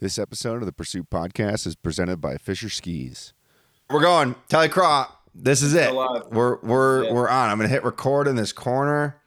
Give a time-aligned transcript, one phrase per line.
[0.00, 3.32] This episode of the Pursuit Podcast is presented by Fischer Skis.
[3.90, 4.36] We're going.
[4.48, 5.08] TeleCraw.
[5.34, 5.92] This is it.
[5.92, 7.12] We're we're Yeah.
[7.12, 7.50] we're on.
[7.50, 9.20] I'm gonna hit record in this corner.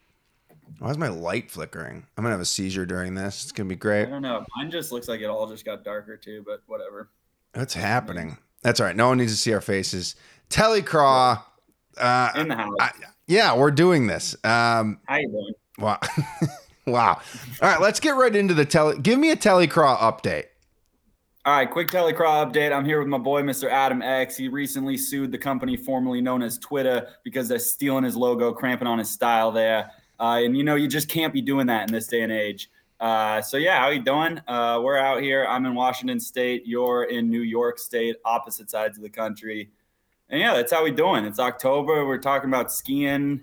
[0.80, 2.06] Why is my light flickering?
[2.18, 3.44] I'm gonna have a seizure during this.
[3.44, 4.08] It's gonna be great.
[4.08, 4.46] I don't know.
[4.56, 7.10] Mine just looks like it all just got darker too, but whatever.
[7.54, 8.38] What's happening?
[8.62, 8.96] That's all right.
[8.96, 10.16] No one needs to see our faces.
[10.50, 11.42] TeleCraw.
[11.98, 12.76] Uh, In the house.
[12.80, 12.92] I-
[13.28, 14.36] yeah, we're doing this.
[14.44, 15.54] Um, How you doing?
[15.80, 16.00] wow.
[16.86, 17.22] wow.
[17.62, 18.98] All right, let's get right into the tele.
[19.00, 20.46] Give me a Telecraw update.
[21.44, 22.72] All right, quick Telecraw update.
[22.72, 23.68] I'm here with my boy, Mr.
[23.68, 24.38] Adam X.
[24.38, 28.88] He recently sued the company formerly known as Twitter because they're stealing his logo, cramping
[28.88, 29.90] on his style there.
[30.20, 32.70] Uh, and you know, you just can't be doing that in this day and age.
[33.00, 34.40] Uh, so yeah, how you doing?
[34.48, 35.48] Uh, we're out here.
[35.48, 36.68] I'm in Washington State.
[36.68, 39.72] You're in New York State, opposite sides of the country.
[40.30, 41.26] And yeah, that's how we doing.
[41.26, 42.06] It's October.
[42.06, 43.42] We're talking about skiing.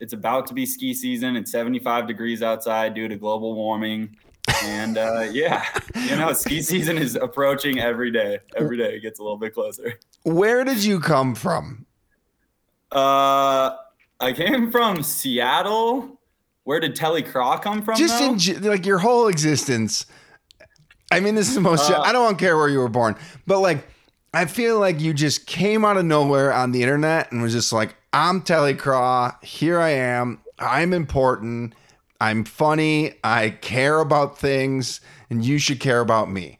[0.00, 1.36] It's about to be ski season.
[1.36, 4.16] It's 75 degrees outside due to global warming.
[4.64, 8.38] And uh, yeah, you know, ski season is approaching every day.
[8.56, 9.98] Every day it gets a little bit closer.
[10.22, 11.86] Where did you come from?
[12.90, 13.76] Uh,
[14.20, 16.18] I came from Seattle.
[16.64, 17.96] Where did TeleCraw come from?
[17.96, 18.54] Just though?
[18.54, 20.06] in like your whole existence.
[21.10, 21.90] I mean, this is the most.
[21.90, 23.86] Uh, I don't care where you were born, but like,
[24.34, 27.72] I feel like you just came out of nowhere on the internet and was just
[27.72, 29.42] like, "I'm TeleCraw.
[29.42, 30.40] Here I am.
[30.58, 31.74] I'm important.
[32.20, 33.14] I'm funny.
[33.22, 36.58] I care about things, and you should care about me."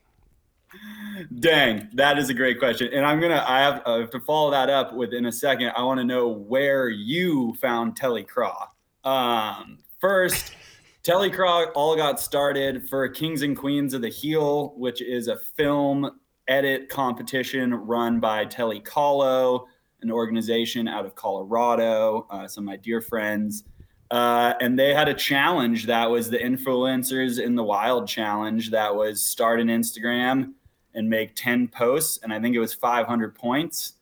[1.40, 3.44] Dang, that is a great question, and I'm gonna.
[3.46, 5.72] I have, I have to follow that up with in a second.
[5.76, 8.68] I want to know where you found TeleCraw.
[9.04, 10.54] Um, first,
[11.02, 16.18] TeleCraw all got started for Kings and Queens of the Heel, which is a film
[16.46, 19.66] edit competition run by Telecolo,
[20.02, 22.26] an organization out of Colorado.
[22.30, 23.64] Uh, some of my dear friends.
[24.10, 28.94] Uh, and they had a challenge that was the influencers in the wild challenge that
[28.94, 30.54] was start an Instagram
[30.94, 33.94] and make 10 posts and i think it was 500 points.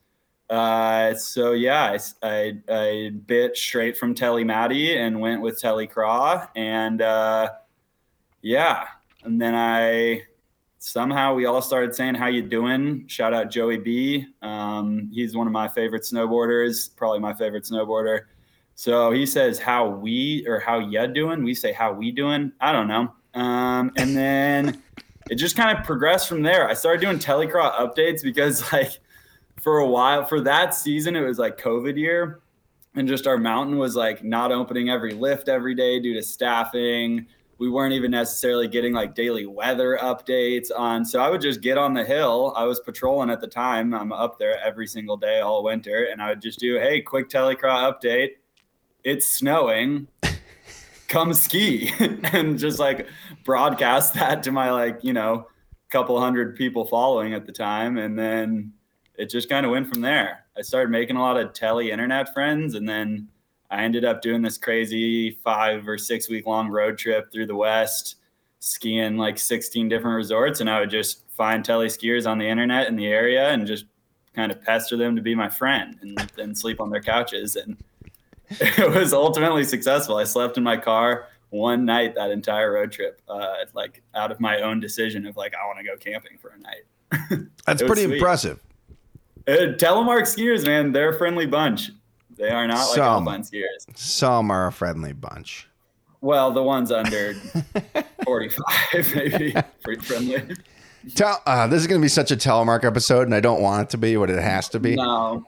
[0.49, 5.89] Uh, so yeah I, I, I bit straight from telly maddie and went with telly
[5.89, 7.51] craw and uh,
[8.43, 8.87] yeah.
[9.25, 10.23] And then i
[10.79, 13.09] somehow we all started saying how you doing?
[13.09, 14.27] Shout out joey b.
[14.41, 18.27] Um, he's one of my favorite snowboarders probably my favorite snowboarder
[18.77, 22.71] so he says how we or how ya doing we say how we doing i
[22.71, 24.83] don't know um, and then
[25.31, 26.69] it just kind of progressed from there.
[26.69, 28.99] I started doing telecraw updates because like
[29.61, 32.41] for a while for that season it was like COVID year
[32.95, 37.27] and just our mountain was like not opening every lift every day due to staffing.
[37.59, 41.05] We weren't even necessarily getting like daily weather updates on.
[41.05, 42.53] So I would just get on the hill.
[42.55, 43.95] I was patrolling at the time.
[43.95, 47.29] I'm up there every single day all winter and I would just do, "Hey, quick
[47.29, 48.33] telecraw update.
[49.07, 50.09] It's snowing."
[51.09, 51.89] come ski
[52.33, 53.07] and just like
[53.45, 55.47] broadcast that to my like you know
[55.89, 57.99] couple hundred people following at the time.
[57.99, 58.73] And then
[59.15, 60.45] it just kind of went from there.
[60.57, 63.29] I started making a lot of telly internet friends and then
[63.69, 67.57] i ended up doing this crazy five or six week long road trip through the
[67.57, 68.15] west
[68.61, 70.61] skiing like 16 different resorts.
[70.61, 73.87] And i would just find telly skiers on the internet in the area and just
[74.35, 77.57] kind of pester them to be my friend and then sleep on their couches.
[77.57, 77.77] And
[78.61, 80.17] it was ultimately successful.
[80.17, 84.41] I slept in my car one night that entire road trip, uh, like out of
[84.41, 87.47] my own decision of like I want to go camping for a night.
[87.67, 88.15] That's pretty sweet.
[88.15, 88.61] impressive.
[89.49, 91.91] Uh, telemark skiers, man, they're a friendly bunch.
[92.37, 93.29] They are not like Some.
[93.29, 93.87] alpine skiers.
[93.95, 95.69] Some are a friendly bunch.
[96.21, 97.35] Well, the ones under
[98.25, 100.57] 45, maybe pretty friendly.
[101.15, 103.85] Tell, uh, this is going to be such a telemark episode, and I don't want
[103.85, 104.97] it to be what it has to be.
[104.97, 105.45] No,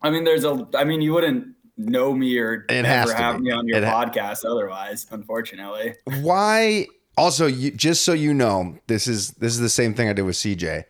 [0.00, 0.66] I mean, there's a.
[0.74, 3.44] I mean, you wouldn't know me or It has ever have be.
[3.44, 5.06] me on your It ha- podcast otherwise.
[5.10, 6.86] Unfortunately, Why?
[7.16, 10.22] Also, you, just so you know, this is this is the same thing I did
[10.22, 10.84] with CJ.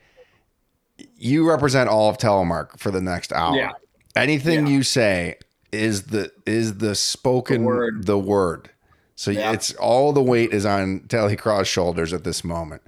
[1.16, 3.56] You represent all of telemark for the next hour.
[3.56, 3.72] Yeah.
[4.14, 4.72] Anything Yeah.
[4.74, 5.36] you say
[5.72, 8.06] is the is the spoken The word.
[8.06, 8.70] the word.
[9.16, 9.52] So Yeah.
[9.52, 12.82] it's all the weight is on TeleCraw's shoulders at this moment.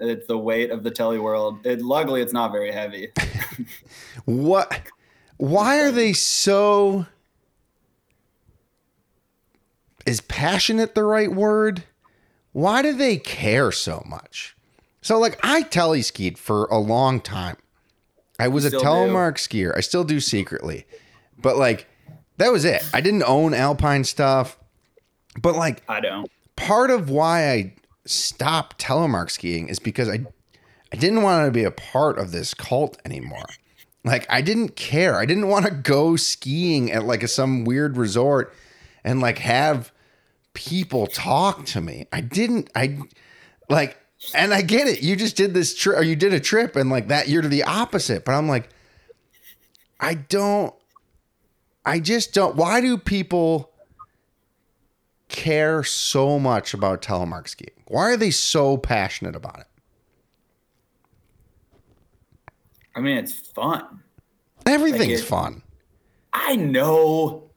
[0.00, 1.64] it's the weight of the telly world.
[1.64, 3.08] It, luckily, it's not very heavy.
[4.24, 4.80] What?
[5.38, 7.06] Why are they so?
[10.06, 11.84] Is passionate the right word?
[12.52, 14.56] Why do they care so much?
[15.00, 17.56] So, like, I telly skied for a long time.
[18.38, 18.86] I was a still do.
[18.86, 19.76] telemark skier.
[19.76, 20.86] I still do secretly,
[21.40, 21.86] but like,
[22.38, 22.84] that was it.
[22.92, 24.58] I didn't own alpine stuff,
[25.40, 26.30] but like, I don't.
[26.56, 27.74] part of why I
[28.06, 30.26] stopped telemark skiing is because I
[30.92, 33.46] I didn't want to be a part of this cult anymore.
[34.04, 35.18] Like I didn't care.
[35.18, 38.54] I didn't want to go skiing at like a, some weird resort
[39.02, 39.92] and like have
[40.54, 42.06] people talk to me.
[42.12, 42.98] I didn't I
[43.68, 43.98] like
[44.34, 45.02] and I get it.
[45.02, 47.48] You just did this trip, or you did a trip, and like that, you're to
[47.48, 48.24] the opposite.
[48.24, 48.70] But I'm like,
[50.00, 50.74] I don't.
[51.84, 52.56] I just don't.
[52.56, 53.70] Why do people
[55.28, 57.70] care so much about telemark skiing?
[57.88, 59.66] Why are they so passionate about it?
[62.94, 64.02] I mean, it's fun.
[64.64, 65.62] Everything's it- fun.
[66.32, 67.50] I know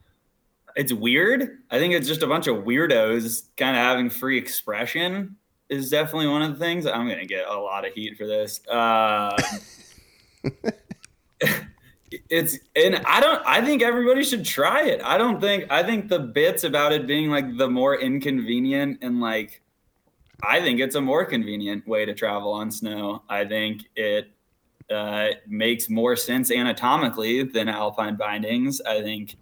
[0.77, 1.57] it's weird.
[1.71, 5.35] I think it's just a bunch of weirdos kind of having free expression
[5.69, 6.85] is definitely one of the things.
[6.85, 8.61] I'm going to get a lot of heat for this.
[8.67, 9.35] Uh,
[12.29, 15.01] it's and I don't I think everybody should try it.
[15.03, 19.19] I don't think I think the bits about it being like the more inconvenient and
[19.19, 19.61] like
[20.43, 23.23] I think it's a more convenient way to travel on snow.
[23.27, 24.29] I think it
[24.91, 28.79] uh, makes more sense anatomically than alpine bindings.
[28.81, 29.35] I think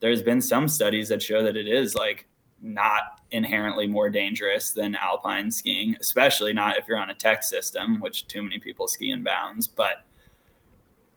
[0.00, 2.26] there's been some studies that show that it is like
[2.62, 8.00] not inherently more dangerous than alpine skiing, especially not if you're on a tech system,
[8.00, 9.66] which too many people ski in bounds.
[9.66, 10.04] But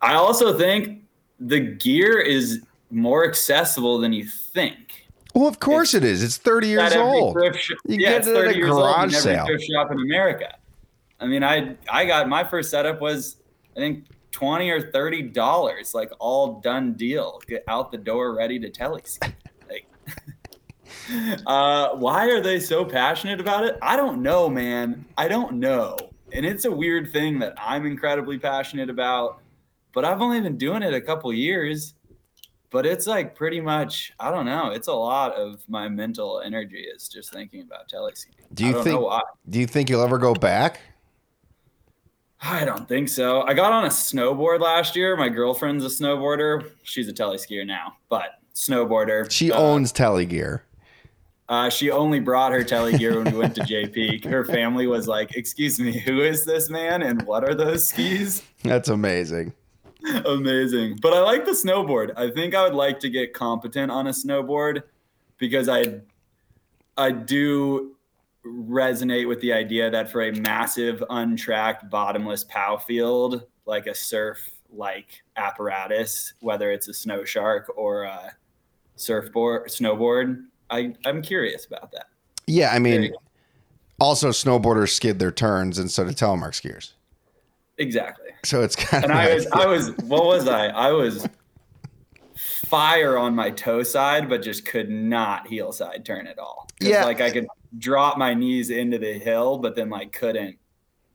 [0.02, 1.04] I also think
[1.40, 5.08] the gear is more accessible than you think.
[5.34, 6.22] Well, of course it is.
[6.22, 7.38] It's 30 years every old.
[7.56, 9.46] sh- You yeah, get it's it at a 30 years old in garage every sale.
[9.48, 10.56] thrift shop in America.
[11.20, 13.38] I mean, I I got my first setup was
[13.76, 17.40] I think twenty or thirty dollars, like all done deal.
[17.48, 19.34] Get out the door, ready to teleski.
[19.70, 19.88] Like,
[21.48, 23.78] uh, why are they so passionate about it?
[23.82, 25.06] I don't know, man.
[25.18, 25.96] I don't know,
[26.34, 29.40] and it's a weird thing that I'm incredibly passionate about.
[29.94, 31.94] But I've only been doing it a couple years.
[32.72, 34.72] But it's like pretty much, I don't know.
[34.72, 38.32] It's a lot of my mental energy is just thinking about teleski.
[38.56, 39.00] Do you think
[39.48, 40.82] do you think you'll ever go back?
[42.46, 43.42] I don't think so.
[43.44, 45.16] I got on a snowboard last year.
[45.16, 46.70] My girlfriend's a snowboarder.
[46.84, 49.32] She's a teleskier now, but snowboarder.
[49.32, 50.62] She Uh, owns Telegear.
[51.50, 54.24] Uh, she only brought her telegear when we went to JP.
[54.30, 58.42] Her family was like, "Excuse me, who is this man, and what are those skis?"
[58.64, 59.54] That's amazing.
[60.26, 61.00] Amazing.
[61.02, 62.12] But I like the snowboard.
[62.18, 64.84] I think I would like to get competent on a snowboard
[65.38, 66.00] because I
[66.98, 67.96] I do
[68.46, 74.50] resonate with the idea that for a massive untracked bottomless pow field like a surf
[74.70, 78.36] like apparatus whether it's a snow shark or a
[78.96, 80.44] surfboard snowboard
[80.74, 82.08] I I'm curious about that.
[82.48, 83.14] Yeah, I mean,
[84.00, 86.94] also snowboarders skid their turns, and so do telemark skiers.
[87.78, 88.30] Exactly.
[88.44, 89.18] So it's kind and of.
[89.18, 90.68] I was, I was, what was I?
[90.68, 91.28] I was
[92.36, 96.68] fire on my toe side, but just could not heel side turn at all.
[96.82, 97.06] Yeah.
[97.06, 97.48] like I could
[97.78, 100.58] drop my knees into the hill, but then like couldn't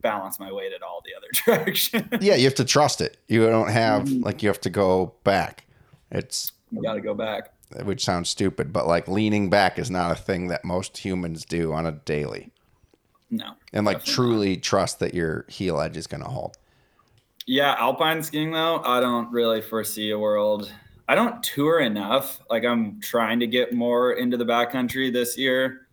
[0.00, 2.08] balance my weight at all the other direction.
[2.20, 3.16] yeah, you have to trust it.
[3.28, 4.24] You don't have Mhm.
[4.24, 5.66] like you have to go back.
[6.10, 7.52] It's you got to go back.
[7.84, 11.72] which sounds stupid, but like leaning back is not a thing that most humans do
[11.72, 12.50] on a daily.
[13.30, 13.50] No.
[13.74, 16.56] And like truly trust that your heel edge is going to hold.
[17.46, 20.72] Yeah, alpine skiing though, I don't really foresee a world.
[21.08, 22.40] I don't tour enough.
[22.48, 25.87] Like I'm trying to get more into the backcountry this year.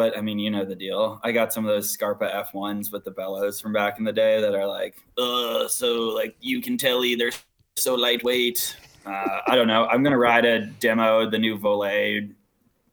[0.00, 1.20] But I mean, you know the deal.
[1.22, 4.40] I got some of those Scarpa F1s with the bellows from back in the day
[4.40, 7.32] that are like, uh, so like you can tell they're
[7.76, 8.78] so lightweight.
[9.04, 9.86] Uh, I don't know.
[9.88, 12.22] I'm gonna ride a demo, the new Voile,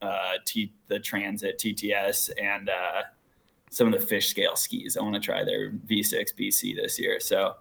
[0.01, 3.03] uh, T, the Transit TTS, and uh,
[3.69, 4.97] some of the fish scale skis.
[4.97, 7.21] I want to try their V6 BC this year.
[7.21, 7.55] So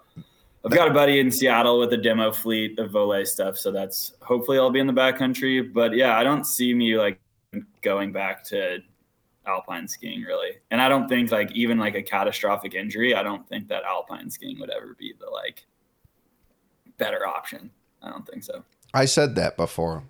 [0.64, 3.58] I've got a buddy in Seattle with a demo fleet of Voile stuff.
[3.58, 5.72] So that's hopefully I'll be in the backcountry.
[5.72, 7.20] But yeah, I don't see me like
[7.82, 8.80] going back to
[9.46, 10.58] alpine skiing really.
[10.70, 14.30] And I don't think like even like a catastrophic injury, I don't think that alpine
[14.30, 15.64] skiing would ever be the like
[16.98, 17.70] better option.
[18.02, 18.64] I don't think so.
[18.94, 20.04] I said that before.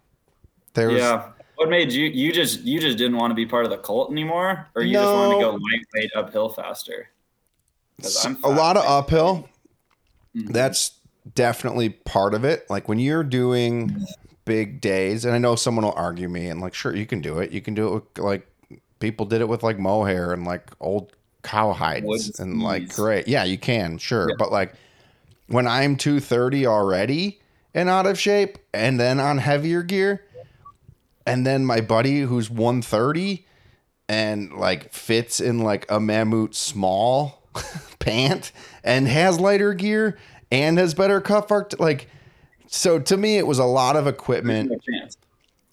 [0.74, 1.30] There was yeah.
[1.56, 4.10] What made you you just you just didn't want to be part of the cult
[4.10, 7.08] anymore, or you just wanted to go lightweight uphill faster?
[8.44, 9.48] A lot of uphill.
[10.36, 10.52] Mhm.
[10.52, 10.92] That's
[11.34, 12.68] definitely part of it.
[12.68, 14.06] Like when you're doing
[14.44, 17.38] big days, and I know someone will argue me, and like, sure, you can do
[17.38, 17.52] it.
[17.52, 18.46] You can do it with like
[18.98, 21.12] people did it with like mohair and like old
[21.42, 24.28] cow hides, Wood and like great, yeah, you can, sure.
[24.28, 24.36] Yeah.
[24.38, 24.74] But like
[25.48, 27.40] when I'm 230 already
[27.74, 30.24] and out of shape, and then on heavier gear,
[31.26, 33.44] and then my buddy who's 130
[34.08, 37.42] and like fits in like a mammoth small
[37.98, 38.52] pant
[38.84, 40.16] and has lighter gear
[40.50, 42.08] and has better cuff arc like
[42.68, 44.72] so to me it was a lot of equipment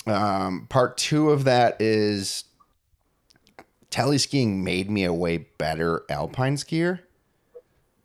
[0.07, 2.43] um, part two of that is
[3.93, 6.99] teleskiing made me a way better alpine skier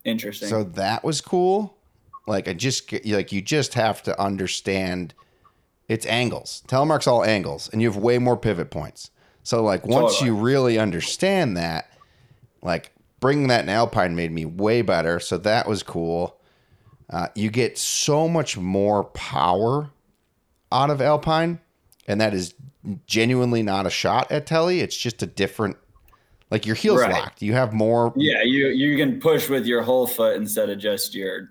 [0.05, 0.49] Interesting.
[0.49, 1.77] so that was cool.
[2.27, 5.15] Like I just like you just have to understand
[5.89, 6.63] it's angles.
[6.69, 9.11] Telemark's all angles, and you have way more pivot points.
[9.43, 10.31] So like once Totally.
[10.31, 11.91] you really understand that,
[12.63, 15.19] Like bringing that in Alpine made me way better.
[15.21, 16.37] So that was cool.
[17.11, 19.91] Uh, you get so much more power
[20.71, 21.61] out of Alpine,
[22.09, 22.55] and that is
[23.07, 24.81] genuinely not a shot at Telly.
[24.81, 25.77] It's just a different,
[26.51, 27.13] like your heels Right.
[27.13, 27.43] locked.
[27.43, 31.15] You have more, Yeah, you you can push with your whole foot instead of just
[31.15, 31.51] your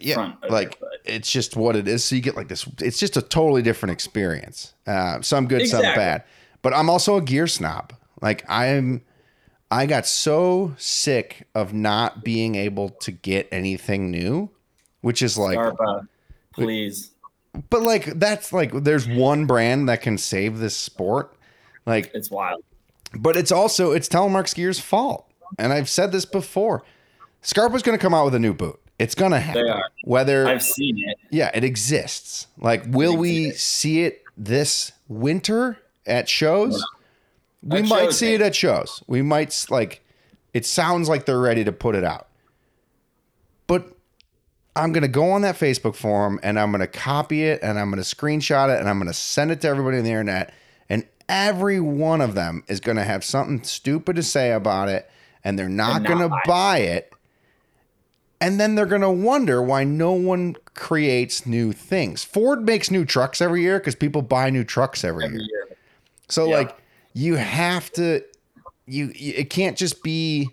[0.00, 2.02] yeah, front like it's just what it is.
[2.04, 2.66] So you get like this.
[2.80, 4.74] It's just a totally different experience.
[4.86, 6.24] Uh, some good, some bad.
[6.62, 7.92] But I'm also a gear snob.
[8.20, 9.02] Like I'm,
[9.70, 14.50] I got so sick of not being able to get anything new,
[15.02, 15.58] which is like,
[16.52, 17.12] please.
[17.70, 21.34] But like that's like there's one brand that can save this sport.
[21.86, 22.62] Like It's wild.
[23.14, 25.30] but it's also it's Telemark Skier's fault.
[25.58, 26.84] And I've said this before.
[27.40, 28.78] Scarpa's going to come out with a new boot.
[28.98, 29.68] It's going to happen.
[29.68, 29.84] are.
[30.04, 31.16] Whether I've seen it.
[31.30, 32.46] yeah, it exists.
[32.58, 36.84] Like will we see it this winter at shows?
[37.62, 38.34] We At might shows, see eh?
[38.36, 39.02] it at shows.
[39.06, 40.04] We might like
[40.54, 42.27] it sounds like they're ready to put it out.
[44.78, 47.78] I'm going to go on that Facebook forum and I'm going to copy it and
[47.78, 50.10] I'm going to screenshot it and I'm going to send it to everybody on the
[50.10, 50.54] internet.
[50.88, 55.10] And every one of them is going to have something stupid to say about it
[55.44, 57.12] and they're not not going to buy it.
[58.40, 62.22] And then they're going to wonder why no one creates new things.
[62.22, 65.48] Ford makes new trucks every year because people buy new trucks every, Every year.
[65.68, 65.76] year.
[66.28, 66.56] So Yeah.
[66.58, 66.76] like
[67.14, 68.22] you have to
[68.86, 70.50] you, you it can't just be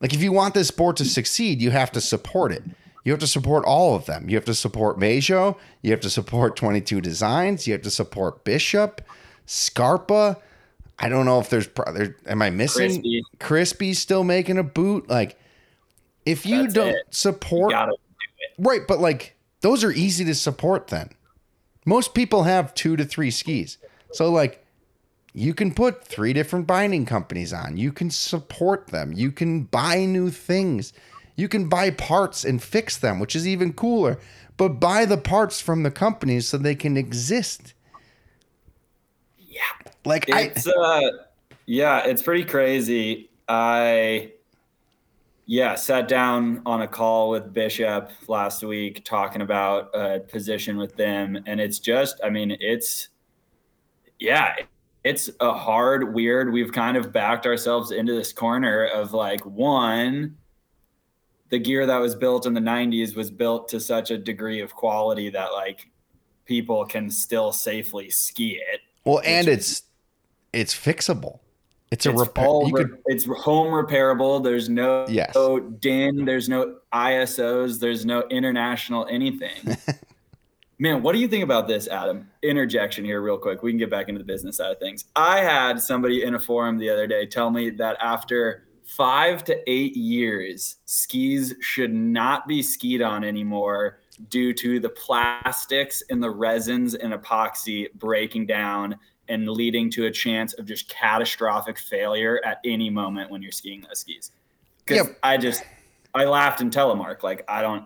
[0.00, 2.62] like if you want this sport to succeed, you have to support it.
[3.06, 4.28] You have to support all of them.
[4.28, 8.42] You have to support Meidjo, you have to support 22 Designs, you have to support
[8.42, 9.00] Bishop,
[9.46, 10.38] Scarpa.
[10.98, 13.20] I don't know if there's there, am I missing Crispi.
[13.38, 15.38] Crispi's still making a boot like
[16.24, 17.04] if you That's don't it.
[17.10, 18.54] support Gotta do.
[18.58, 21.10] Right, but like those are easy to support then.
[21.84, 23.78] Most people have two to three skis.
[24.10, 24.66] So like
[25.32, 27.76] you can put three different binding companies on.
[27.76, 29.12] You can support them.
[29.12, 30.92] You can buy new things.
[31.36, 34.18] You can buy parts and fix them, which is even cooler.
[34.56, 37.74] But buy the parts from the companies so they can exist.
[39.38, 39.60] Yeah.
[40.04, 41.10] Like I uh
[41.66, 43.28] yeah, it's pretty crazy.
[43.48, 44.32] I
[45.44, 50.96] yeah, sat down on a call with Bishop last week talking about a position with
[50.96, 53.08] them and it's just I mean, it's
[54.18, 54.56] yeah,
[55.04, 60.36] it's a hard weird we've kind of backed ourselves into this corner of like one
[61.50, 64.74] the gear that was built in the 90s was built to such a degree of
[64.74, 65.88] quality that like
[66.44, 69.84] people can still safely ski it well, and it's
[70.52, 71.38] it's fixable.
[71.92, 72.44] It's a it's repair.
[72.44, 74.42] all You could it's home repairable.
[74.42, 75.32] There's no, Yes.
[75.36, 76.24] no DIN.
[76.24, 77.78] There's no ISOs.
[77.78, 79.52] There's no international anything.
[80.80, 82.28] Man, what do you think about this, Adam?
[82.42, 83.62] Interjection here, real quick.
[83.62, 85.04] We can get back into the business side of things.
[85.14, 89.70] I had somebody in a forum the other day tell me that after five to
[89.70, 93.98] eight years, skis should not be skied on anymore
[94.30, 98.96] due to the plastics and the resins and epoxy breaking down
[99.28, 103.82] and leading to a chance of just catastrophic failure at any moment when you're skiing
[103.82, 104.30] those skis.
[104.84, 105.18] Because Yep.
[105.22, 105.64] I just,
[106.14, 107.24] I laughed in telemark.
[107.24, 107.84] Like, I don't,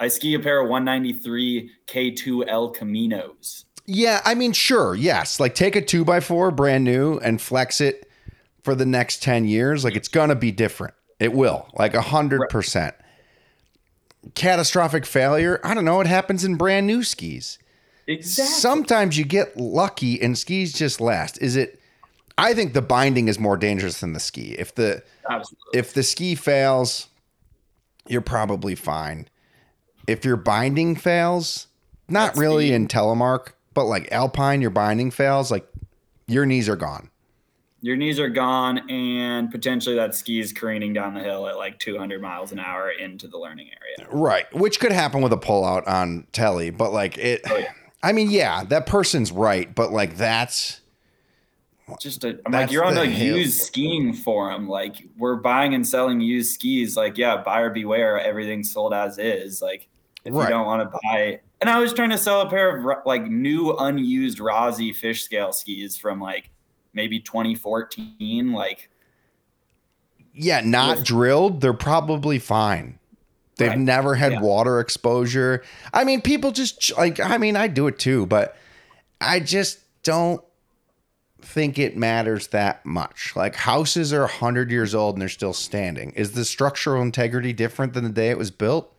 [0.00, 3.64] I ski a pair of 193 K2 El Caminos.
[3.86, 5.38] Yeah, I mean, sure, yes.
[5.38, 8.08] Like take a two by four brand new and flex it
[8.62, 9.84] for the next 10 years.
[9.84, 10.94] Like it's gonna be different.
[11.18, 12.94] It will, like a hundred percent.
[14.34, 15.60] Catastrophic failure.
[15.64, 16.00] I don't know.
[16.00, 17.58] It happens in brand new skis.
[18.06, 18.54] Exactly.
[18.54, 21.40] Sometimes you get lucky and skis just last.
[21.40, 21.80] Is it?
[22.38, 24.56] I think the binding is more dangerous than the ski.
[24.58, 25.78] If the Absolutely.
[25.78, 27.08] if the ski fails,
[28.08, 29.28] you're probably fine.
[30.06, 31.68] If your binding fails,
[32.08, 35.68] not That's really in telemark, but like alpine, your binding fails, like
[36.26, 37.10] your knees are gone.
[37.84, 41.78] Your knees are gone, and potentially that ski is careening down the hill at like
[41.80, 44.08] 200 miles an hour into the learning area.
[44.10, 47.40] Right, which could happen with a pullout on telly, but like it.
[47.50, 47.72] Oh, yeah.
[48.04, 50.80] I mean, yeah, that person's right, but like that's
[52.00, 53.36] Just, a, I'm like, you're on the a hill.
[53.36, 54.68] used skiing forum.
[54.68, 56.96] Like, we're buying and selling used skis.
[56.96, 58.18] Like, yeah, buyer beware.
[58.20, 59.60] Everything's sold as is.
[59.60, 59.88] Like,
[60.24, 60.44] if Right.
[60.44, 63.24] you don't want to buy, and I was trying to sell a pair of like
[63.24, 66.48] new unused Rossi fish scale skis from like
[66.94, 68.52] maybe 2014.
[68.52, 68.88] Like,
[70.34, 71.60] yeah, not With- drilled.
[71.60, 72.98] They're probably fine.
[73.58, 73.78] They've Right.
[73.78, 74.40] never had Yeah.
[74.40, 75.62] water exposure.
[75.92, 77.20] I mean, people just like.
[77.20, 78.56] I mean, I do it too, but
[79.20, 80.42] I just don't
[81.42, 83.32] think it matters that much.
[83.36, 86.12] Like houses are 100 years old and they're still standing.
[86.12, 88.90] Is the structural integrity different than the day it was built?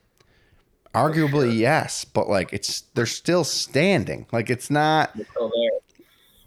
[0.94, 4.28] Arguably, yes, but like it's they're still standing.
[4.32, 5.53] Like it's not it's still there.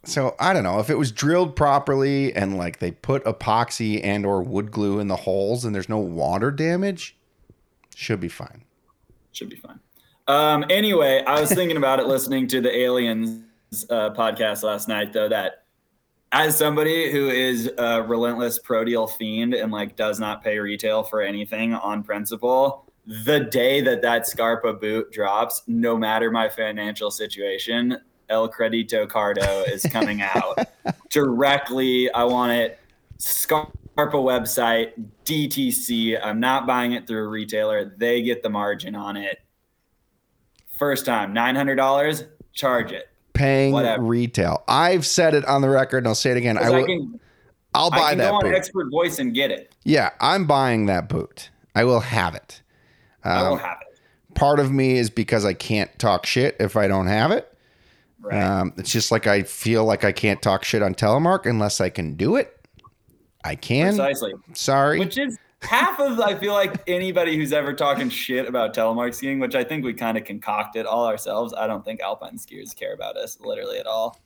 [0.07, 4.25] So I don't know if it was drilled properly and like they put epoxy and
[4.25, 7.17] or wood glue in the holes and there's no water damage,
[7.95, 8.63] should be fine.
[9.33, 9.81] Should be fine.
[10.29, 13.45] Um, anyway, I was thinking about it listening to the Aliens
[13.91, 15.29] uh, podcast last night, though.
[15.29, 15.65] That
[16.33, 21.03] as somebody who is a relentless pro deal fiend and like does not pay retail
[21.03, 22.91] for anything on principle,
[23.25, 27.99] the day that that Scarpa boot drops, no matter my financial situation,
[28.29, 30.59] El Credito Cardo is coming out
[31.11, 32.11] directly.
[32.13, 32.79] I want it
[33.19, 33.73] Scarpa
[34.17, 34.93] website,
[35.25, 36.19] DTC.
[36.23, 37.93] I'm not buying it through a retailer.
[37.97, 39.39] They get the margin on it.
[40.79, 43.09] First time, $900, charge it.
[43.33, 44.03] Paying Whatever.
[44.03, 44.63] retail.
[44.69, 46.59] I've said it on the record and I'll say it again.
[46.59, 47.21] I, will, can,
[47.75, 48.55] I'll I buy can that go on boot.
[48.55, 49.75] expert voice and get it.
[49.85, 51.51] yeah, I'm buying that boot.
[51.75, 52.63] I will have it.
[53.25, 54.35] I will Um, have it.
[54.35, 57.53] part of me is because I can't talk shit if I don't have it.
[58.27, 58.43] Right.
[58.43, 61.91] Um, it's just like I feel like I can't talk shit on telemark unless I
[61.91, 62.53] can do it.
[63.45, 63.97] I can.
[63.97, 64.35] Precisely.
[64.53, 64.99] Sorry.
[64.99, 69.39] Which is half of I feel like anybody who's ever talking shit about telemark skiing,
[69.39, 71.55] which I think we kind of concocted all ourselves.
[71.57, 74.21] I don't think alpine skiers care about us literally at all.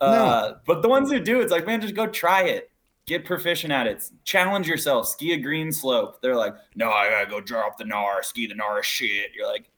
[0.00, 2.70] Uh, but the ones who do, it's like, man, just go try it.
[3.06, 4.08] Get proficient at it.
[4.24, 5.08] Challenge yourself.
[5.08, 6.20] Ski a green slope.
[6.22, 9.30] They're like, no, I gotta go drop the gnar, ski the gnar shit.
[9.34, 9.70] You're like,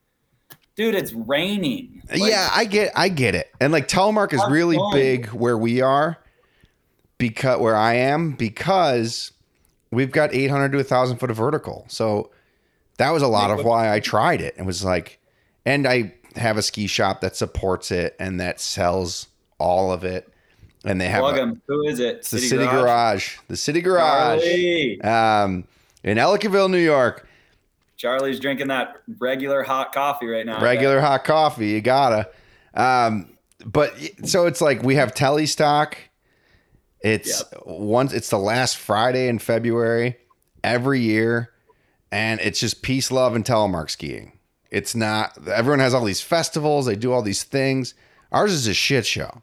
[0.78, 2.02] dude, it's raining.
[2.08, 3.52] Like, yeah, I get I get it.
[3.60, 6.16] And like telemark is really big where we are
[7.18, 9.32] because where I am because
[9.90, 11.84] we've got 800 to 1000 foot of vertical.
[11.88, 12.30] So
[12.96, 14.54] that was a lot of why I tried it.
[14.56, 15.18] It was like
[15.66, 19.26] and I have a ski shop that supports it and that sells
[19.58, 20.32] all of it
[20.84, 22.18] and they have a- Who is it?
[22.18, 23.36] it's the city garage.
[23.48, 24.40] The city garage.
[24.40, 25.00] Charlie.
[25.02, 25.64] Um
[26.04, 27.27] in Ellicottville, New York.
[27.98, 30.62] Charlie's drinking that regular hot coffee right now.
[30.62, 31.70] regular hot coffee.
[31.70, 32.30] You gotta.
[32.72, 33.36] Um,
[33.66, 33.92] but
[34.24, 35.98] so it's like we have telly stock.
[37.00, 40.16] It's once it's the last Friday in February
[40.62, 41.50] every year,
[42.12, 44.38] and it's just peace, love, and telemark skiing.
[44.70, 47.94] It's not everyone has all these festivals, they do all these things.
[48.30, 49.42] Ours is a shit show.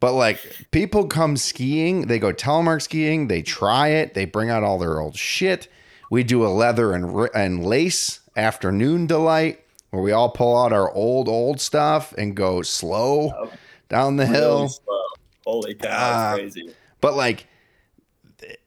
[0.00, 4.62] But like people come skiing, they go telemark skiing, they try it, they bring out
[4.62, 5.68] all their old shit.
[6.14, 10.88] We do a leather and and lace afternoon delight where we all pull out our
[10.92, 13.50] old old stuff and go slow
[13.88, 14.68] down the Really hill.
[14.68, 15.02] slow.
[15.44, 16.70] Holy cow, Uh, crazy.
[17.00, 17.48] But like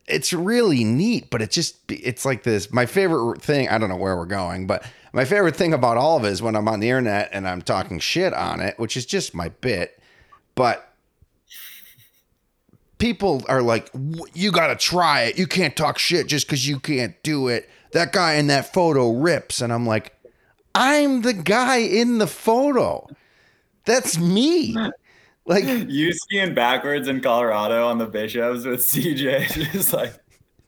[0.08, 3.96] it's really neat, but it just it's like this my favorite thing, I don't know
[3.96, 6.82] where we're going, but my favorite thing about all of it is when I'm on
[6.82, 9.98] the internet and I'm talking shit on it, which is just my bit.
[10.56, 10.87] But
[12.98, 15.38] people are like, "W- you got to try it.
[15.38, 17.70] You can't talk shit just because you can't do it.
[17.94, 19.62] That guy in that photo rips.
[19.62, 20.14] And I'm like,
[20.76, 23.08] I'm the guy in the photo.
[23.86, 24.76] That's me.
[25.50, 30.12] Like, You skiing backwards in Colorado on the Bishops with CJ, just like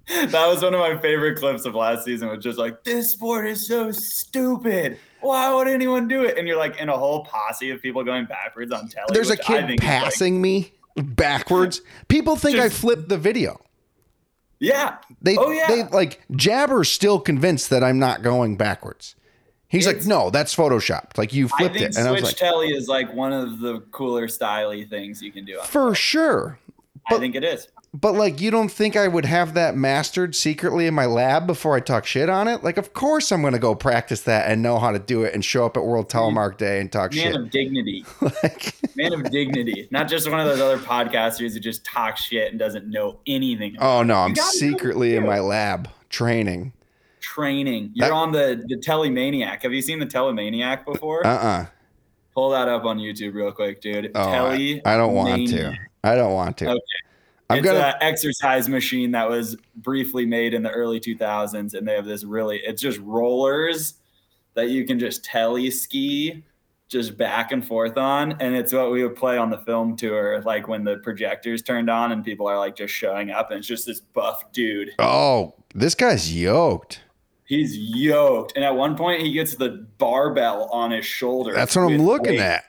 [0.08, 2.30] that was one of my favorite clips of last season.
[2.30, 4.98] Was just like this sport is so stupid.
[5.20, 6.38] Why would anyone do it?
[6.38, 9.08] And you're like in a whole posse of people going backwards on telly.
[9.12, 10.72] there's a kid is, like- passing me
[11.04, 11.82] backwards.
[12.08, 13.62] People think I flipped the video.
[14.60, 14.98] yeah.
[15.22, 15.68] They, Oh, yeah.
[15.68, 19.16] they like Jabber's still convinced that I'm not going backwards.
[19.68, 21.18] He's like, no, that's photoshopped.
[21.18, 23.82] Like you flipped it, and I was switch like, telly is like one of the
[23.92, 25.60] cooler styly things you can do.
[25.64, 26.58] For sure.
[27.08, 27.68] I think it is.
[27.92, 31.76] But like, you don't think I would have that mastered secretly in my lab before
[31.76, 32.64] I talk shit on it?
[32.64, 35.34] Like, of course I'm going to go practice that and know how to do it
[35.34, 37.34] and show up at World Telemark Day and talk Man shit.
[37.34, 38.06] Man of dignity.
[38.22, 39.88] Like, Man of dignity.
[39.90, 43.76] Not just one of those other podcasters who just talks shit and doesn't know anything.
[43.76, 46.74] about oh no, I'm secretly in my lab training.
[47.22, 47.92] training.
[47.96, 49.64] You're That- on the the Telemaniac.
[49.64, 51.26] Have you seen the Telemaniac before?
[51.26, 51.66] Uh uh
[52.36, 54.12] Pull that up on YouTube real quick, dude.
[54.14, 55.76] Oh, I, I don't want to.
[56.04, 56.70] I don't want to.
[56.70, 56.80] Okay.
[57.50, 57.80] I'm it's gonna.
[57.80, 62.24] an exercise machine that was briefly made in the early 2000s, and they have this
[62.24, 62.62] really.
[62.64, 63.96] It's just rollers
[64.54, 66.44] that you can just tele ski
[66.88, 70.42] just back and forth on and it's what we would play on the film tour
[70.42, 73.68] like when the projectors turned on and people are like just showing up and it's
[73.68, 77.02] just this buff dude oh, this guy's yoked.
[77.46, 81.54] He's yoked, and at one point he gets the barbell on his shoulder.
[81.54, 82.40] That's what I'm looking weight.
[82.40, 82.64] at.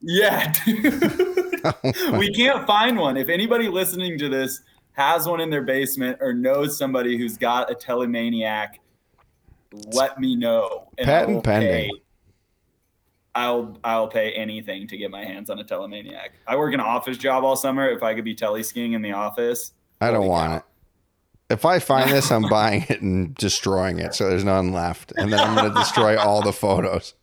[0.00, 0.54] Yeah,
[2.18, 3.16] we can't find one.
[3.16, 4.60] If anybody listening to this
[4.92, 8.74] has one in their basement or knows somebody who's got a telemaniac,
[9.92, 10.88] let me know.
[10.98, 11.70] Patent pending.
[11.70, 12.02] pay-
[13.34, 16.30] I'll I'll pay anything to get my hands on a telemaniac.
[16.46, 17.88] I work an office job all summer.
[17.88, 20.56] If I could be tele skiing in the office, I don't want cow.
[20.58, 20.62] it.
[21.50, 25.32] If I find this, I'm buying it and destroying it, so there's none left, and
[25.32, 27.14] then I'm going to destroy all the photos.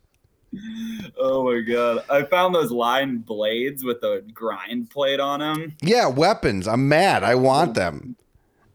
[1.18, 2.04] Oh my god!
[2.10, 5.74] I found those line blades with the grind plate on them.
[5.82, 6.68] Yeah, weapons.
[6.68, 7.24] I'm mad.
[7.24, 8.16] I want them.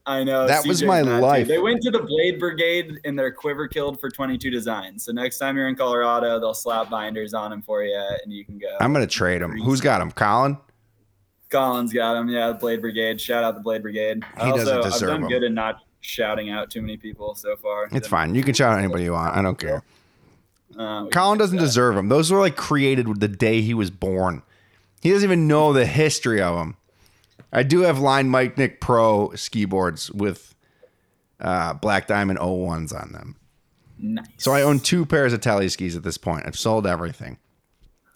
[0.05, 1.09] I know That was my too.
[1.19, 1.47] life.
[1.47, 5.05] They went to the Blade Brigade and they're quiver killed for 22 designs.
[5.05, 8.43] So next time you're in Colorado, they'll slap binders on them for you, and you
[8.43, 8.75] can go.
[8.79, 9.59] I'm gonna trade them.
[9.59, 10.11] Who's got them?
[10.11, 10.57] Colin.
[11.51, 12.29] Colin's got them.
[12.29, 13.19] Yeah, the Blade Brigade.
[13.21, 14.23] Shout out the Blade Brigade.
[14.41, 15.29] He doesn't also, deserve I've done 'em.
[15.29, 17.87] good in not shouting out too many people so far.
[17.91, 18.33] It's fine.
[18.33, 19.35] You can shout out anybody you want.
[19.35, 19.83] I don't care.
[20.77, 22.09] Uh, Colin doesn't deserve them.
[22.09, 24.41] Those were like created the day he was born.
[25.01, 26.77] He doesn't even know the history of them.
[27.51, 30.55] I do have line Mike Nick Pro ski boards with
[31.39, 33.35] uh, Black Diamond 01s on them.
[33.99, 34.25] Nice.
[34.37, 36.45] So I own two pairs of tele skis at this point.
[36.45, 37.37] I've sold everything.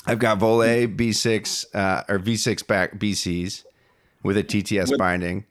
[0.07, 3.63] I've got Voile B6 uh, or V6 back BCs
[4.23, 5.45] with a TTS With- binding.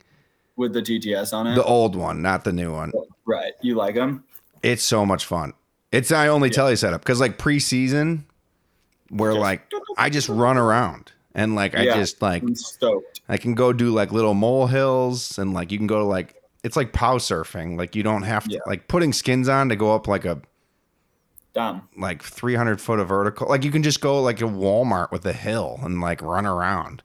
[0.57, 1.55] with the TTS on it.
[1.57, 2.93] The old one, not the new one.
[3.27, 3.53] right.
[3.61, 4.25] You like them?
[4.63, 5.53] It's so much fun.
[5.95, 8.25] It's my only tele setup because like preseason,
[9.11, 12.43] where Just- like I just run around and like I just like.
[13.29, 16.35] I can go do like little mole hills and like you can go to like
[16.63, 17.79] it's like pow surfing.
[17.79, 18.61] Like you don't have to Yeah.
[18.67, 20.41] like putting skins on to go up like a
[21.55, 21.89] Dumb.
[21.97, 23.49] like 300 foot of vertical.
[23.49, 27.03] Like you can just go like a Walmart with a hill and like run around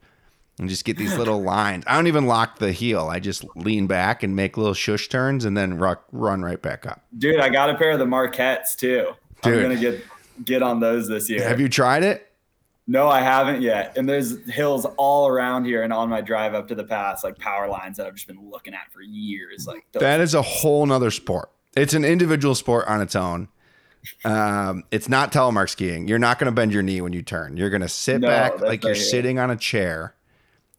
[0.60, 1.84] and just get these little lines.
[1.88, 3.08] I don't even lock the heel.
[3.08, 6.86] I just lean back and make little shush turns and then ruck, run right back
[6.86, 7.02] up.
[7.17, 9.13] Dude, I got a pair of the Marquettes too.
[9.41, 9.54] Dude.
[9.56, 10.04] I'm gonna get
[10.43, 11.48] get on those this year.
[11.48, 12.26] Have you tried it?
[12.88, 13.98] No, I haven't yet.
[13.98, 17.38] And there's hills all around here and on my drive up to the pass, like
[17.38, 19.67] power lines that I've just been looking at for years.
[19.67, 21.52] Like those- That is a whole nother sport.
[21.78, 23.48] It's an individual sport on its own.
[24.26, 26.08] Um, it's not telemark skiing.
[26.08, 27.58] You're not going to bend your knee when you turn.
[27.58, 30.15] You're going to sit No, back like you're sitting on a chair.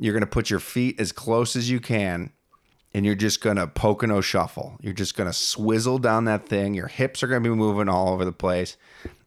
[0.01, 2.33] You're going to put your feet as close as you can,
[2.95, 4.79] and you're just going to Pocono shuffle.
[4.81, 6.75] You're just going to swizzle down that thing.
[6.75, 8.77] Your hips are going to be moving all over the place.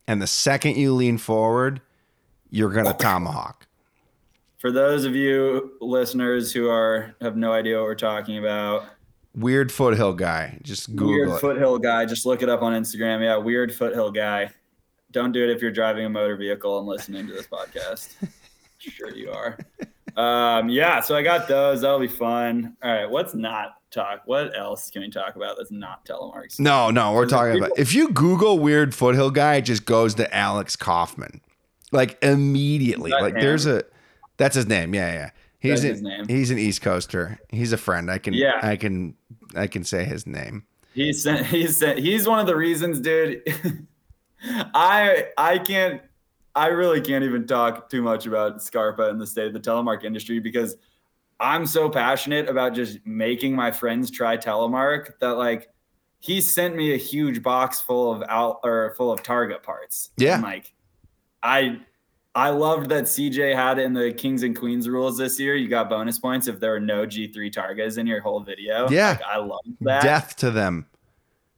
[0.08, 1.80] And the second you lean forward,
[2.50, 3.68] you're going to tomahawk.
[4.58, 8.86] for those of you listeners who are have no idea what we're talking about,
[9.36, 10.60] Weird foothill guy.
[10.62, 11.40] Just Google weird it.
[11.40, 13.24] foothill guy, just look it up on Instagram.
[13.24, 14.52] Yeah, weird foothill guy.
[15.12, 18.10] Don't do it if you're driving a motor vehicle and listening to this podcast.
[18.78, 19.58] sure you are.
[20.16, 21.82] Um, yeah, so I got those.
[21.82, 22.76] That'll be fun.
[22.84, 24.22] All right, what's not talk?
[24.26, 26.60] What else can we talk about that's not telemarks?
[26.60, 30.36] No, no, we're talking about if you Google weird foothill guy, it just goes to
[30.36, 31.42] Alex Kaufman.
[31.92, 33.12] Like immediately.
[33.12, 33.42] Like him?
[33.42, 33.84] there's a
[34.38, 34.94] that's his name.
[34.94, 35.30] Yeah, yeah.
[35.60, 36.28] He's That's an, his name.
[36.28, 37.40] he's an East Coaster.
[37.50, 38.12] He's a friend.
[38.12, 38.60] I can Yeah.
[38.62, 39.16] I can
[39.56, 40.66] I can say his name.
[40.94, 43.42] He's he's he's one of the reasons, dude.
[44.44, 46.02] I I can't
[46.56, 50.04] I really can't even talk too much about Scarpa and the state of the telemark
[50.04, 50.76] industry because
[51.40, 55.70] I'm so passionate about just making my friends try telemark that like
[56.20, 60.12] he sent me a huge box full of out or full of target parts.
[60.18, 60.36] Yeah.
[60.36, 60.74] And, like
[61.42, 61.80] I
[62.36, 65.56] I loved that CJ had in the Kings and Queens rules this year.
[65.56, 68.90] You got bonus points if there were no G3 targets in your whole video.
[68.90, 69.10] Yeah.
[69.10, 70.86] Like, I love that Death to them.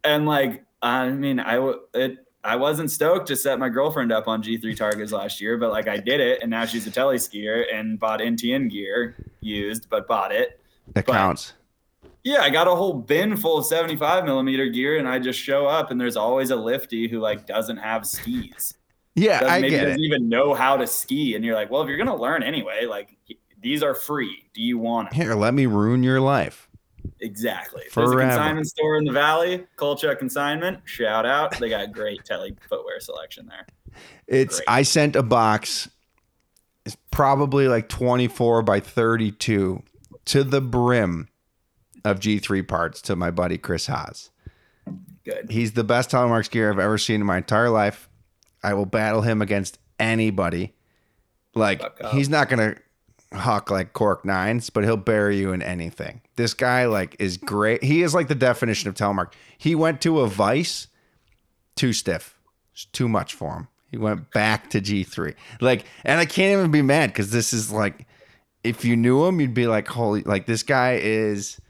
[0.03, 4.27] and like I mean, I w- it I wasn't stoked to set my girlfriend up
[4.27, 7.15] on G3 targets last year, but like I did it, and now she's a tele
[7.15, 10.59] skier and bought NTN gear used, but bought it.
[10.93, 11.53] That But- counts.
[12.23, 15.67] Yeah, I got a whole bin full of 75 millimeter gear, and I just show
[15.67, 18.73] up, and there's always a lifty who like doesn't have skis,
[19.13, 20.05] Yeah, doesn't, I maybe get doesn't it.
[20.05, 23.15] even know how to ski, and you're like, well, if you're gonna learn anyway, like
[23.61, 24.49] these are free.
[24.55, 25.19] Do you want them?
[25.21, 26.64] Here, let me ruin your life.
[27.25, 27.81] Exactly.
[27.93, 30.79] There's a consignment store in the valley, Kolchak Consignment.
[30.85, 31.57] Shout out.
[31.57, 33.65] They got great tele footwear selection there.
[34.27, 34.69] It's Great.
[34.69, 35.89] I sent a box.
[36.85, 39.81] It's probably like 24 by 32
[40.25, 41.29] to the brim
[42.03, 44.29] of G3 parts to my buddy Chris Haas.
[45.23, 45.49] Good.
[45.49, 48.07] He's the best telemark gear I've ever seen in my entire life.
[48.63, 50.75] I will battle him against anybody.
[51.55, 52.75] Like he's not gonna
[53.35, 56.21] huck like cork nines, but he'll bury you in anything.
[56.35, 57.83] This guy like is great.
[57.83, 59.33] He is like the definition of telemark.
[59.57, 60.87] He went to a vice,
[61.75, 62.37] too stiff,
[62.73, 63.67] It's too much for him.
[63.91, 65.33] He went back to G three.
[65.61, 68.05] Like, and I can't even be mad because this is like,
[68.63, 71.61] if you knew him, you'd be like, holy, like this guy is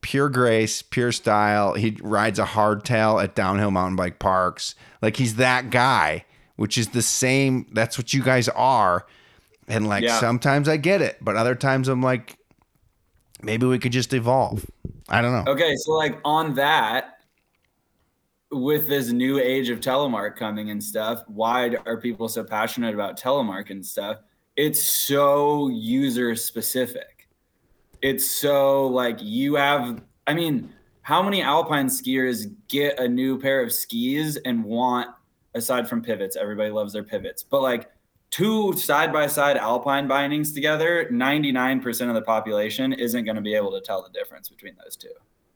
[0.00, 1.74] pure grace, pure style.
[1.74, 4.74] He rides a hardtail at downhill mountain bike parks.
[5.02, 6.24] Like he's that guy,
[6.56, 7.66] which is the same.
[7.72, 9.06] That's what you guys are.
[9.68, 10.20] And like Yeah.
[10.20, 12.36] sometimes I get it, but other times I'm like,
[13.42, 14.64] maybe we could just evolve.
[15.08, 15.52] I don't know.
[15.52, 17.10] Okay, so like on that,
[18.50, 23.18] with this new age of telemark coming and stuff, why are people so passionate about
[23.18, 24.18] telemark and stuff?
[24.56, 27.28] It's so user specific.
[28.00, 30.72] It's so like you have, I mean,
[31.02, 35.08] how many alpine skiers get a new pair of skis and want
[35.54, 36.36] aside from pivots.
[36.36, 37.90] Everybody loves their pivots, but like
[38.34, 43.54] two side by side alpine bindings together, 99% of the population isn't going to be
[43.54, 45.12] able to tell the difference between those two.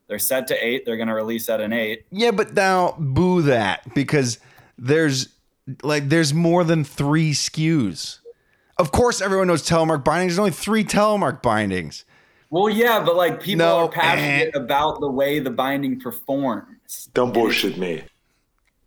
[0.06, 0.86] They're set to eight.
[0.86, 2.06] They're going to release at an eight.
[2.12, 4.38] Yeah, but now boo that because
[4.78, 5.28] there's
[5.82, 8.20] like there's more than three SKUs.
[8.78, 10.34] Of course, everyone knows telemark bindings.
[10.34, 12.04] There's only three telemark bindings.
[12.48, 14.58] Well, yeah, but like people No, are passionate eh.
[14.58, 17.10] about the way the binding performs.
[17.12, 18.04] Don't bullshit me.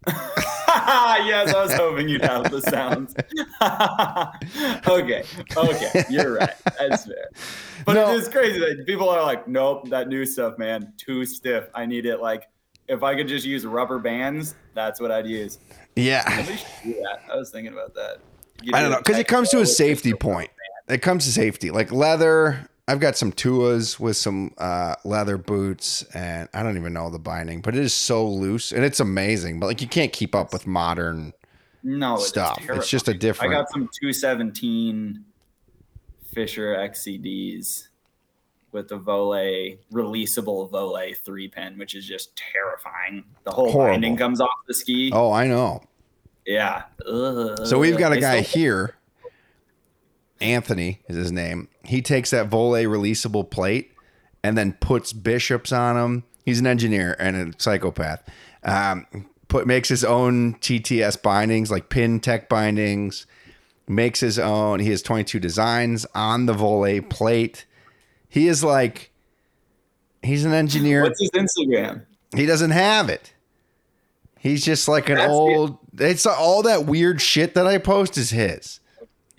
[1.28, 3.14] yes, I was hoping you'd have the sounds.
[4.88, 5.24] okay,
[5.58, 6.54] okay, you're right.
[6.80, 7.30] That's fair.
[7.86, 8.12] But No.
[8.12, 11.66] it is crazy that people are like, nope, that new stuff, man, too stiff.
[11.74, 12.48] I need it like
[12.88, 15.60] if I could just use rubber bands, that's what I'd use.
[15.96, 16.24] Yeah.
[16.28, 17.22] Maybe we should do that.
[17.32, 18.18] I was thinking about that.
[18.74, 20.50] I don't know because it comes to a safety point.
[20.88, 22.68] It comes to safety, like leather.
[22.92, 27.20] I've got some Tuas with some uh, leather boots, and I don't even know the
[27.20, 29.62] binding, but it is so loose and it's amazing.
[29.62, 31.32] But like you can't keep up with modern.
[31.84, 32.60] no stuff.
[32.70, 35.24] It's just a different- I got some 217
[36.34, 37.88] Fischer XCDs
[38.74, 43.24] with the Voile releasable Voile three pin, which is just terrifying.
[43.46, 43.94] The whole Horrible.
[43.94, 45.12] binding comes off the ski.
[45.14, 45.82] Oh, I know.
[46.46, 46.84] Yeah.
[47.08, 47.66] Ugh.
[47.66, 48.96] So we've got a guy here.
[50.42, 51.70] Anthony is his name.
[51.84, 53.92] He takes that Voile releasable plate
[54.44, 56.24] and then puts bishops on them.
[56.46, 58.28] He's an engineer and a psychopath.
[58.64, 59.06] Um,
[59.48, 63.28] put makes his own TTS bindings, like pin tech bindings.
[63.88, 64.80] Makes his own.
[64.80, 67.66] He has 22 designs on the Voile plate.
[68.30, 69.12] He is like,
[70.24, 71.04] he's an engineer.
[71.04, 72.06] What's his Instagram?
[72.36, 73.34] He doesn't have it.
[74.40, 75.78] He's just like an That's old.
[76.00, 78.80] It's all that weird shit that I post is his.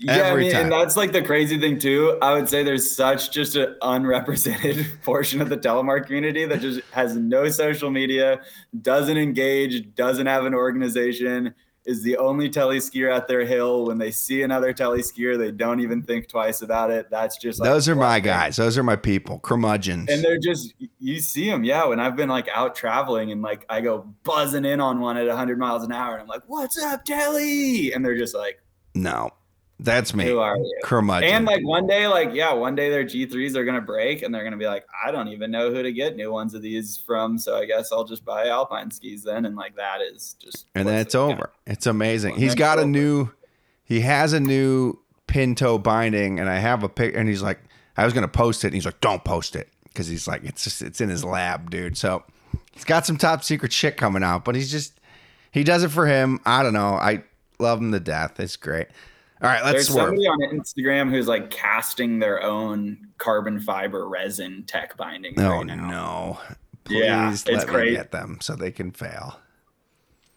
[0.03, 0.62] Yeah, Every I mean, time.
[0.65, 2.19] and that's like the crazy thing too.
[2.21, 6.81] I would say there's such just an unrepresented portion of the telemark community that just
[6.93, 8.41] has no social media,
[8.81, 13.87] doesn't engage, doesn't have an organization, is the only telly skier at their hill.
[13.87, 17.09] When they see another telly skier, they don't even think twice about it.
[17.11, 18.25] That's just like Those are my thing.
[18.25, 18.57] guys.
[18.57, 19.41] Those are my people.
[19.41, 20.09] Curmudgeons.
[20.09, 21.85] And they're just you see them, yeah.
[21.87, 25.27] When I've been like out traveling and like I go buzzing in on one at
[25.27, 28.61] 100 miles an hour, and I'm like, "What's up, Telly?" And they're just like,
[28.95, 29.31] no,
[29.85, 30.25] that's me.
[30.25, 31.31] "Who are you?" Curmudgeon.
[31.31, 34.45] And like one day, like yeah, one day their G3s are gonna break, and they're
[34.45, 37.38] gonna be like, I don't even know who to get new ones of these from,
[37.38, 39.45] so I guess I'll just buy Alpine skis then.
[39.47, 41.51] And like that is just and then it's over.
[41.66, 42.37] It's amazing.
[42.37, 42.90] He's got a over.
[42.90, 43.31] new.
[43.85, 47.16] He has a new Pinto binding, and I have a pic.
[47.16, 47.61] And he's like,
[47.97, 50.64] I was gonna post it, and he's like, don't post it because he's like, it's
[50.64, 51.97] just it's in his lab, dude.
[51.97, 52.23] So
[52.73, 54.99] he's got some top secret shit coming out, but he's just
[55.51, 56.40] he does it for him.
[56.45, 56.95] I don't know.
[56.95, 57.25] I
[57.59, 58.40] love him to death.
[58.40, 58.88] It's great.
[59.42, 60.07] All right, let's There's swerve.
[60.09, 65.35] somebody on Instagram who's like casting their own carbon fiber resin tech binding.
[65.40, 65.88] Oh right now.
[65.88, 66.40] no!
[66.85, 69.40] Please Yeah, let it's me get them so they can fail.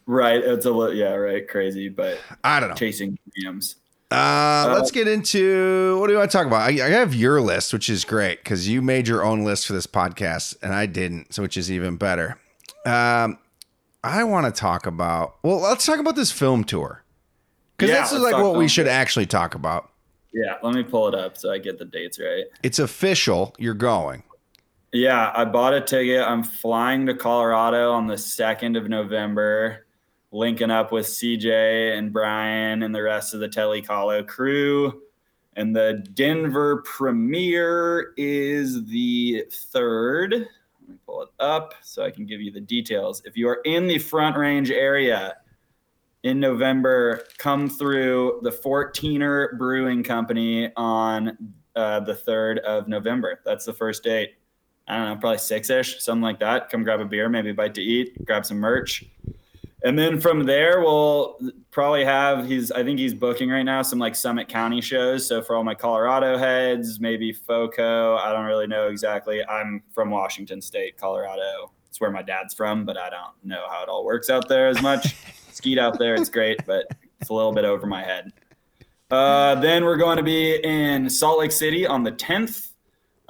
[0.07, 2.75] Right, it's a little yeah, right, crazy, but I don't know.
[2.75, 3.75] chasing dreams.
[4.09, 6.61] Uh, let's get into what do you want to talk about?
[6.61, 9.73] I, I have your list, which is great because you made your own list for
[9.73, 12.39] this podcast and I didn't, so which is even better.
[12.85, 13.37] Um,
[14.03, 17.03] I want to talk about well, let's talk about this film tour
[17.77, 19.91] because Yeah, this is like what we should actually talk about.
[20.33, 22.45] Yeah, let me pull it up so I get the dates right.
[22.61, 23.55] It's official.
[23.57, 24.23] You're going.
[24.91, 26.21] Yeah, I bought a ticket.
[26.21, 29.85] I'm flying to Colorado on the 2nd of November,
[30.31, 35.01] linking up with CJ and Brian and the rest of the Telecolo crew.
[35.57, 40.31] And the Denver premiere is the 3rd.
[40.31, 43.21] Let me pull it up so I can give you the details.
[43.25, 45.38] If you are in the Front Range area
[46.25, 51.38] in November, come through the 14er Brewing Company on
[51.75, 53.41] uh, the 3rd of November.
[53.45, 54.33] That's the first date.
[54.88, 56.71] I don't know, probably six ish, something like that.
[56.71, 59.05] Come grab a beer, maybe a bite to eat, grab some merch.
[59.83, 61.38] And then from there, we'll
[61.69, 65.27] probably have he's I think he's booking right now some like Summit County shows.
[65.27, 68.17] So for all my Colorado heads, maybe FOCO.
[68.17, 69.45] I don't really know exactly.
[69.45, 71.71] I'm from Washington State, Colorado.
[71.88, 74.67] It's where my dad's from, but I don't know how it all works out there
[74.67, 75.15] as much.
[75.65, 76.86] Out there, it's great, but
[77.19, 78.32] it's a little bit over my head.
[79.10, 82.71] Uh, then we're going to be in Salt Lake City on the 10th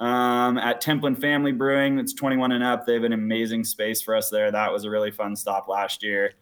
[0.00, 1.98] um, at Templin Family Brewing.
[1.98, 2.86] It's 21 and up.
[2.86, 4.50] They have an amazing space for us there.
[4.50, 6.34] That was a really fun stop last year.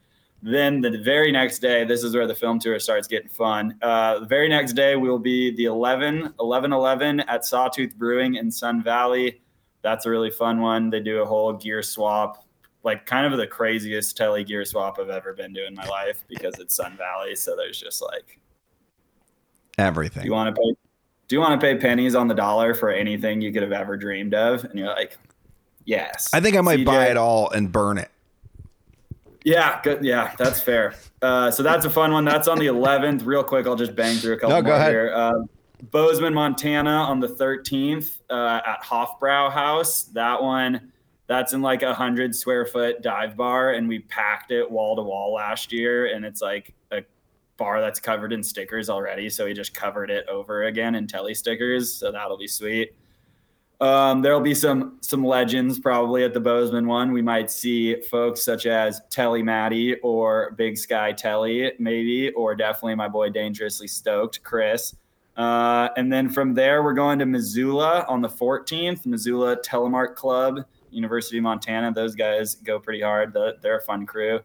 [0.43, 3.79] Then the very next day, this is where the film tour starts getting fun.
[3.81, 8.51] Uh, the very next day, we'll be the 11, 11 11 at Sawtooth Brewing in
[8.51, 9.41] Sun Valley.
[9.81, 10.91] That's a really fun one.
[10.91, 12.44] They do a whole gear swap,
[12.85, 16.23] like kind of the craziest tele gear swap I've ever been to in my life
[16.29, 17.35] because it's Sun Valley.
[17.35, 18.39] So there's just like,
[19.79, 20.23] Everything.
[20.23, 20.75] do you want to pay?
[21.27, 23.97] Do you want to pay pennies on the dollar for anything you could have ever
[23.97, 24.63] dreamed of?
[24.65, 25.17] And you're like,
[25.87, 26.29] yes.
[26.35, 28.11] I think I might CJ buy it all and burn it.
[29.43, 30.05] Yeah, good.
[30.05, 30.95] Yeah, that's fair.
[31.23, 32.25] Uh, so that's a fun one.
[32.27, 33.25] That's on the 11th.
[33.25, 34.91] Real quick, I'll just bang through a couple No, go more ahead.
[34.91, 35.13] here.
[35.15, 35.33] Uh,
[35.91, 40.05] Bozeman, Montana, on the 13th uh, at Haufbrau House.
[40.05, 40.93] That one,
[41.27, 45.03] that's in like a hundred square foot dive bar, and we packed it wall to
[45.03, 47.03] wall last year, and it's like a
[47.57, 49.31] bar that's covered in stickers already.
[49.31, 51.93] So we just covered it over again in telly stickers.
[51.93, 52.95] So that'll be sweet.
[53.81, 57.13] Um, there'll be some some legends probably at the Bozeman one.
[57.13, 62.95] We might see folks such as Telly Matty or Big Sky Telly, maybe, or definitely
[62.95, 64.95] my boy Dangerously Stoked, Chris.
[65.37, 70.65] Uh, and then from there, we're going to Missoula on the 14th, Missoula Telemark Club,
[70.95, 71.93] University of Montana.
[71.93, 73.33] Those guys go pretty hard.
[73.33, 74.41] The- They're a fun crew.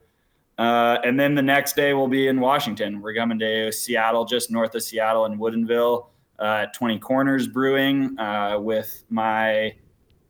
[0.58, 3.02] Uh, and then the next day, we'll be in Washington.
[3.02, 6.08] We're coming to Seattle, just north of Seattle in Woodinville,
[6.38, 9.74] uh, 20 Corners Brewing uh, with my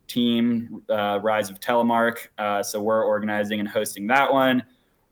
[0.08, 2.28] team, uh, Rise of Telemark.
[2.38, 4.64] Uh, so we're organizing and hosting that one.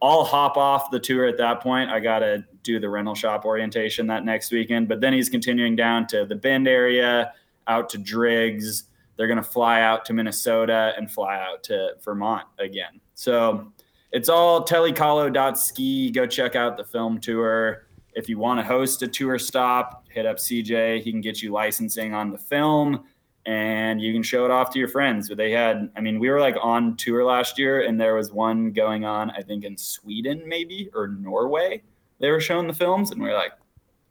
[0.01, 1.89] I'll hop off the tour at that point.
[1.89, 4.87] I got to do the rental shop orientation that next weekend.
[4.87, 7.33] But then he's continuing down to the Bend area,
[7.67, 8.83] out to Driggs.
[9.17, 13.01] They're going to fly out to Minnesota and fly out to Vermont again.
[13.15, 13.71] So
[14.11, 16.11] it's all telecolo.ski.
[16.11, 17.87] Go check out the film tour.
[18.13, 21.01] If you want to host a tour stop, hit up CJ.
[21.01, 23.03] He can get you licensing on the film
[23.45, 25.29] and you can show it off to your friends.
[25.29, 28.31] But They had, I mean, we were like on tour last year and there was
[28.31, 31.81] one going on, I think in Sweden maybe or Norway.
[32.19, 33.53] They were showing the films and we are like,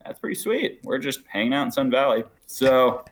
[0.04, 0.80] that's pretty sweet.
[0.84, 2.24] We're just hanging out in Sun Valley.
[2.46, 3.04] So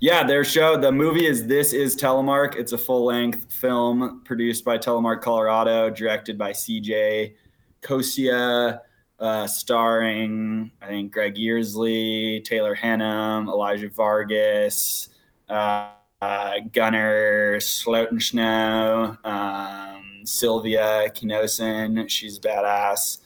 [0.00, 2.56] yeah, their show, the movie is This Is Telemark.
[2.56, 7.34] It's a full length film produced by Telemark Colorado, directed by CJ
[7.82, 8.80] Kosia,
[9.18, 15.10] uh, starring, I think, Greg Yearsley, Taylor Hannum, Elijah Vargas,
[15.50, 15.90] uh,
[16.22, 22.08] uh, Gunnar Slotenschno, um, Sylvia Kinosin.
[22.08, 23.18] She's badass.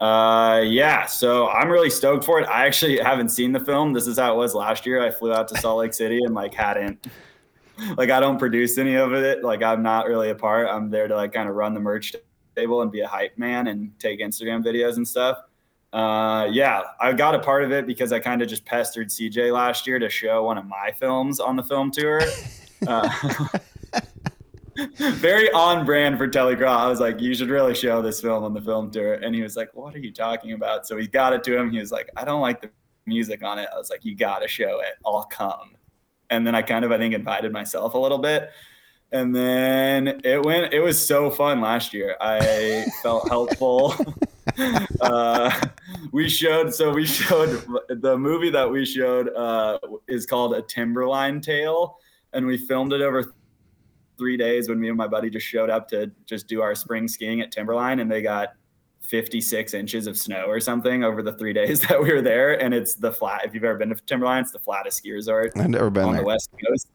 [0.00, 2.46] Uh, yeah, so I'm really stoked for it.
[2.48, 3.92] I actually haven't seen the film.
[3.92, 5.02] This is how it was last year.
[5.02, 7.06] I flew out to Salt Lake City and like hadn't,
[7.96, 9.42] like, I don't produce any of it.
[9.42, 10.68] Like, I'm not really a part.
[10.68, 12.14] I'm there to like kind of run the merch
[12.54, 15.38] table and be a hype man and take Instagram videos and stuff.
[15.92, 19.52] Uh, yeah, I got a part of it because I kind of just pestered CJ
[19.52, 22.20] last year to show one of my films on the film tour.
[22.86, 23.08] Uh,
[24.98, 26.66] very on brand for TeleCraw.
[26.66, 29.14] I was like, you should really show this film on the film tour.
[29.14, 30.86] And he was like, what are you talking about?
[30.86, 31.70] So he got it to him.
[31.70, 32.70] He was like, I don't like the
[33.06, 33.68] music on it.
[33.72, 34.94] I was like, you got to show it.
[35.06, 35.72] I'll come.
[36.30, 38.50] And then I kind of, I think, invited myself a little bit.
[39.12, 42.16] And then it went, it was so fun last year.
[42.20, 43.94] I felt helpful.
[45.00, 45.60] uh,
[46.12, 51.40] we showed, so we showed the movie that we showed uh, is called A Timberline
[51.40, 51.96] Tale.
[52.32, 53.34] And we filmed it over
[54.18, 57.08] three days when me and my buddy just showed up to just do our spring
[57.08, 58.50] skiing at Timberline and they got
[59.00, 62.60] 56 inches of snow or something over the three days that we were there.
[62.60, 65.52] And it's the flat, if you've ever been to Timberline, it's the flattest ski resort
[65.56, 66.22] I've never been on there.
[66.22, 66.88] the West Coast.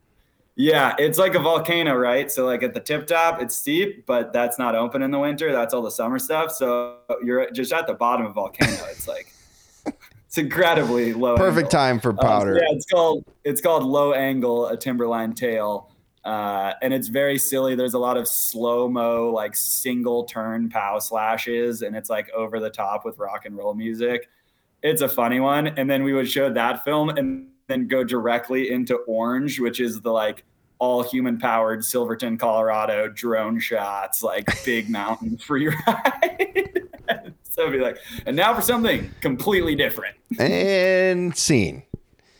[0.55, 2.29] Yeah, it's like a volcano, right?
[2.29, 5.53] So like at the tip top, it's steep, but that's not open in the winter.
[5.53, 6.51] That's all the summer stuff.
[6.51, 8.73] So you're just at the bottom of a volcano.
[8.91, 9.31] It's like
[10.25, 11.37] it's incredibly low.
[11.37, 11.79] Perfect angle.
[11.79, 12.55] time for Um, so powder.
[12.55, 15.88] yeah, it's called it's called low angle a timberline tail,
[16.25, 17.75] uh, and it's very silly.
[17.75, 22.59] There's a lot of slow mo like single turn pow slashes, and it's like over
[22.59, 24.29] the top with rock and roll music.
[24.83, 28.71] It's a funny one, and then we would show that film and then go directly
[28.71, 30.43] into Orange, which is the like
[30.79, 36.87] all human powered Silverton, Colorado drone shots, like big mountain free ride.
[37.43, 41.83] so it'd be like, and now for something completely different And scene.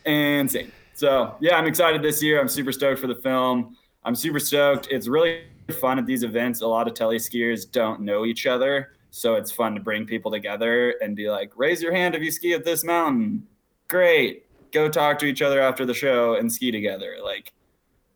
[0.06, 0.72] and same.
[1.00, 2.38] So yeah, I'm excited this year.
[2.38, 3.74] I'm super stoked for the film.
[4.04, 4.88] I'm super stoked.
[4.90, 5.44] It's really
[5.80, 6.60] fun at these events.
[6.60, 8.92] A lot of tele skiers don't know each other.
[9.10, 12.30] So it's fun to bring people together and be like, raise your hand if you
[12.30, 13.46] ski at this mountain.
[13.88, 14.44] Great.
[14.72, 17.16] Go talk to each other after the show and ski together.
[17.24, 17.54] Like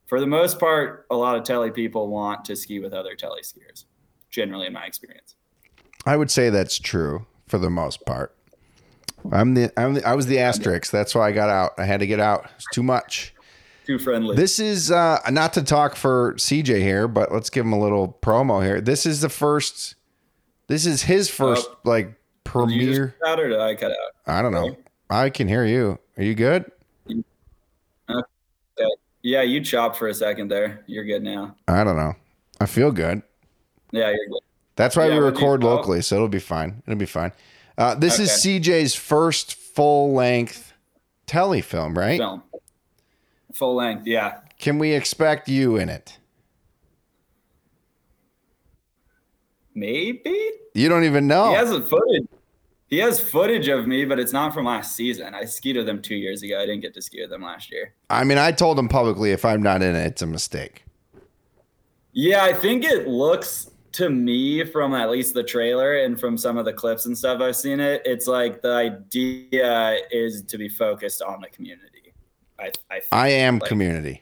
[0.05, 3.41] for the most part, a lot of tele people want to ski with other tele
[3.41, 3.87] skiers,
[4.29, 5.37] generally in my experience.
[6.05, 8.37] I would say that's true for the most part.
[9.33, 10.91] I'm the, I'm the I was the asterisk.
[10.93, 11.73] That's why I got out.
[11.79, 12.49] I had to get out.
[12.57, 13.35] It's too much.
[13.87, 14.35] Too friendly.
[14.37, 18.19] This is uh not to talk for CJ here, but let's give him a little
[18.23, 18.81] promo here.
[18.81, 19.95] This is the first
[20.69, 23.15] this is his first like you just premiere.
[23.23, 23.97] cut out or did I cut out?
[24.27, 24.77] I don't know.
[25.11, 25.99] I can hear you.
[26.17, 26.71] Are you good?
[28.11, 28.23] Okay.
[29.23, 30.83] Yeah, you chopped for a second there.
[30.87, 31.57] You're good now.
[31.67, 32.15] I don't know.
[32.61, 33.23] I feel good.
[33.91, 34.41] Yeah, you're good.
[34.77, 35.69] That's why Yeah, we you- record oh.
[35.75, 36.83] locally, so it'll be fine.
[36.87, 37.33] It'll be fine.
[37.77, 40.73] Uh, this is CJ's first full length
[41.27, 42.19] telefilm, right?
[42.19, 42.43] Film.
[43.53, 44.39] Full length, yeah.
[44.59, 46.19] Can we expect you in it?
[49.75, 51.49] maybe You don't even know.
[51.51, 52.29] he has a footage.
[52.87, 55.35] He has footage of me, but it's not from last season.
[55.35, 56.59] I skied with them two years ago.
[56.61, 57.95] I didn't get to ski with them last year.
[58.09, 60.85] I mean, I told him publicly if I'm not in it, it's a mistake.
[62.13, 66.59] Yeah, I think it looks to me from at least the trailer and from some
[66.59, 68.03] of the clips and stuff I've seen it.
[68.05, 72.13] It's like the idea is to be focused on the community.
[72.59, 73.01] I, I.
[73.13, 74.21] I am Like- community.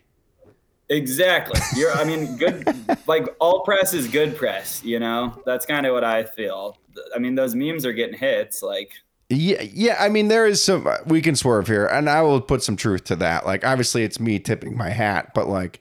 [0.88, 1.58] Exactly.
[1.74, 1.90] You're.
[1.92, 2.66] I mean, good.
[3.06, 4.82] like all press is good press.
[4.84, 6.76] You know, that's kind of what I feel.
[7.14, 8.62] I mean, those memes are getting hits.
[8.62, 8.92] Like,
[9.30, 9.96] Yeah, yeah.
[9.98, 12.76] I mean, there is some uh, we can swerve here, and I will put some
[12.76, 13.46] truth to that.
[13.46, 15.80] Like, obviously, it's me tipping my hat, but like,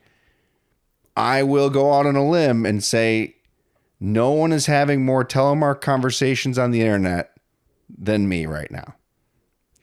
[1.17, 3.35] I will go out on a limb and say,
[4.01, 7.31] no one is having more telemark conversations on the internet
[7.87, 8.95] than me right now.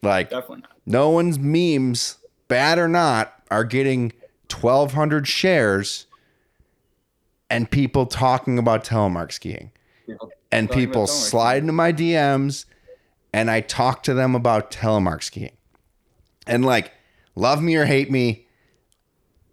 [0.02, 0.72] Like, definitely not.
[0.84, 4.12] no one's memes, bad or not, are getting
[4.50, 6.06] 1,200 shares,
[7.48, 9.70] and people talking about telemark skiing
[10.06, 12.64] People and people slide into my DMs
[13.32, 15.56] and I talk to them about telemark skiing.
[16.46, 16.92] And like,
[17.34, 18.46] love me or hate me,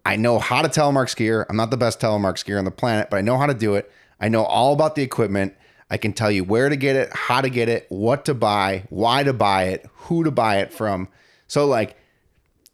[0.04, 1.44] I know how to telemark skier.
[1.48, 3.74] I'm not the best telemark skier on the planet, but I know how to do
[3.74, 3.90] it.
[4.20, 5.54] I know all about the equipment.
[5.90, 8.84] I can tell you where to get it, how to get it, what to buy,
[8.90, 11.08] why to buy it, who to buy it from.
[11.46, 11.96] So like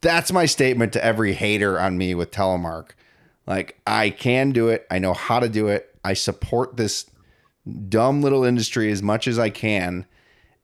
[0.00, 2.90] that's my statement to every hater on me with telemark.
[3.46, 4.86] Like I can do it.
[4.90, 5.94] I know how to do it.
[6.04, 7.06] I support this
[7.88, 10.06] dumb little industry as much as I can.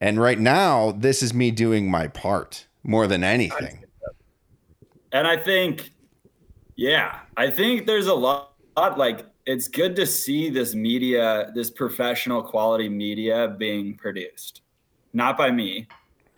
[0.00, 3.84] And right now, this is me doing my part more than anything.
[5.12, 5.92] And I think,
[6.76, 12.42] yeah, I think there's a lot, like, it's good to see this media, this professional
[12.42, 14.60] quality media being produced.
[15.14, 15.88] Not by me,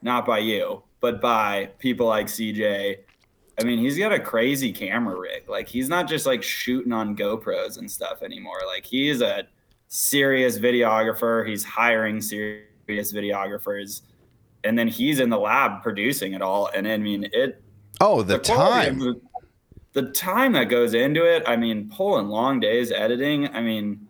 [0.01, 2.99] not by you, but by people like CJ.
[3.59, 5.49] I mean, he's got a crazy camera rig.
[5.49, 8.61] Like, he's not just like shooting on GoPros and stuff anymore.
[8.65, 9.49] Like, he's a
[9.89, 11.45] serious videographer.
[11.49, 12.63] He's hiring serious
[13.13, 14.03] videographers.
[14.63, 16.71] And then he's in the lab producing it all.
[16.73, 17.61] And I mean, it
[18.01, 19.03] Oh, the, quality time.
[19.03, 19.17] of
[19.93, 24.09] the, time that goes into it i mean pulling long days editing i mean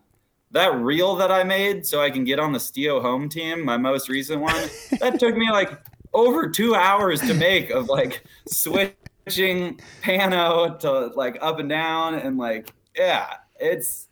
[0.51, 3.77] that reel that i made so i can get on the steo home team my
[3.77, 4.69] most recent one
[4.99, 5.81] that took me like
[6.13, 12.37] over two hours to make of like switching pano to like up and down and
[12.37, 14.07] like yeah it's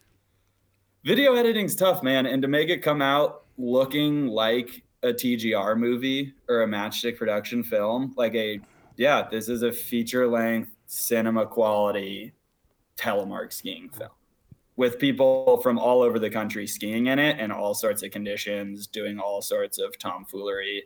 [1.03, 6.33] video editing's tough man and to make it come out looking like a tgr movie
[6.47, 8.59] or a matchstick production film like a
[8.99, 12.33] yeah, this is a feature length cinema quality
[12.97, 14.09] telemark skiing film
[14.75, 18.87] with people from all over the country skiing in it and all sorts of conditions,
[18.87, 20.83] doing all sorts of tomfoolery.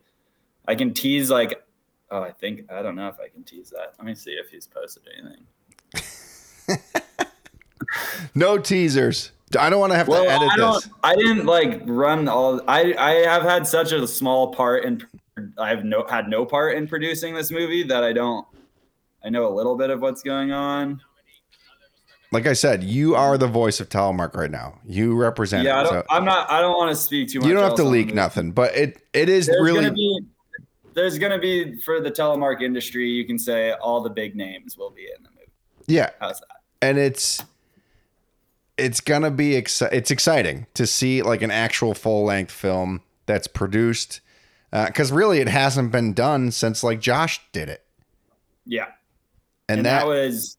[0.68, 1.64] I can tease like,
[2.12, 3.94] oh, I think I don't know if I can tease that.
[3.98, 5.46] Let me see if he's posted anything.
[8.34, 9.32] No teasers.
[9.60, 10.74] I don't want to have Well, to edit I don't.
[10.74, 10.90] this.
[11.04, 12.60] I didn't like run all.
[12.68, 15.06] I I have had such a small part in.
[15.60, 18.48] I've no had no part in producing this movie that I don't.
[19.24, 21.02] I know a little bit of what's going on.
[22.32, 24.80] Like I said, you are the voice of telemark right now.
[24.86, 26.04] You represent Yeah, I don't, so.
[26.10, 26.50] I'm not.
[26.50, 27.48] I don't want to speak too much.
[27.48, 30.20] you don't have to leak nothing, but it it is There's really gonna be.
[30.96, 33.08] There's gonna be for the telemark industry.
[33.08, 35.52] You can say all the big names will be in the movie.
[35.88, 36.62] yeah, How's that?
[36.82, 37.44] and it's
[38.78, 43.46] it's gonna be exci- it's exciting to see like an actual full length film that's
[43.48, 44.22] produced
[44.72, 47.86] uh, because really it hasn't been done since like Josh did it,
[48.66, 48.88] Yeah,
[49.70, 50.58] and, and, that, that, was.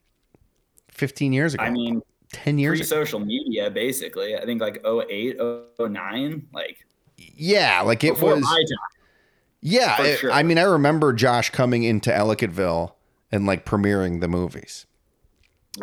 [0.88, 2.02] 15 years ago, I mean,
[2.32, 2.78] 10 years.
[2.78, 3.02] pre ago.
[3.04, 4.36] social media, basically.
[4.36, 5.38] I think like 08,
[5.80, 6.86] 09, like
[7.16, 8.42] Yeah, like it was.
[8.42, 8.78] my time.
[9.60, 10.32] Yeah, For it- sure.
[10.32, 12.92] I mean, I remember Josh coming into Ellicottville
[13.32, 14.86] and like premiering the movies.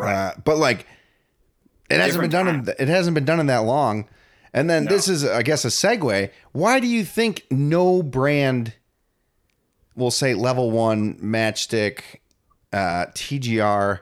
[0.00, 0.86] Uh, but like,
[1.90, 2.48] it hasn't been done.
[2.48, 4.08] In, it hasn't been done in that long.
[4.54, 6.30] And then this is, I guess, a segue.
[6.52, 8.74] Why do you think no brand,
[9.96, 12.00] will say level one matchstick,
[12.72, 14.00] uh, TGR,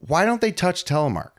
[0.00, 1.32] why don't they touch telemark?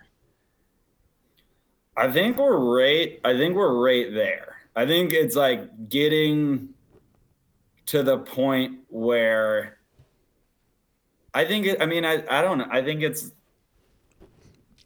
[1.95, 3.19] I think we're right.
[3.25, 4.57] I think we're right there.
[4.75, 6.69] I think it's like getting
[7.87, 9.79] to the point where
[11.33, 12.61] I think it, I mean I I don't.
[12.61, 13.31] I think it's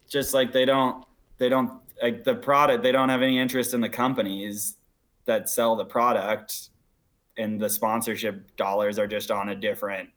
[0.10, 1.06] just like they don't
[1.38, 4.78] they don't like the product they don't have any interest in the companies
[5.26, 6.70] that sell the product
[7.38, 10.10] and the sponsorship dollars are just on a different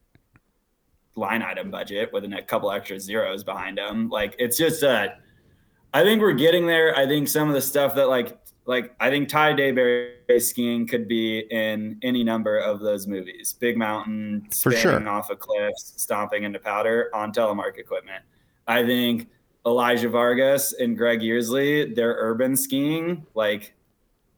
[1.17, 4.09] line item budget with a couple extra zeros behind them.
[4.09, 6.97] Like it's just I think we're getting there.
[6.97, 11.09] I think some of the stuff that like like I think Ty Dayberry skiing could
[11.09, 13.55] be in any number of those movies.
[13.59, 15.09] Big mountain, For spinning sure.
[15.09, 18.23] off of cliffs, stomping into powder on telemark equipment.
[18.67, 19.29] I think
[19.65, 23.73] Elijah Vargas and Greg Yearsley, their urban skiing, like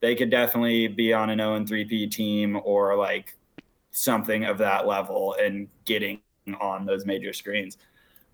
[0.00, 3.36] they could definitely be on an 0 and 3P team or like
[3.90, 6.20] something of that level and getting
[6.56, 7.78] on those major screens.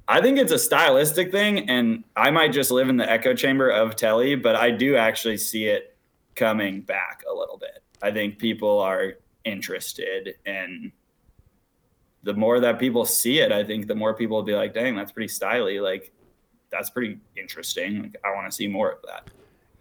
[0.06, 3.70] I think it's a stylistic thing, and I might just live in the echo chamber
[3.70, 5.96] of Telly, but I do actually see it
[6.34, 7.82] coming back a little bit.
[8.02, 10.92] I think people are interested, and
[12.22, 14.94] the more that people see it, I think the more people will be like, "Dang,
[14.94, 15.82] that's pretty styly.
[15.82, 16.12] Like,
[16.70, 18.02] that's pretty interesting.
[18.02, 19.30] Like, I want to see more of that."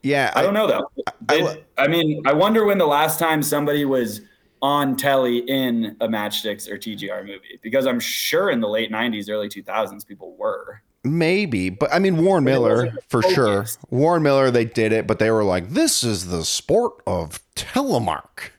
[0.04, 0.92] Yeah, I, I don't know though.
[1.30, 4.22] I, I, mean, I wonder when the last time somebody was
[4.64, 9.30] on telly in a Matchsticks or TGR movie because I'm sure in the late 90s,
[9.30, 10.82] early 2000s, people were.
[11.04, 13.66] Maybe, but I mean Warren Miller for sure.
[13.90, 18.52] Warren Miller, they did it, but they were like, "This is the sport of telemark."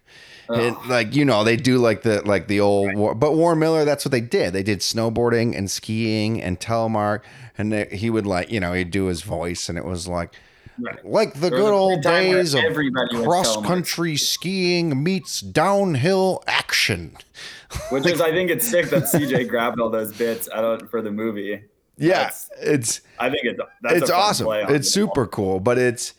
[0.51, 0.55] Oh.
[0.55, 3.19] And like you know, they do like the like the old, right.
[3.19, 4.53] but Warren Miller, that's what they did.
[4.53, 7.23] They did snowboarding and skiing and telemark,
[7.57, 10.35] and they, he would like you know he'd do his voice, and it was like
[10.79, 11.05] Right.
[11.05, 12.65] Like the good old days of
[13.23, 17.17] cross country skiing meets downhill action.
[17.91, 21.11] Which is, I think it's sick that CJ grabbed all those bits out for the
[21.11, 21.65] movie.
[21.97, 23.01] Yeah, that's, it's.
[23.19, 23.61] I think it's.
[23.85, 24.49] it's awesome.
[24.51, 26.15] It's super cool, but it's.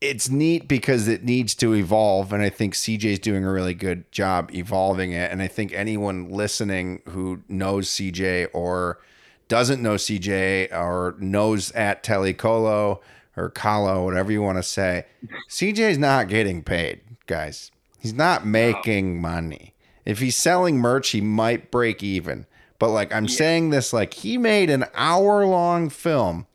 [0.00, 4.10] It's neat because it needs to evolve, and I think CJ's doing a really good
[4.12, 5.30] job evolving it.
[5.30, 8.98] And I think anyone listening who knows CJ or
[9.48, 13.00] doesn't know CJ or knows at Telecolo
[13.36, 15.06] or Colo, whatever you want to say,
[15.48, 17.70] CJ's not getting paid, guys.
[17.98, 19.74] He's not making money.
[20.04, 22.46] If he's selling merch, he might break even.
[22.78, 23.36] But like I'm yeah.
[23.36, 26.46] saying this like he made an hour long film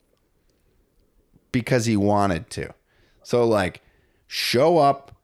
[1.52, 2.74] because he wanted to.
[3.24, 3.82] So like
[4.28, 5.16] show up,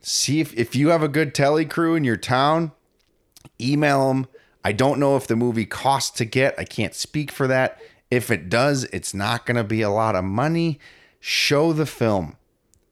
[0.00, 2.72] see if if you have a good tele crew in your town,
[3.60, 4.26] email them
[4.64, 6.58] I don't know if the movie costs to get.
[6.58, 7.78] I can't speak for that.
[8.10, 10.80] If it does, it's not going to be a lot of money.
[11.20, 12.36] Show the film.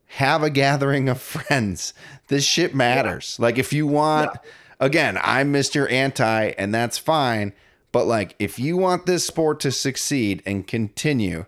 [0.07, 1.95] Have a gathering of friends.
[2.29, 3.37] This shit matters.
[3.39, 3.47] Yeah.
[3.47, 4.51] Like if you want yeah.
[4.81, 5.91] again, I'm Mr.
[5.91, 7.55] Anti and that's fine,
[7.91, 11.47] but like if you want this sport to succeed and continue,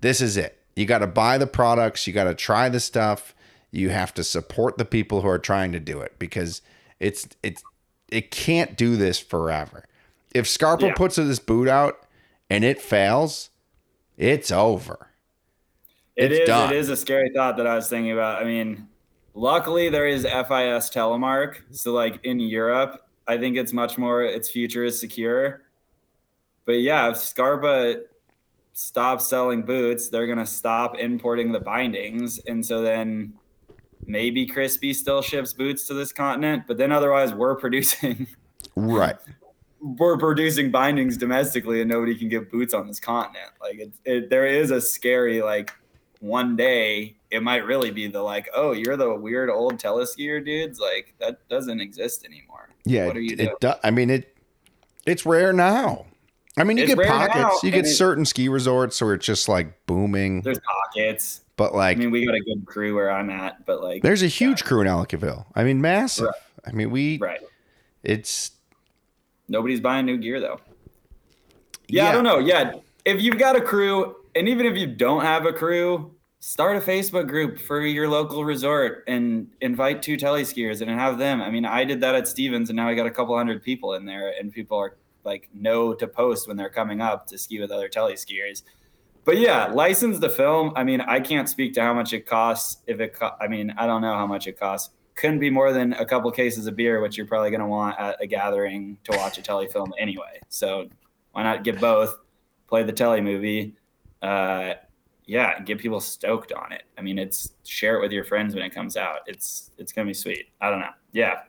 [0.00, 0.58] this is it.
[0.74, 3.34] You got to buy the products, you got to try the stuff.
[3.70, 6.62] You have to support the people who are trying to do it because
[7.00, 7.62] it's it's
[8.12, 9.84] it can't do this forever.
[10.34, 10.94] If Scarpa yeah.
[10.94, 12.06] puts this boot out
[12.48, 13.50] and it fails,
[14.16, 15.08] it's over.
[16.16, 18.42] It it's is, It is a scary thought that I was thinking about.
[18.42, 18.88] I mean,
[19.34, 21.56] luckily there is FIS telemark.
[21.70, 24.22] So like in Europe, I think it's much more.
[24.22, 25.62] Its future is secure.
[26.64, 28.02] But yeah, if Scarpa
[28.72, 33.34] stops selling boots, they're gonna stop importing the bindings, and so then
[34.12, 38.28] maybe Crispi still ships boots to this continent, but then otherwise we're producing
[38.76, 39.16] right.
[39.80, 43.50] We're producing bindings domestically, and nobody can get boots on this continent.
[43.60, 45.72] Like it, it, there is a scary like
[46.20, 50.78] one day it might really be the like, oh, you're the weird old teleskier dudes.
[50.78, 52.68] Like that doesn't exist anymore.
[52.84, 53.74] Yeah, what are you it, doing?
[53.82, 54.36] I mean it.
[55.04, 56.06] It's rare now.
[56.56, 57.62] I mean, you it's get pockets.
[57.62, 60.42] You get certain ski resorts where it's just like booming.
[60.42, 61.40] There's pockets.
[61.56, 64.22] But like, I mean, we got a good crew where I'm at, but like, there's
[64.22, 64.68] a huge yeah.
[64.68, 65.46] crew in Ellicottville.
[65.54, 66.26] I mean, massive.
[66.26, 66.34] Right.
[66.66, 67.18] I mean, we.
[67.18, 67.40] Right.
[68.02, 68.52] It's.
[69.48, 70.60] Nobody's buying new gear though.
[71.88, 72.38] Yeah, yeah, I don't know.
[72.38, 72.72] Yeah,
[73.04, 76.80] if you've got a crew, and even if you don't have a crew, start a
[76.80, 81.40] Facebook group for your local resort and invite two tele skiers and have them.
[81.42, 83.94] I mean, I did that at Stevens, and now I got a couple hundred people
[83.94, 87.60] in there, and people are like know to post when they're coming up to ski
[87.60, 88.62] with other tele skiers
[89.24, 90.72] but yeah, license the film.
[90.74, 92.82] I mean, I can't speak to how much it costs.
[92.86, 94.90] If it, co- I mean, I don't know how much it costs.
[95.14, 97.98] Couldn't be more than a couple cases of beer, which you're probably going to want
[98.00, 100.40] at a gathering to watch a telly film anyway.
[100.48, 100.88] So
[101.32, 102.18] why not get both?
[102.66, 103.76] Play the telly movie.
[104.22, 104.74] Uh,
[105.26, 106.82] yeah, get people stoked on it.
[106.98, 109.20] I mean, it's share it with your friends when it comes out.
[109.26, 110.46] It's it's gonna be sweet.
[110.60, 110.90] I don't know.
[111.12, 111.42] Yeah.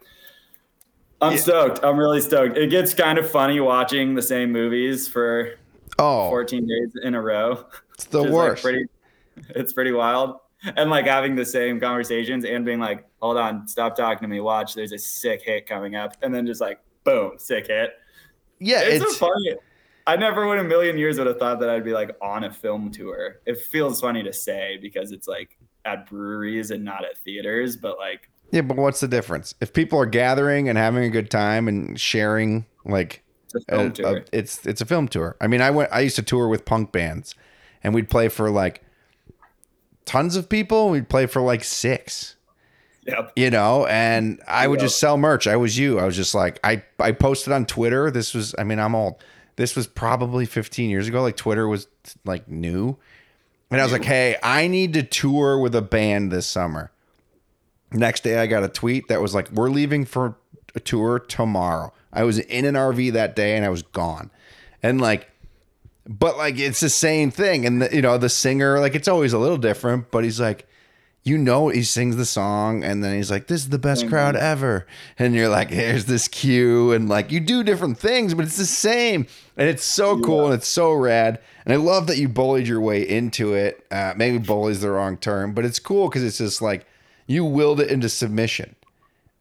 [1.23, 1.39] I'm yeah.
[1.39, 1.83] stoked.
[1.83, 2.57] I'm really stoked.
[2.57, 5.55] It gets kind of funny watching the same movies for
[5.99, 7.65] Oh, 14 days in a row.
[7.93, 8.63] It's the worst.
[8.63, 8.89] Like pretty,
[9.49, 10.39] it's pretty wild.
[10.77, 14.39] And like having the same conversations and being like, hold on, stop talking to me.
[14.39, 16.15] Watch, there's a sick hit coming up.
[16.21, 17.93] And then just like, boom, sick hit.
[18.59, 18.81] Yeah.
[18.81, 19.55] It's, it's so funny.
[20.07, 22.51] I never in a million years would have thought that I'd be like on a
[22.51, 23.41] film tour.
[23.45, 27.97] It feels funny to say because it's like at breweries and not at theaters, but
[27.97, 28.29] like.
[28.53, 29.55] Yeah, but what's the difference?
[29.61, 33.87] If people are gathering and having a good time and sharing like it's a film
[33.87, 34.17] uh, tour.
[34.17, 35.35] Uh, it's it's a film tour.
[35.41, 35.91] I mean, I went.
[35.91, 37.33] I used to tour with punk bands,
[37.83, 38.83] and we'd play for like
[40.05, 40.91] tons of people.
[40.91, 42.35] We'd play for like six.
[43.07, 43.31] Yep.
[43.35, 44.85] You know, and I would yep.
[44.85, 45.47] just sell merch.
[45.47, 45.97] I was you.
[45.97, 48.11] I was just like I I posted on Twitter.
[48.11, 49.15] This was I mean, I'm old.
[49.55, 51.23] This was probably 15 years ago.
[51.23, 51.87] Like Twitter was
[52.23, 52.97] like new.
[53.71, 56.91] And I was like, hey, I need to tour with a band this summer.
[57.93, 60.35] Next day, I got a tweet that was like, we're leaving for
[60.75, 61.93] a tour tomorrow.
[62.11, 64.31] I was in an RV that day and I was gone.
[64.81, 65.29] And like,
[66.07, 67.65] but like, it's the same thing.
[67.65, 70.67] And, the, you know, the singer, like, it's always a little different, but he's like,
[71.25, 74.35] you know, he sings the song and then he's like, this is the best crowd
[74.35, 74.85] ever.
[75.17, 76.91] And you're like, here's this cue.
[76.91, 79.25] And like, you do different things, but it's the same.
[79.55, 81.39] And it's so cool and it's so rad.
[81.63, 83.85] And I love that you bullied your way into it.
[83.89, 86.85] Uh, maybe bully's the wrong term, but it's cool because it's just like
[87.27, 88.75] you willed it into submission.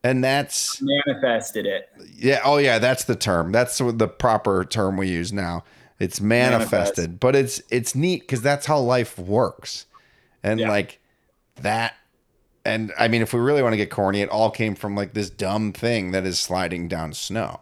[0.05, 1.89] And that's manifested it.
[2.16, 2.41] yeah.
[2.45, 2.78] Oh, yeah.
[2.80, 3.53] That's the term.
[3.53, 5.62] That's the proper term we use now.
[6.01, 7.20] It's manifested, Manifest.
[7.20, 9.87] but it's it's neat because that's how life works,
[10.43, 10.68] and Yeah.
[10.68, 10.99] like
[11.61, 11.95] that.
[12.64, 15.14] And I mean, if we really want to get corny, it all came from like
[15.14, 17.61] this dumb thing that is sliding down snow,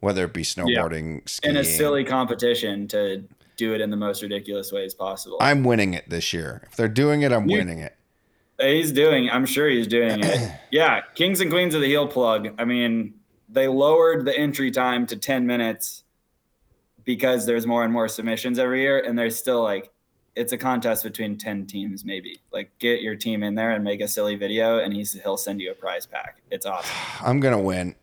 [0.00, 1.54] whether it be snowboarding, skiing.
[1.56, 3.24] in a silly competition to
[3.58, 5.36] do it in the most ridiculous ways possible.
[5.40, 6.62] I'm winning it this year.
[6.70, 7.94] If they're doing it, I'm You- winning it.
[8.62, 9.28] He's doing.
[9.30, 10.52] I'm sure he's doing it.
[10.70, 12.54] yeah, Kings and Queens of the Heel plug.
[12.58, 13.14] I mean,
[13.48, 16.04] they lowered the entry time to 10 minutes
[17.04, 19.90] because there's more and more submissions every year, and there's still like
[20.34, 22.40] it's a contest between 10 teams maybe.
[22.52, 25.60] Like get your team in there and make a silly video, and he's he'll send
[25.60, 26.42] you a prize pack.
[26.50, 26.94] It's awesome.
[27.20, 27.94] I'm gonna win.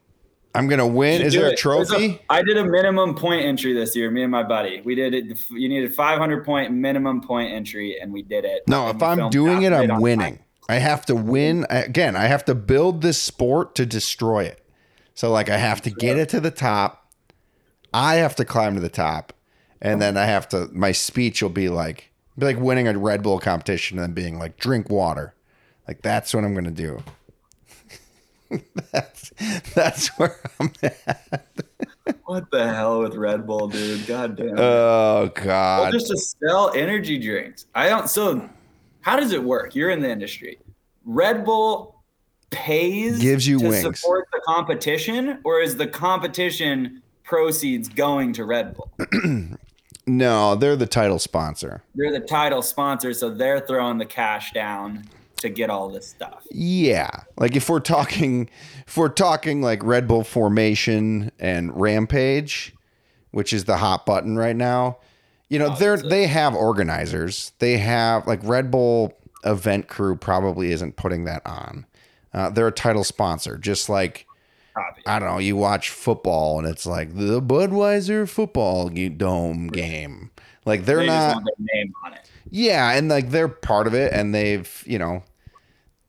[0.56, 1.22] I'm gonna win.
[1.22, 1.50] Is there a it.
[1.50, 2.22] There's trophy?
[2.30, 4.10] I did a minimum point entry this year.
[4.10, 5.40] Me and my buddy, we did it.
[5.50, 8.64] You needed 500 point minimum point entry, and we did it.
[8.68, 10.38] No, if I'm doing it, I'm winning.
[10.38, 10.46] time.
[10.70, 11.66] I have to win.
[11.70, 14.64] Again, I have to build this sport to destroy it.
[15.16, 17.12] So, like, I have to get it to the top.
[17.92, 19.34] I have to climb to the top.
[19.82, 23.24] And then I have to, my speech will be like, be like winning a Red
[23.24, 25.34] Bull competition and then being like, drink water.
[25.88, 27.04] Like, that's what I'm going to do.
[28.92, 29.32] that's,
[29.74, 31.48] that's where I'm at.
[32.26, 34.06] What the hell with Red Bull, dude?
[34.06, 34.50] God damn.
[34.50, 34.60] it.
[34.60, 35.92] Oh, Well, God.
[35.94, 37.66] just to sell energy drinks.
[37.74, 38.08] I don't.
[38.10, 38.48] So,
[39.10, 39.74] how does it work?
[39.74, 40.60] You're in the industry.
[41.04, 42.04] Red Bull
[42.52, 44.00] pays Gives you to wings.
[44.00, 48.92] support the competition, or is the competition proceeds going to Red Bull?
[50.08, 51.84] No, they're the title sponsor.
[51.94, 55.04] They're the title sponsor, so they're throwing the cash down
[55.38, 56.48] to get all this stuff.
[56.50, 57.12] Yeah.
[57.38, 58.50] Like if we're talking
[58.88, 62.74] if we're talking like Red Bull Formation and Rampage,
[63.30, 64.98] which is the hot button right now,
[65.50, 67.52] you know, they're they have organizers.
[67.60, 71.86] They have like Red Bull event crew probably isn't putting that on.
[72.34, 74.26] Uh, they're a title sponsor, just like.
[75.06, 80.32] I don't know, you watch football and it's like the Budweiser football dome game.
[80.64, 82.30] Like they're They just not name on it.
[82.50, 85.24] yeah, and like they're part of it, and they've you know,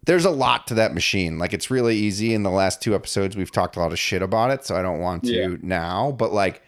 [0.04, 1.36] there's a lot to that machine.
[1.38, 2.32] Like it's really easy.
[2.32, 4.82] In the last two episodes, we've talked a lot of shit about it, so I
[4.82, 5.56] don't want to Yeah.
[5.62, 6.12] now.
[6.12, 6.62] But like,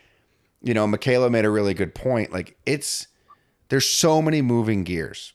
[0.62, 2.32] you know, Michaela made a really good point.
[2.32, 3.08] Like it's
[3.68, 5.32] there's so many moving gears.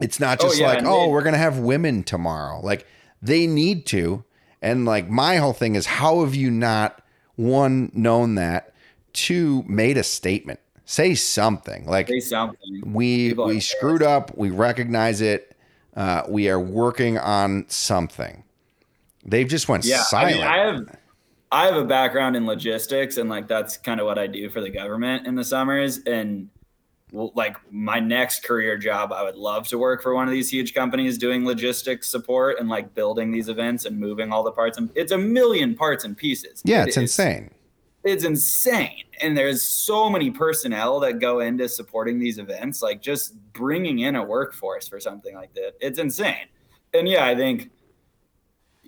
[0.00, 2.60] It's not Oh, just yeah, like oh they- we're gonna have women tomorrow.
[2.60, 2.86] Like
[3.22, 4.24] they need to,
[4.60, 7.00] and like my whole thing is how have you not
[7.36, 8.72] one known that,
[9.12, 11.86] two made a statement, say something.
[11.86, 12.82] Like Say something.
[12.84, 14.36] we People we screwed up.
[14.36, 15.56] We recognize it.
[15.96, 18.42] Uh, we are working on something.
[19.24, 20.36] They've just went Yeah, I silent.
[20.36, 20.96] Mean, I have
[21.54, 24.60] I have a background in logistics, and like that's kind of what I do for
[24.60, 25.98] the government in the summers.
[25.98, 26.50] And
[27.12, 30.74] like my next career job, I would love to work for one of these huge
[30.74, 34.78] companies doing logistics support and like building these events and moving all the parts.
[34.78, 36.60] And it's a million parts and pieces.
[36.64, 37.52] yeah It it's insane
[38.02, 42.82] It's insane, and there's so many personnel that go into supporting these events.
[42.82, 46.48] Like just bringing in a workforce for something like that, it's insane.
[46.92, 47.70] And yeah, I think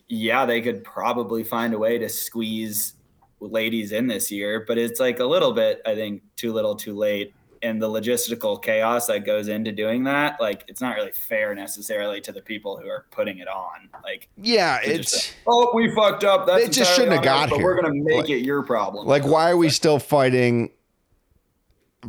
[0.09, 2.95] yeah, they could probably find a way to squeeze
[3.41, 6.95] ladies in this year, but it's like a little bit, I think, too little, too
[6.97, 7.35] late.
[7.63, 12.21] And the logistical chaos that goes into doing that, like, it's not really fair necessarily
[12.21, 13.89] to the people who are putting it on.
[14.05, 16.47] Like, yeah it's say, oh, we fucked up.
[16.47, 17.61] That's They just shouldn't have us, got but.
[17.61, 19.07] We're gonna make Like- it your problem.
[19.07, 20.71] like why are we still fighting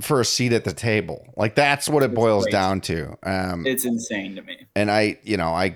[0.02, 3.84] for a seat at the table like that's what it boils down to um It's
[3.84, 4.68] insane to me.
[4.76, 5.76] and i you know i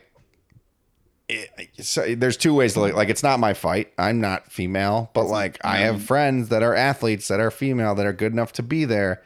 [1.31, 3.93] it, so there's two ways to look like it's not my fight.
[3.97, 8.05] I'm not female but like i have friends that are athletes that are female that
[8.05, 9.23] are good enough to be there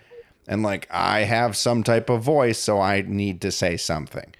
[0.48, 4.34] and like i have some type of voice so i need to say something.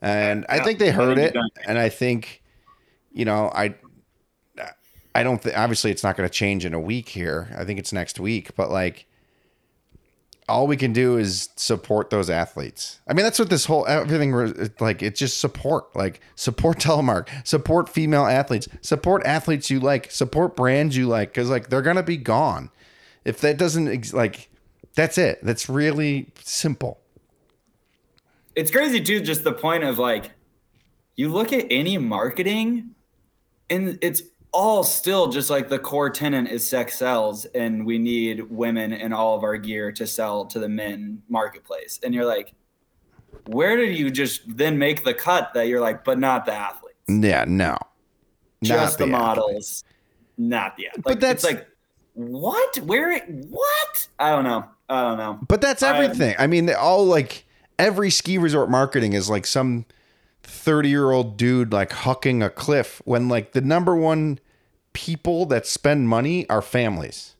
[0.00, 1.36] And i think they heard it
[1.66, 2.42] and i think
[3.12, 3.74] you know i
[5.14, 7.54] i don't think obviously it's not going to change in a week here.
[7.56, 9.06] I think it's next week but like
[10.52, 13.00] all we can do is support those athletes.
[13.08, 14.32] I mean, that's what this whole everything
[14.80, 15.02] like.
[15.02, 20.96] It's just support, like support telemark, support female athletes, support athletes you like, support brands
[20.96, 22.70] you like, because like they're gonna be gone
[23.24, 24.50] if that doesn't like.
[24.94, 25.38] That's it.
[25.42, 27.00] That's really simple.
[28.54, 29.20] it's crazy too.
[29.20, 30.32] Just the point of like,
[31.16, 32.94] you look at any marketing,
[33.70, 34.20] and it's
[34.52, 39.12] all still just like the core tenant is sex sells, and we need women in
[39.12, 41.98] all of our gear to sell to the men marketplace.
[42.02, 42.52] And you're like,
[43.46, 46.98] where did you just then make the cut that you're like, but not the athletes,
[47.08, 47.76] Yeah, no.
[48.62, 49.10] just the, athlete.
[49.10, 49.84] models,
[50.36, 51.02] not the athletes.
[51.04, 51.66] But that's- it's like,
[52.14, 52.76] what?
[52.80, 53.18] Where?
[53.20, 54.08] What?
[54.18, 54.66] I don't know.
[54.90, 55.38] I don't know.
[55.48, 56.34] But that's everything.
[56.38, 57.46] I mean, all like
[57.78, 59.86] every ski resort marketing is like some
[60.42, 64.38] 30 year old dude like hucking a cliff when like the number one
[64.92, 67.36] people that spend money are families.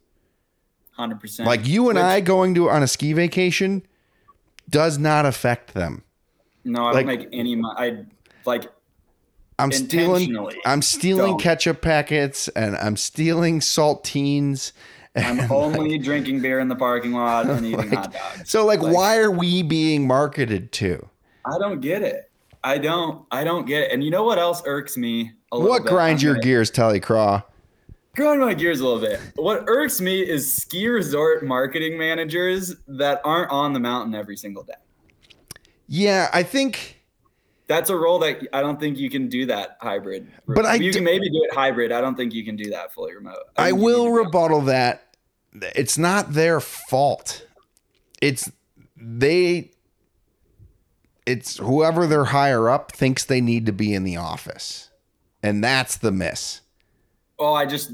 [0.92, 1.46] Hundred percent.
[1.46, 3.82] Like you and Which- I going to on a ski vacation
[4.68, 6.03] does not affect them.
[6.64, 7.61] No, I like- don't make any.
[7.64, 8.05] I
[8.44, 8.70] like
[9.59, 11.40] I'm stealing I'm stealing don't.
[11.40, 14.72] ketchup packets and I'm stealing saltines.
[15.14, 18.50] I'm only drinking beer in the parking lot and eating Like, hot dogs.
[18.50, 21.09] So like, Like- why are we being marketed to?
[21.44, 22.30] I don't get it.
[22.64, 23.26] I don't.
[23.30, 23.92] I don't get it.
[23.92, 25.32] And you know what else irks me?
[25.50, 27.42] A What grinds your gears, TeleCraw?
[28.14, 29.20] Grind my gears a little bit.
[29.36, 34.62] What irks me is ski resort marketing managers that aren't on the mountain every single
[34.62, 34.74] day.
[35.88, 37.02] Yeah, I think
[37.68, 40.30] That's a role that I don't think you can do that hybrid.
[40.46, 41.90] But I you d- can maybe do it hybrid.
[41.90, 43.44] I don't think you can do that fully remote.
[43.56, 45.16] I you will rebuttal that
[45.74, 47.46] it's not their fault.
[48.20, 48.50] It's
[48.96, 49.71] they
[51.26, 54.90] it's whoever they're higher up thinks they need to be in the office.
[55.42, 56.60] And that's the miss.
[57.38, 57.92] Oh, I just.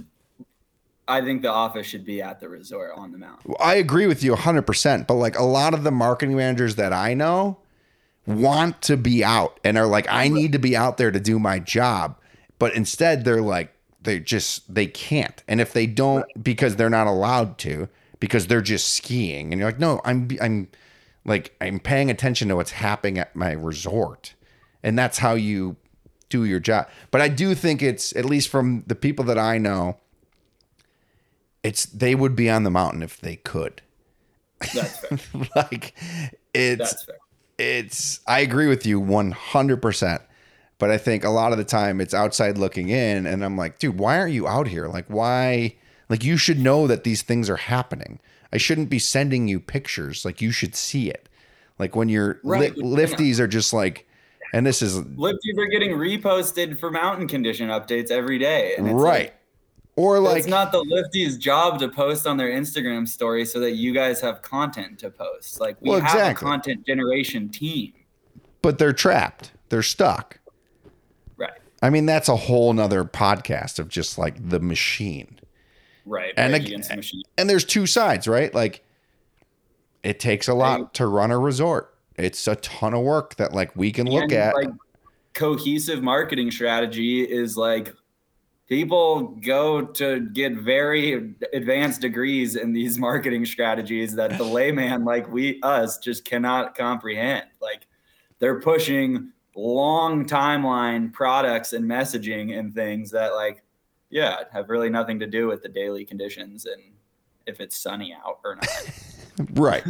[1.06, 3.54] I think the office should be at the resort on the mountain.
[3.58, 7.14] I agree with you 100%, but like a lot of the marketing managers that I
[7.14, 7.56] know
[8.26, 11.38] want to be out and are like I need to be out there to do
[11.38, 12.18] my job,
[12.58, 13.72] but instead they're like
[14.02, 15.42] they just they can't.
[15.48, 17.88] And if they don't because they're not allowed to
[18.20, 20.68] because they're just skiing and you're like no, I'm I'm
[21.28, 24.34] like I'm paying attention to what's happening at my resort.
[24.82, 25.76] And that's how you
[26.28, 26.88] do your job.
[27.10, 29.98] But I do think it's at least from the people that I know
[31.62, 33.82] it's they would be on the mountain if they could.
[34.74, 35.18] That's fair.
[35.56, 35.94] like
[36.54, 37.16] it's That's fair.
[37.58, 40.20] it's I agree with you 100%.
[40.78, 43.80] But I think a lot of the time it's outside looking in and I'm like,
[43.80, 44.86] dude, why aren't you out here?
[44.86, 45.74] Like why
[46.08, 48.20] like you should know that these things are happening.
[48.52, 50.24] I shouldn't be sending you pictures.
[50.24, 51.28] Like you should see it.
[51.78, 52.76] Like when your Right.
[52.76, 54.06] li- lifties are just like
[54.54, 58.74] and this is Lifties are getting reposted for mountain condition updates every day.
[58.78, 59.20] And it's right.
[59.24, 59.34] Like,
[59.96, 63.72] or like it's not the lifties' job to post on their Instagram story so that
[63.72, 65.60] you guys have content to post.
[65.60, 66.46] Like we Well, have exactly.
[66.46, 67.92] a content generation team.
[68.62, 69.52] but they're trapped.
[69.68, 70.38] They're stuck.
[71.36, 71.50] Right.
[71.82, 75.37] I mean, that's a whole nother podcast of just like the machine.
[76.08, 76.32] Right.
[76.36, 77.22] And Against the machine.
[77.36, 78.52] And there's two sides, right?
[78.54, 78.84] Like
[80.02, 81.94] it takes a lot to run a resort.
[82.16, 84.54] It's a ton of work that like we can look at.
[84.54, 84.70] like
[85.34, 87.94] cohesive marketing strategy is like
[88.68, 95.30] people go to get very advanced degrees in these marketing strategies that the layman like
[95.30, 97.86] we us just cannot comprehend like
[98.40, 103.62] they're pushing long timeline products and messaging and things that like
[104.10, 106.82] yeah have really nothing to do with the daily conditions and
[107.46, 108.68] if it's sunny out or not
[109.54, 109.84] right.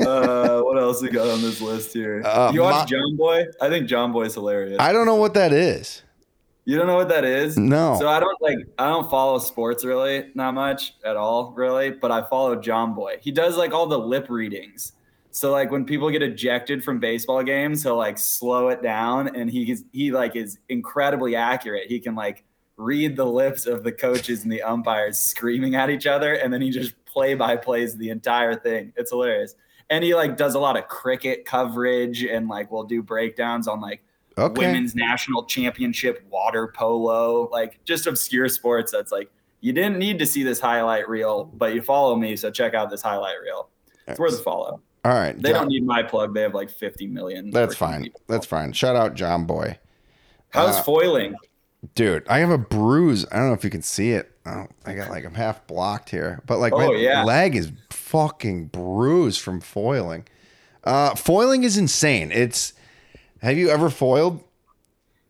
[0.00, 2.22] uh, what else we got on this list here?
[2.24, 3.44] Uh, you watch my- John Boy?
[3.60, 4.78] I think John Boy's hilarious.
[4.80, 6.02] I don't know what that is.
[6.64, 7.56] you don't know what that is?
[7.56, 7.96] No.
[7.98, 11.90] So I don't like I don't follow sports really, not much at all, really.
[11.90, 13.18] But I follow John Boy.
[13.20, 14.92] He does like all the lip readings.
[15.32, 19.50] So like when people get ejected from baseball games, he'll like slow it down, and
[19.50, 21.88] he he like is incredibly accurate.
[21.88, 22.44] He can like
[22.76, 26.60] read the lips of the coaches and the umpires screaming at each other, and then
[26.60, 28.92] he just play by plays the entire thing.
[28.96, 29.54] It's hilarious.
[29.90, 33.80] And he like does a lot of cricket coverage and like will do breakdowns on
[33.80, 34.02] like
[34.38, 34.66] Okay.
[34.66, 39.30] women's national championship water polo, like just obscure sports that's like
[39.60, 42.88] you didn't need to see this highlight reel, but you follow me, so check out
[42.88, 43.68] this highlight reel.
[44.08, 44.80] It's worth a follow.
[45.04, 45.36] All right.
[45.40, 46.34] They John- don't need my plug.
[46.34, 47.50] They have like 50 million.
[47.50, 48.04] that's fine.
[48.04, 48.20] people.
[48.28, 48.72] That's fine.
[48.72, 49.78] Shout out John Boy.
[50.50, 51.34] How's uh, foiling?
[51.94, 53.26] Dude, I have a bruise.
[53.32, 54.30] I don't know if you can see it.
[54.46, 57.24] Oh, I got like I'm half blocked here, but like my Oh, yeah.
[57.24, 60.24] leg is fucking bruised from foiling.
[60.84, 62.30] Uh, foiling is insane.
[62.32, 62.72] It's
[63.40, 64.44] have you ever foiled?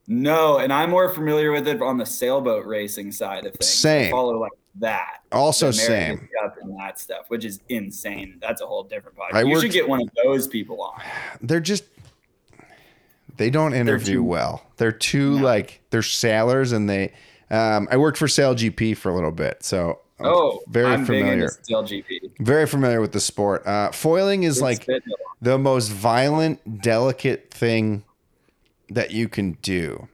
[0.09, 3.69] No, and I'm more familiar with it on the sailboat racing side of things.
[3.71, 4.09] Same.
[4.09, 5.21] I follow like that.
[5.31, 6.29] Also same.
[6.63, 8.39] And that stuff, which is insane.
[8.41, 9.35] That's a whole different podcast.
[9.35, 11.01] I you worked- should get one of those people on.
[11.41, 11.85] They're just
[13.37, 14.63] they don't interview too- well.
[14.77, 15.45] They're too No.
[15.45, 17.13] like they're sailors and they
[17.51, 21.33] um I worked for SailGP for a little bit, so I'm Oh, very I'm familiar.
[21.45, 22.21] into SailGP.
[22.41, 23.67] Very familiar with the sport.
[23.67, 24.87] Uh foiling is It's like
[25.41, 28.05] the most violent, delicate thing
[28.91, 30.09] that you can do.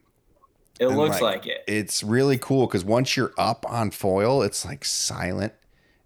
[0.79, 1.63] It And, looks like, it.
[1.67, 5.53] It's really cool because once you're up on foil, it's like silent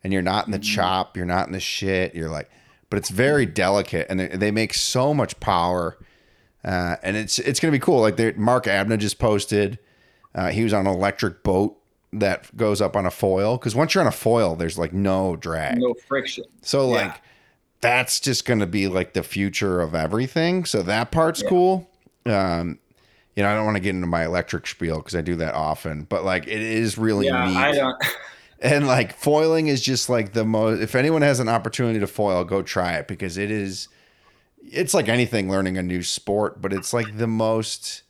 [0.03, 0.63] and you're not in the Mhm.
[0.75, 2.15] chop, you're not in the shit.
[2.15, 2.49] You're like,
[2.89, 5.97] but it's very delicate and they, they make so much power.
[6.65, 8.01] Uh, and it's it's gonna be cool.
[8.01, 9.77] Like Mark Abner just posted,
[10.33, 11.77] uh, he was on an electric boat
[12.11, 15.35] that goes up on a foil because once you're on a foil, there's like no
[15.35, 15.77] drag.
[15.77, 16.45] No friction.
[16.61, 17.05] So Yeah.
[17.05, 17.21] like
[17.81, 20.63] that's just going to be like the future of everything.
[20.63, 21.49] So that part's Yeah.
[21.49, 21.89] cool.
[22.25, 22.79] Um
[23.35, 25.55] you know, I don't want to get into my electric spiel because I do that
[25.55, 27.57] often, but like it is really yeah, neat.
[27.57, 28.03] I don't.
[28.63, 32.45] And like foiling is just like the most if anyone has an opportunity to foil,
[32.45, 33.89] go try it because it is
[34.63, 38.03] it's like anything learning a new sport, but it's like the most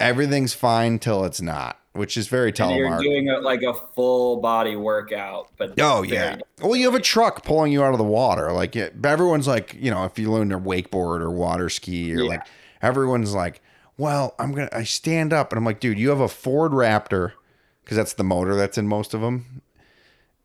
[0.00, 4.40] everything's fine till it's not, which is very And you're doing a, like a full
[4.40, 6.38] body workout, but Oh yeah.
[6.60, 8.50] Well, you have a truck pulling you out of the water.
[8.50, 12.22] Like it, everyone's like, you know, if you learn to wakeboard or water ski, or
[12.22, 12.28] Yeah.
[12.28, 12.46] like
[12.82, 13.62] everyone's like,
[13.96, 14.68] well, I'm gonna.
[14.72, 17.32] I stand up and I'm like, dude, you have a Ford Raptor
[17.84, 19.62] because that's the motor that's in most of them.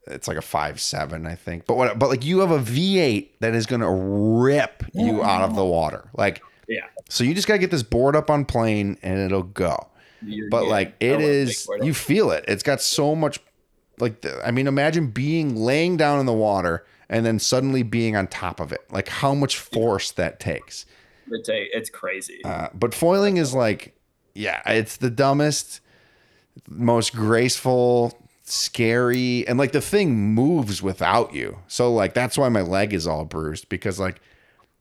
[0.08, 1.66] It's like a five seven, I think.
[1.66, 2.00] But what?
[2.00, 6.10] But like you have a V8 that is gonna rip you out of the water.
[6.18, 6.86] Like Yeah.
[7.10, 9.88] So you just gotta get this board up on plane and it'll go
[10.24, 10.70] You're but good.
[10.70, 11.86] like I it love is wakeboarding.
[11.86, 13.40] you feel it it's got so much
[14.00, 18.16] like the, i mean imagine being laying down in the water and then suddenly being
[18.16, 20.86] on top of it like how much force that takes
[21.32, 22.42] It's, a, it's crazy.
[22.44, 23.96] uh, but foiling is like
[24.36, 25.82] yeah it's the dumbest
[26.68, 32.62] most graceful scary and like the thing moves without you so like that's why my
[32.62, 34.22] leg is all bruised because like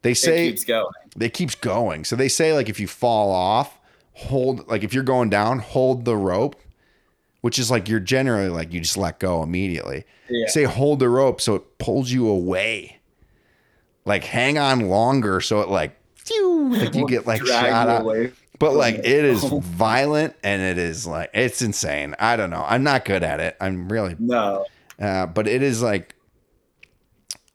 [0.03, 0.93] they say it keeps going.
[1.21, 2.05] it keeps going.
[2.05, 3.79] So they say like if you fall off,
[4.13, 6.61] hold like if you're going down, hold the rope,
[7.41, 10.05] which is like you're generally like you just let go immediately.
[10.29, 10.47] Yeah.
[10.49, 13.01] Say hold the rope so it pulls you away.
[14.05, 15.98] Like hang on longer so it like
[16.31, 18.03] like you get like Drag shot out.
[18.03, 18.33] away.
[18.59, 22.15] But like it is violent and it is like it's insane.
[22.19, 22.65] I don't know.
[22.67, 23.57] I'm not good at it.
[23.61, 24.67] I'm really No.
[25.01, 26.15] uh, but it is like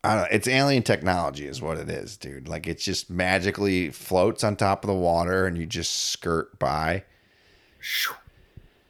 [0.05, 2.47] I don't know, it's alien technology is what it is, dude.
[2.49, 7.03] Like it just magically floats on top of the water and you just skirt by.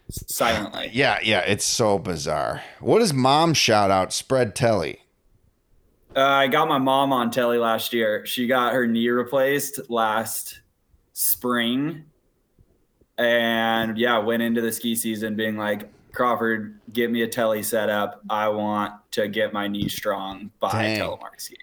[0.09, 0.89] Silently.
[0.93, 2.61] Yeah, yeah, it's so bizarre.
[2.79, 4.99] What does mom shout out spread telly?
[6.15, 8.25] Uh, I got my mom on telly last year.
[8.25, 10.61] She got her knee replaced last
[11.13, 12.05] spring.
[13.17, 17.89] And yeah, went into the ski season being like, Crawford, get me a telly set
[17.89, 18.21] up.
[18.29, 20.99] I want to get my knee strong by Dang.
[20.99, 21.57] telemark ski.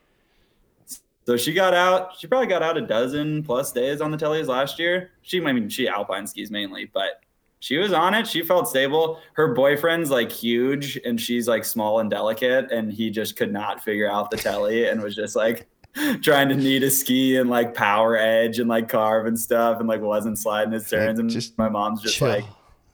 [1.26, 2.18] So she got out.
[2.18, 5.12] She probably got out a dozen plus days on the tellies last year.
[5.22, 7.22] She, I mean, she alpine skis mainly, but
[7.60, 8.26] she was on it.
[8.26, 9.20] She felt stable.
[9.34, 12.72] Her boyfriend's like huge and she's like small and delicate.
[12.72, 15.66] And he just could not figure out the telly and was just like
[16.22, 19.88] trying to knee a ski and like power edge and like carve and stuff and
[19.88, 21.18] like wasn't sliding his turns.
[21.20, 22.28] And just my mom's just chill.
[22.28, 22.44] like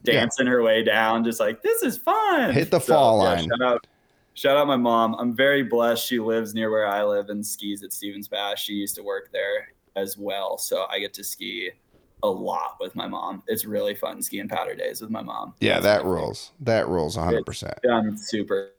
[0.02, 0.14] Yeah.
[0.20, 2.52] dancing her way down, just like, this is fun.
[2.52, 3.48] Hit the fall line.
[3.48, 3.86] Shout out,
[4.34, 5.14] shout out my mom.
[5.14, 6.04] I'm very blessed.
[6.04, 8.58] She lives near where I live and skis at Stevens Pass.
[8.58, 10.58] She used to work there as well.
[10.58, 11.70] So I get to ski
[12.22, 13.42] a lot with my mom.
[13.46, 15.54] It's really fun skiing powder days with my mom.
[15.60, 16.52] Yeah, That's that rules.
[16.60, 17.44] That rules 100%.
[17.44, 17.78] favorite.
[17.90, 18.70] I'm super,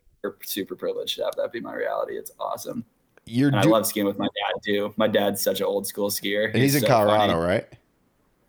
[0.43, 2.17] super privileged to have that be my reality.
[2.17, 2.83] It's awesome.
[3.25, 4.93] You're And I love skiing with my dad too.
[4.97, 6.45] My dad's such an old school skier.
[6.53, 7.45] and he's in so Colorado, funny.
[7.45, 7.67] right?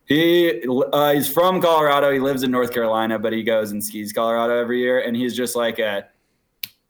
[0.07, 0.63] He
[0.93, 2.13] uh, he's from Colorado.
[2.13, 5.01] He lives in North Carolina, but he goes and skis Colorado every year.
[5.01, 6.07] And he's just like a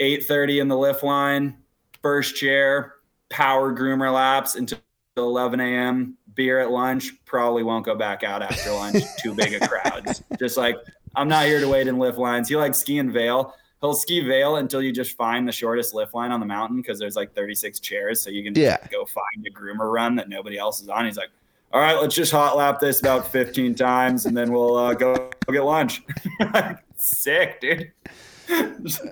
[0.01, 1.57] 8:30 in the lift line,
[2.03, 2.97] first chair,
[3.31, 4.79] power groomer laps until
[5.17, 6.18] 11 a.m.
[6.39, 7.13] Beer at lunch.
[7.27, 9.03] Probably won't go back out after lunch.
[9.19, 10.23] Too big of crowds.
[10.39, 10.77] Just like
[11.17, 12.49] I'm not here to wait in lift lines.
[12.49, 13.55] He likes skiing Vail.
[13.81, 16.99] He'll ski Vail until you just find the shortest lift line on the mountain because
[17.01, 18.77] there's like 36 chairs, so you can Yeah.
[18.91, 21.05] go find a groomer run that nobody else is on.
[21.07, 21.31] He's like,
[21.73, 25.15] all right, let's just hot lap this about 15 times and then we'll uh, go,
[25.47, 26.03] go get lunch.
[26.97, 27.91] Sick, dude.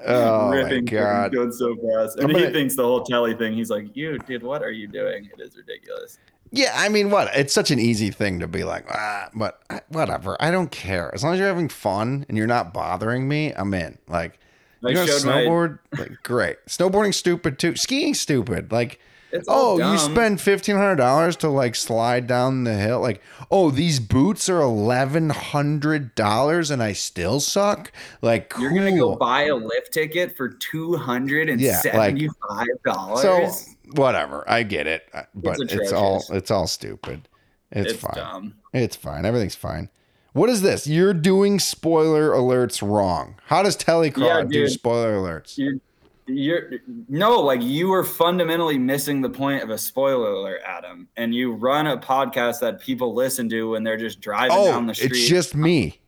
[0.07, 1.31] Oh, my ripping, God.
[1.33, 2.19] going so fast.
[2.19, 3.53] And he gonna- thinks the whole telly thing.
[3.53, 5.29] He's like, you, dude, what are you doing?
[5.37, 6.19] It is ridiculous.
[6.53, 7.35] Yeah, I mean, what?
[7.35, 10.37] It's such an easy thing to be like, ah, but I- whatever.
[10.41, 11.13] I don't care.
[11.15, 13.99] As long as you're having fun and you're not bothering me, I'm in.
[14.09, 14.39] Like,
[14.85, 16.59] I you know, showed my- snowboard, like, great.
[16.69, 17.77] Snowboarding stupid too.
[17.77, 18.71] Skiing stupid.
[18.73, 19.01] Like,
[19.33, 23.01] It's oh, you spend fifteen hundred dollars to like slide down the hill.
[23.01, 27.91] Like, oh, these boots are eleven hundred dollars and I still suck.
[28.23, 28.63] Like, cool.
[28.63, 33.23] You're gonna go buy a lift ticket for two hundred and seventy-five dollars.
[33.23, 34.49] so whatever.
[34.49, 37.29] I get it, uh, but it's, all it's all stupid.
[37.73, 38.15] It's, it's, fine.
[38.15, 38.55] dumb.
[38.73, 39.25] It's fine.
[39.25, 39.89] Everything's fine.
[40.35, 40.87] What is this?
[40.87, 43.37] You're doing spoiler alerts wrong.
[43.47, 45.57] How does Telecraw Yeah, do spoiler alerts?
[45.57, 45.81] You're
[46.29, 46.71] You're
[47.09, 51.07] no, like you are fundamentally missing the point of a spoiler alert, Adam.
[51.17, 54.85] And you run a podcast that people listen to when they're just driving oh, down
[54.85, 55.13] Oh, the street.
[55.13, 56.01] it's just me.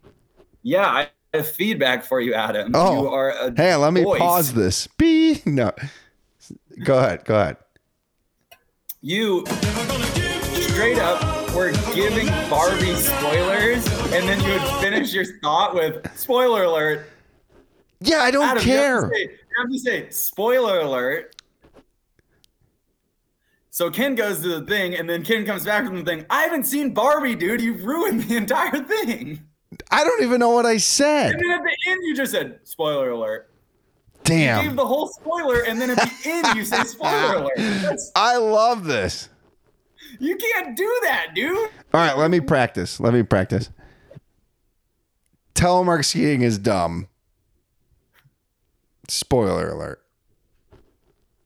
[0.63, 2.73] yeah, I have feedback for you, Adam.
[2.75, 3.03] Oh.
[3.03, 4.19] you are a Hey, let me voice.
[4.21, 4.89] pause this.
[4.99, 5.47] Beep.
[5.47, 5.71] No.
[6.85, 7.25] Go ahead.
[7.25, 7.57] Go ahead.
[9.01, 9.45] You
[10.55, 16.65] straight up were giving Barbie spoilers, and then you would finish your thought with spoiler
[16.65, 17.09] alert.
[18.01, 19.11] Yeah, I don't Adam, care.
[19.59, 21.35] You have to say spoiler alert.
[23.71, 26.27] So Ken goes to the thing, and then Ken comes back from the thing.
[26.31, 27.61] I haven't seen Barbie, dude.
[27.61, 29.45] You've ruined the entire thing.
[29.91, 31.33] I don't even know what I said.
[31.33, 33.51] And then at the end, you just said spoiler alert.
[34.27, 34.65] You Damn.
[34.65, 37.53] gave the whole spoiler, and then at the end, you say spoiler alert.
[37.57, 39.29] That's, I love this.
[40.19, 41.57] you can't do that, dude.
[41.57, 42.99] All right, let me practice.
[43.01, 43.71] Let me practice.
[45.55, 47.09] Telemark skiing is dumb.
[49.09, 50.03] Spoiler alert.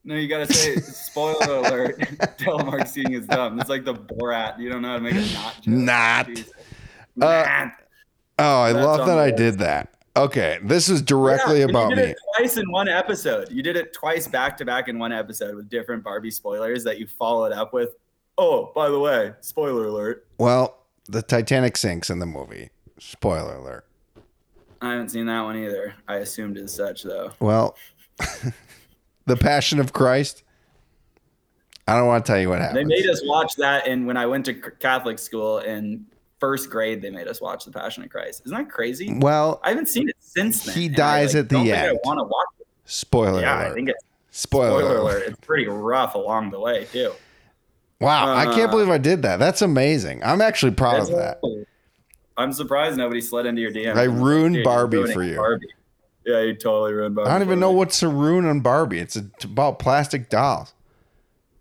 [0.05, 1.99] No, you gotta say spoiler alert.
[2.39, 3.61] Telemark skiing is dumb.
[3.61, 4.59] It's like the Borat.
[4.59, 5.67] You don't know how to make a not joke.
[5.67, 6.29] Not.
[7.21, 7.69] Uh,
[8.39, 9.95] Oh, I That's love that I did that.
[10.17, 12.11] Okay, this is directly Yeah, about you did me.
[12.13, 13.51] it twice in one episode.
[13.53, 16.99] You did it twice back to back in one episode with different Barbie spoilers that
[16.99, 17.91] you followed up with.
[18.39, 20.27] Oh, by the way, spoiler alert.
[20.39, 22.71] Well, the Titanic sinks in the movie.
[22.99, 23.87] Spoiler alert.
[24.83, 25.95] I haven't seen that one either.
[26.09, 27.33] I assumed as such though.
[27.41, 27.77] Well,
[29.27, 30.43] the Passion of Christ.
[31.87, 32.79] I don't want to tell you what happened.
[32.79, 36.07] They made us watch that, and when I went to Catholic school in
[36.39, 38.43] first grade, they made us watch The Passion of Christ.
[38.45, 39.15] Isn't that crazy?
[39.19, 40.75] well, I haven't seen it since then.
[40.75, 41.91] He dies I, at the end.
[41.91, 42.67] I want to watch it.
[42.85, 43.71] spoiler Yeah, alert.
[43.71, 45.23] I think it's spoiler, spoiler alert.
[45.29, 47.13] It's pretty rough along the way too.
[48.01, 49.39] Wow, I can't Uh, believe I did that.
[49.39, 50.23] That's amazing.
[50.25, 51.41] I'm actually proud of that.
[52.43, 53.95] I'm surprised nobody slid into your DM.
[53.95, 55.37] I ruined Dude, Barbie for you.
[55.37, 55.69] Barbie.
[56.27, 57.31] Yeah, you totally ruined Barbie.
[57.31, 58.99] I don't even know what's to ruin on Barbie.
[58.99, 60.75] It's a, about plastic dolls.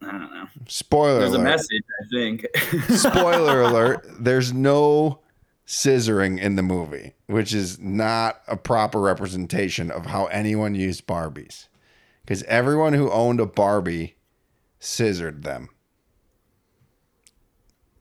[0.01, 0.47] I don't know.
[0.67, 1.19] Spoiler alert.
[1.19, 2.47] There's a message, I think.
[2.97, 4.07] Spoiler alert.
[4.19, 5.19] There's no
[5.67, 11.67] scissoring in the movie, which is not a proper representation of how anyone used Barbies.
[12.23, 14.15] Because everyone who owned a Barbie
[14.79, 15.69] scissored them.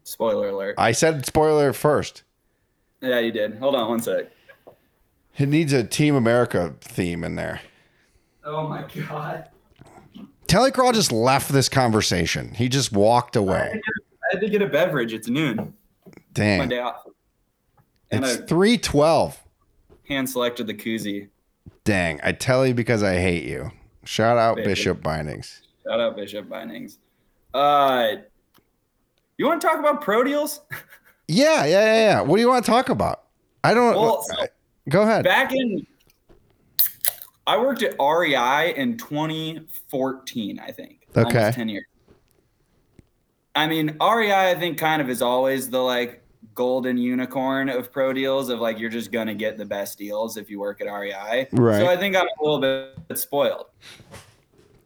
[0.03, 0.75] Spoiler alert.
[0.79, 2.23] I said spoiler first.
[3.01, 3.57] Yeah, you did.
[3.59, 4.27] Hold on one sec.
[5.39, 7.61] It needs a Team America theme in there.
[8.45, 9.49] Oh my god.
[10.47, 12.53] TeleCraw just left this conversation.
[12.55, 13.71] He just walked away.
[13.75, 15.13] I had to get a beverage.
[15.13, 15.57] It's noon.
[15.57, 16.69] My Dang.
[16.69, 17.05] day off.
[18.11, 19.41] And It's I 312.
[20.09, 21.29] hand selected the koozie.
[21.85, 22.21] Dang.
[22.25, 23.71] I tell you because I hate you.
[24.05, 24.69] Shout out Baby.
[24.71, 25.63] Bishop Bindings.
[25.87, 26.99] Shout out Bishop Bindings.
[27.55, 28.09] Uh,
[29.39, 30.61] you want to talk about pro deals?
[31.31, 32.21] Yeah, yeah, yeah, yeah.
[32.23, 33.23] What do you want to talk about?
[33.63, 33.95] I don't.
[33.95, 34.47] Well, uh, so-
[34.89, 35.25] go ahead.
[35.25, 35.87] Back in,
[37.47, 41.07] I worked at REI in 2014, I think.
[41.17, 41.53] Okay.
[41.55, 41.85] 10 years.
[43.55, 46.23] I mean, REI, I think, kind of is always the like
[46.55, 50.51] golden unicorn of pro deals of like you're just gonna get the best deals if
[50.51, 51.49] you work at REI.
[51.53, 51.79] Right.
[51.79, 53.67] So I think I'm a little bit spoiled.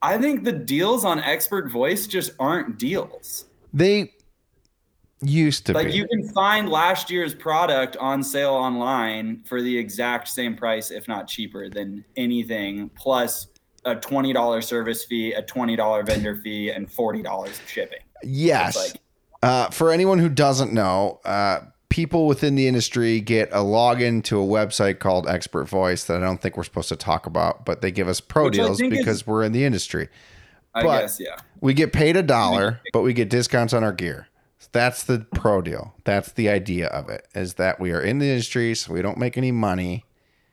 [0.03, 3.47] I think the deals on Expert Voice just aren't deals.
[3.73, 4.14] They
[5.23, 5.95] used to Like be.
[5.95, 11.09] you can find last year's product on sale online for the exact same price, if
[11.09, 13.47] not cheaper than anything, plus
[13.85, 17.99] a twenty dollar service fee, a twenty dollar vendor fee, and forty dollars of shipping.
[18.23, 18.77] yes.
[18.77, 19.01] Like
[19.43, 21.61] uh, for anyone who doesn't know, uh,
[21.91, 26.21] people within the industry get a login to a website called Expert Voice that I
[26.21, 28.99] don't think we're supposed to talk about, but they give us pro deals think is-
[28.99, 30.09] because we're in the industry.
[30.75, 31.37] I But- guess, yeah.
[31.61, 34.29] We get paid a dollar, but we get discounts on our gear.
[34.75, 35.95] That's the pro deal.
[36.05, 37.27] That's the idea of it.
[37.35, 40.05] Is that we are in the industry, so we don't make any money.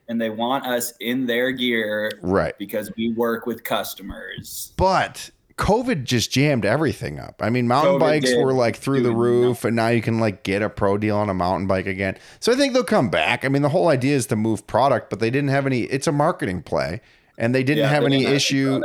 [0.08, 2.58] And they want us in their gear Right.
[2.58, 4.74] because we work with customers.
[4.78, 7.42] But COVID just jammed everything up.
[7.42, 10.44] I mean, mountain COVID bikes were like through the roof, and now you can like
[10.44, 12.18] get a pro deal on a mountain bike again.
[12.40, 13.44] So I think they'll come back.
[13.44, 15.82] I mean, the whole idea is to move product, but they didn't have any.
[15.82, 17.02] It's a marketing play,
[17.38, 18.82] and they didn't Yeah, have they any didn't issue.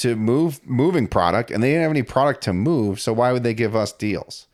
[0.00, 3.00] To move moving product, and they didn't have any product to move.
[3.00, 4.46] So why would they give us deals?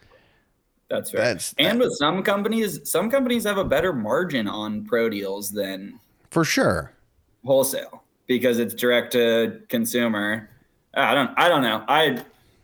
[0.88, 1.20] That's fair.
[1.20, 5.98] That's- and with some companies, some companies have a better margin on pro deals than
[6.30, 6.92] For sure.
[7.44, 10.48] wholesale because it's direct to consumer.
[10.94, 11.84] I don't I don't know.
[11.88, 12.22] I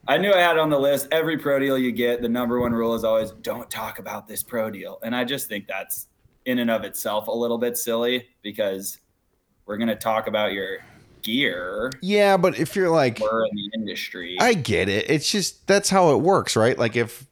[0.08, 1.08] I knew I had it on the list.
[1.12, 4.42] Every pro deal you get, the number one rule is always don't talk about this
[4.42, 4.98] pro deal.
[5.02, 6.06] And I just think that's
[6.44, 8.98] in and of itself a little bit silly because
[9.66, 10.78] we're gonna talk about your
[11.22, 11.90] gear.
[12.00, 14.36] Yeah, but if you're like, We're in the industry.
[14.40, 15.10] I get it.
[15.10, 16.78] It's just that's how it works, right?
[16.78, 17.26] Like if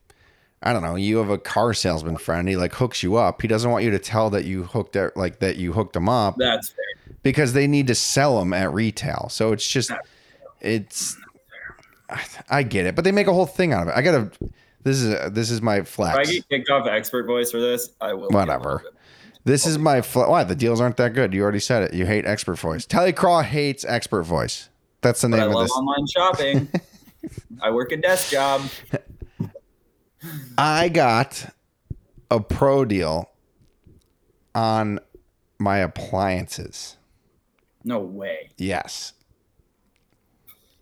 [0.63, 3.41] I don't know, you have a car salesman friend, he like hooks you up.
[3.43, 6.09] He doesn't want you to tell that you hooked it, like that you hooked them
[6.09, 6.37] up.
[6.39, 7.17] that's fair.
[7.23, 9.29] because they need to sell them at retail.
[9.31, 9.91] So it's just,
[10.61, 11.17] it's,
[12.11, 13.95] I, I get it, but they make a whole thing out of it.
[13.97, 14.31] I gotta.
[14.83, 18.15] This is this is my If I get kicked off expert voice for this, I
[18.15, 18.29] will.
[18.29, 18.83] a Whatever.
[19.45, 21.33] This is my fle- why the deals aren't that good.
[21.33, 21.95] You already said it.
[21.95, 22.87] You hate expert voice.
[22.87, 24.69] TeleCraw hates expert voice.
[25.01, 25.73] That's the But I name of love this.
[25.73, 26.69] online shopping.
[27.63, 28.63] I work a desk job.
[30.59, 31.47] I got
[32.31, 33.31] a pro deal
[34.55, 35.01] on
[35.59, 36.97] my appliances.
[37.85, 38.51] No way.
[38.59, 39.15] Yes.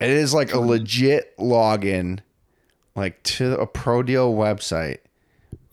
[0.01, 2.21] It is like a legit login
[2.97, 4.99] like to a pro deal website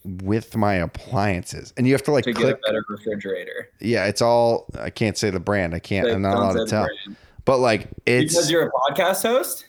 [0.06, 1.74] with my appliances.
[1.78, 3.70] And you have to like To click get a better refrigerator.
[3.80, 5.74] Yeah, it's all I can't say the brand.
[5.74, 6.86] I can't I'm not allowed to tell.
[6.86, 7.18] brand.
[7.46, 9.66] But like it's Because you're a podcast host?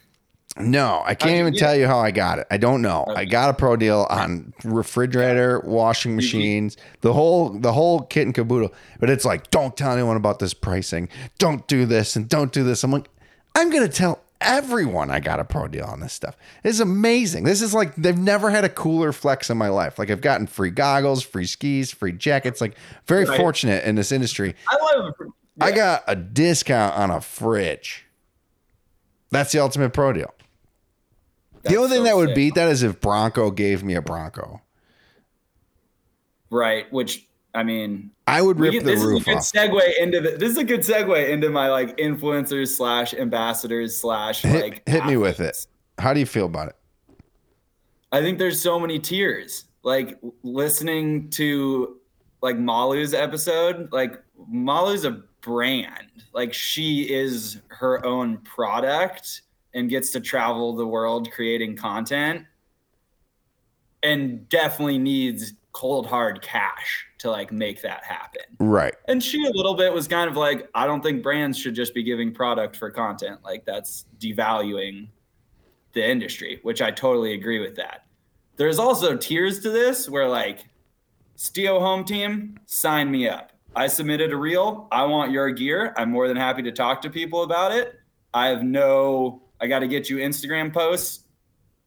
[0.59, 2.47] No, I can't even tell you how I got it.
[2.51, 3.05] I don't know.
[3.15, 8.35] I got a pro deal on refrigerator, washing machines, the whole the whole kit and
[8.35, 8.73] caboodle.
[8.99, 11.11] But it's like, don't tell anyone about this pricing.
[11.39, 12.85] Don't do this and don't do this.
[12.85, 13.11] I'm like,
[13.55, 16.37] I'm gonna tell everyone I got a pro deal on this stuff.
[16.65, 17.45] It's amazing.
[17.45, 19.99] This is like they've never had a cooler flex in my life.
[19.99, 22.61] Like I've gotten free goggles, free skis, free jackets.
[22.61, 22.77] Like
[23.07, 23.37] very Right.
[23.39, 24.55] fortunate in this industry.
[24.69, 25.15] I love
[25.61, 28.05] I got a discount on a fridge.
[29.31, 30.33] That's the ultimate pro deal.
[31.55, 32.35] the That's only thing so that would sick.
[32.37, 34.61] beat that is if Bronco gave me a Bronco.
[36.51, 39.53] Right, which I mean I would rip get- the this roof is a good off.
[39.53, 44.43] segue into the, this is a good segue into my like influencers slash ambassadors slash
[44.43, 45.67] Hit, like hit me with it.
[45.99, 46.77] How do you feel about it?
[48.13, 49.65] I think there's so many tiers.
[49.83, 51.99] Like listening to
[52.43, 56.25] like Malu's episode, like Malu's a brand.
[56.33, 59.43] Like she is her own product
[59.75, 62.45] and gets to travel the world creating content
[64.03, 68.43] and definitely needs cold hard cash to like make that happen.
[68.59, 68.95] Right.
[69.09, 71.95] And she a little bit was kind of like, I don't think brands should just
[71.95, 73.41] be giving product for content.
[73.43, 75.09] Like that's devaluing
[75.93, 78.07] the industry, which I totally agree with that.
[78.57, 80.67] There's also tiers to this where like
[81.37, 83.53] Stio home team, sign me up.
[83.75, 84.89] I submitted a reel.
[84.91, 85.95] I want your gear.
[85.97, 87.95] I'm more than happy to talk to people about it.
[88.33, 91.25] I have no I got to get you Instagram posts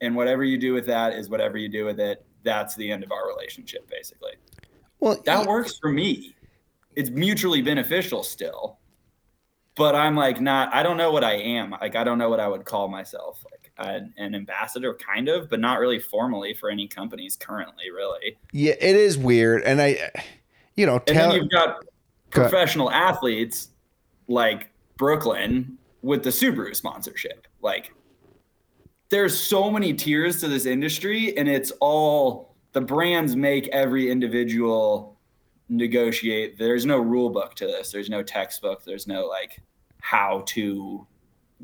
[0.00, 2.24] and whatever you do with that is whatever you do with it.
[2.42, 4.32] That's the end of our relationship basically
[5.00, 6.36] Well, that works for me.
[6.94, 8.78] It's mutually beneficial still.
[9.76, 11.70] But I'm like not I don't know what I am.
[11.70, 13.44] Like I don't know what I would call myself.
[13.50, 18.36] Like an, an ambassador kind of, but not really formally for any companies currently, really.
[18.52, 20.10] yeah, it is weird, and I,
[20.76, 21.82] you know, And tell then you've got
[22.30, 23.70] Go professional athletes
[24.28, 27.46] like Brooklyn with the Subaru sponsorship.
[27.62, 27.92] Like
[29.10, 35.16] there's so many tiers to this industry and it's all the brands make every individual
[35.68, 36.58] negotiate.
[36.58, 37.92] There's no rule book to this.
[37.92, 38.84] There's no textbook.
[38.84, 39.60] There's no like
[40.00, 41.06] how to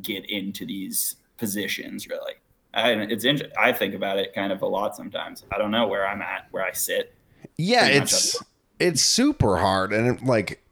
[0.03, 2.35] get into these positions really.
[2.75, 5.45] I, it's int- I think about it kind of a lot sometimes.
[5.51, 7.15] I don't know where I'm at, where I sit.
[7.57, 8.37] yeah, it's
[8.79, 10.63] it's super hard, and it, like,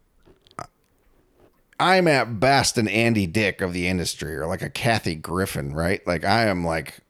[1.80, 6.07] I'm at best an Andy Dick of the industry, or like a Kathy Griffin, right?
[6.07, 7.01] Like I am like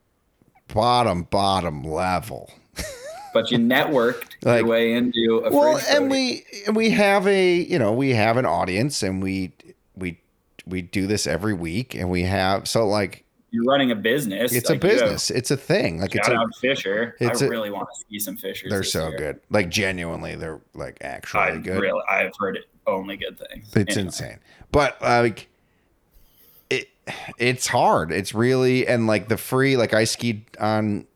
[0.72, 2.52] bottom bottom level.
[3.34, 7.54] But you networked Like- your way into a well and we and we have a
[7.56, 9.52] you know we have an audience and we
[9.96, 10.18] we
[10.66, 13.20] we do this every week and we have so like
[13.50, 14.52] you're running a business.
[14.52, 17.16] it's a like, have- business it's a thing like it's a Fischer.
[17.20, 18.70] it's I a- really want to see some Fischers.
[18.70, 19.18] they're so year.
[19.18, 23.68] good like genuinely they're like actually I good really, I've heard only good things.
[23.74, 24.06] it's Anyway.
[24.06, 24.38] insane
[24.72, 25.48] but like
[26.70, 26.88] it
[27.38, 31.06] it's hard it's really and like the free like i skied on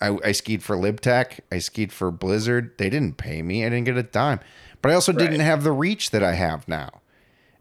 [0.00, 3.68] I, I skied for Lib Tech i skied for blizzard they didn't pay me i
[3.68, 4.40] didn't get a dime
[4.82, 7.00] but i also didn't have the reach that i have now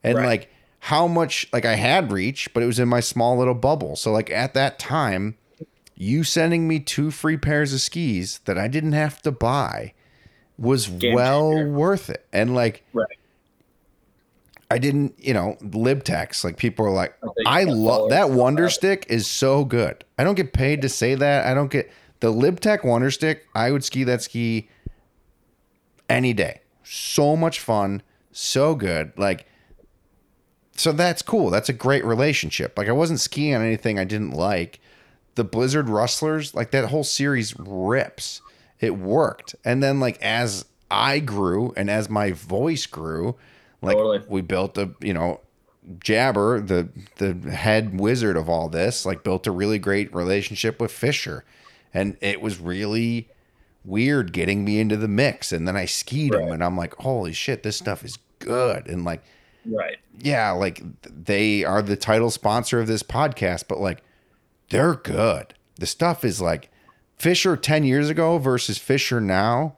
[0.04, 0.26] and Right.
[0.26, 3.96] like how much like i had reach but it was in my small little bubble
[3.96, 5.36] so like at that time
[5.96, 9.94] you sending me two free pairs of skis that i didn't have to buy
[10.60, 11.72] was Game well changer.
[11.72, 13.08] worth it and like Right.
[14.70, 16.44] I didn't, you know, Lib Techs.
[16.44, 17.16] Like people are like,
[17.46, 18.70] I I love that Wonder.
[18.70, 20.04] Stick is so good.
[20.18, 21.46] I don't get paid to say that.
[21.46, 21.90] I don't get
[22.20, 23.48] the Lib Tech Wonder Stick.
[23.54, 24.70] I would ski that ski
[26.10, 26.62] any day.
[26.84, 29.12] So much fun, so good.
[29.18, 29.46] Like,
[30.76, 31.50] so that's cool.
[31.50, 32.78] That's a great relationship.
[32.78, 34.80] Like I wasn't skiing on anything I didn't like.
[35.36, 38.42] The Blizzard Rustlers, like that whole series rips.
[38.80, 39.56] It worked.
[39.66, 43.36] And then like as I grew and as my voice grew,
[43.82, 44.24] like Totally.
[44.28, 45.42] we built a, you know,
[46.00, 50.92] Jabber, the the head wizard of all this, like built a really great relationship with
[50.92, 51.46] Fischer.
[51.98, 53.28] And it was really
[53.84, 55.52] weird getting me into the mix.
[55.52, 56.50] And then I skied Right.
[56.52, 58.88] and I'm like, holy shit, this stuff is good.
[58.88, 59.24] And like
[59.66, 59.98] Right.
[60.20, 64.04] yeah, like they are the title sponsor of this podcast, but like
[64.70, 65.54] they're good.
[65.80, 66.70] The stuff is like
[67.18, 69.78] Fischer 10 years ago versus Fischer now.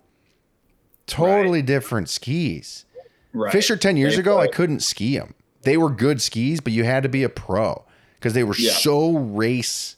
[1.07, 2.85] Totally different skis.
[3.33, 3.51] Right.
[3.51, 5.35] Fischer 10 years They ago, I couldn't ski them.
[5.61, 7.85] They were good skis, but you had to be a pro
[8.15, 8.73] because they were Yeah.
[8.73, 9.95] so race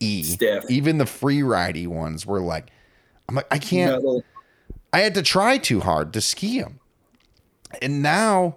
[0.00, 0.22] e.
[0.22, 0.64] Stiff.
[0.68, 2.70] Even the free ridey ones were like,
[3.28, 3.96] I'm like, I can't.
[3.96, 4.24] Metal-
[4.92, 6.80] I had to try too hard to ski them.
[7.80, 8.56] And now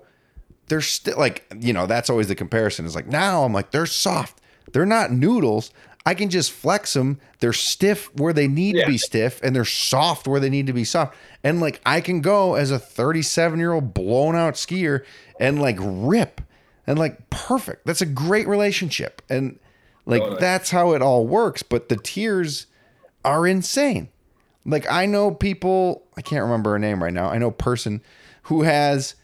[0.67, 3.85] they're still like, you know, that's always the comparison is like, now I'm like, they're
[3.85, 4.41] soft.
[4.71, 5.71] They're not noodles.
[6.05, 7.19] I can just flex them.
[7.39, 8.85] They're stiff where they need Yeah.
[8.85, 11.15] to be stiff and they're soft where they need to be soft.
[11.43, 15.05] And like, I can go as a 37 year old blown out skier
[15.39, 16.41] and like rip
[16.87, 17.85] and like perfect.
[17.85, 19.21] That's a great relationship.
[19.29, 19.59] And
[20.05, 20.39] like, Totally.
[20.39, 21.63] that's how it all works.
[21.63, 22.67] But the tiers
[23.23, 24.09] are insane.
[24.65, 27.29] Like I know people, I can't remember her name right now.
[27.29, 28.01] I know a person
[28.43, 29.15] who has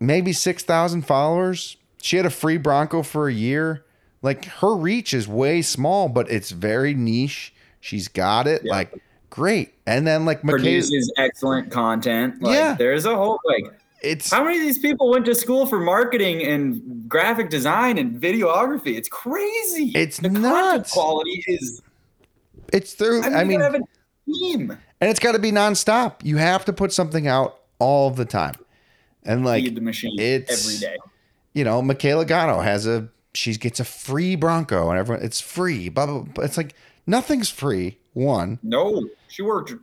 [0.00, 1.76] maybe 6,000 followers.
[2.02, 3.84] She had a free Bronco for a year.
[4.22, 7.54] Like her reach is way small, but it's very niche.
[7.80, 8.62] She's got it.
[8.64, 8.72] Yeah.
[8.72, 8.94] Like
[9.30, 9.74] great.
[9.86, 12.42] And then like Michaela, produces excellent content.
[12.42, 12.74] Like, Yeah.
[12.74, 13.72] There's a whole like
[14.12, 18.20] it's how many of these people went to school for marketing and graphic design and
[18.20, 18.96] videography?
[18.96, 19.92] It's crazy.
[19.94, 20.92] It's the nuts.
[20.92, 21.82] quality is
[22.72, 23.80] it's through I mean, I mean have a
[24.32, 24.70] team.
[25.00, 26.14] and it's got to be nonstop.
[26.24, 28.54] You have to put something out all the time.
[29.24, 30.96] And like Feed the machine it's- every day.
[31.52, 35.88] you know, Michaela Gano has a she gets a free Bronco and everyone it's free.
[35.90, 36.44] Blah, blah, blah.
[36.44, 36.74] It's like
[37.06, 37.98] nothing's free.
[38.14, 39.74] One, No, she worked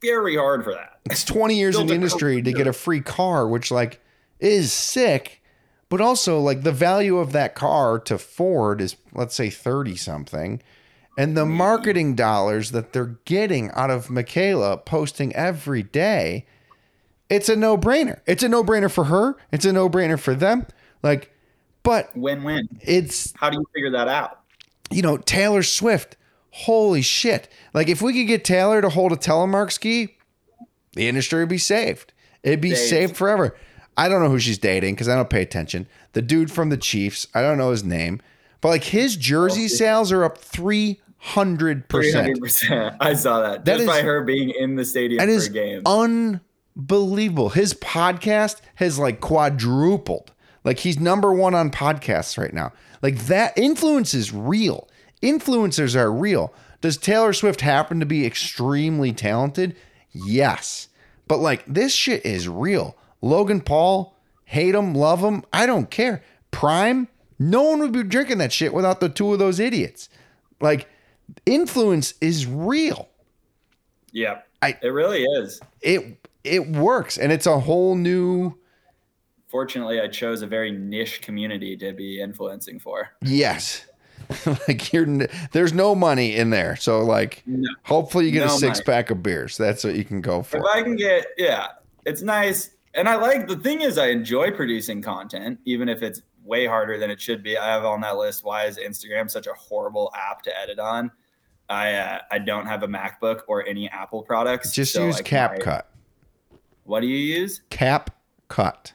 [0.00, 0.93] very hard for that.
[1.06, 4.00] It's 20 years in the industry to get a free car, which like
[4.40, 5.42] is sick,
[5.88, 10.62] but also like the value of that car to Ford is let's say 30 something.
[11.16, 16.44] And the marketing dollars that they're getting out of Michaela posting every day,
[17.30, 18.20] it's a no-brainer.
[18.26, 19.36] It's a no-brainer for her.
[19.52, 20.66] It's a no-brainer for them.
[21.04, 21.32] Like,
[21.84, 22.68] but Win-win.
[22.80, 24.40] it's How do you figure that out?
[24.90, 26.16] you know, Taylor Swift.
[26.50, 27.48] Holy shit.
[27.72, 30.16] Like if we could get Taylor to hold a telemark ski,
[30.94, 32.12] the industry would be saved.
[32.42, 32.90] It'd be Saved.
[32.90, 33.56] saved forever.
[33.96, 35.86] I don't know who she's dating because I don't pay attention.
[36.12, 38.20] The dude from the Chiefs, I don't know his name,
[38.60, 40.98] but like his jersey sales are up 300%.
[41.88, 42.96] 300%.
[43.00, 43.64] I saw that.
[43.64, 45.82] That Just is- by her being in the stadium for a game.
[46.76, 47.50] unbelievable.
[47.50, 50.32] His podcast has like quadrupled.
[50.64, 52.72] Like he's number one on podcasts right now.
[53.02, 54.88] Like that influence is real.
[55.22, 56.52] Influencers are real.
[56.80, 59.76] Does Taylor Swift happen to be extremely talented?
[60.14, 60.88] Yes.
[61.28, 62.96] But like this shit is real.
[63.20, 66.22] Logan Paul, hate him, love him, I don't care.
[66.50, 67.08] Prime,
[67.38, 70.08] no one would be drinking that shit without the two of those idiots.
[70.60, 70.88] Like
[71.46, 73.08] influence is real.
[74.12, 74.40] yeah.
[74.62, 75.60] I- it really is.
[75.82, 78.56] it it works and it's a whole new
[79.48, 83.10] Fortunately, I chose a very niche community to be influencing for.
[83.22, 83.86] yes
[84.68, 85.06] like you're
[85.52, 87.68] there's no money in there so like No.
[87.84, 88.84] hopefully you get No a six money.
[88.84, 90.58] pack of beers that's what you can go for.
[90.58, 91.68] If I can get, yeah,
[92.06, 92.70] it's nice.
[92.94, 96.98] And I like the thing is, I enjoy producing content, even if it's way harder
[96.98, 97.56] than it should be.
[97.58, 101.10] I have on that list why is Instagram such a horrible app to edit on?
[101.68, 104.72] I uh, I don't have a MacBook or any Apple products.
[104.72, 105.82] just so, use CapCut
[106.84, 107.62] what do you use?
[107.70, 108.10] cap
[108.48, 108.92] cut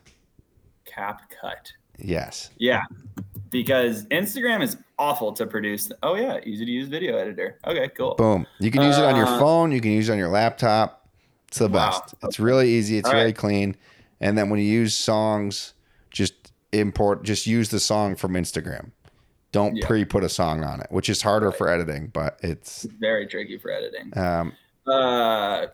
[0.86, 1.74] CapCut.
[1.98, 2.84] yes Yeah,
[3.52, 5.92] because Instagram is awful to produce.
[6.04, 7.58] Oh yeah, easy to use video editor.
[7.66, 8.16] Okay, cool.
[8.16, 10.30] boom you can use it on your Uh, phone you can use it on your
[10.30, 11.08] laptop
[11.48, 11.90] it's the Wow.
[11.92, 13.36] best it's really easy it's All really right.
[13.36, 13.76] clean
[14.22, 15.74] and then when you use songs
[16.12, 16.34] just
[16.72, 18.92] import just use the song from instagram
[19.52, 19.88] don't Yeah.
[19.88, 23.72] pre-put a song on it which is harder for editing but it's Very tricky for
[23.72, 24.16] editing.
[24.18, 24.54] um
[24.86, 25.66] uh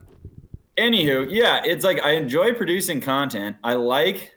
[0.77, 4.31] anywho yeah it's like i enjoy producing content i like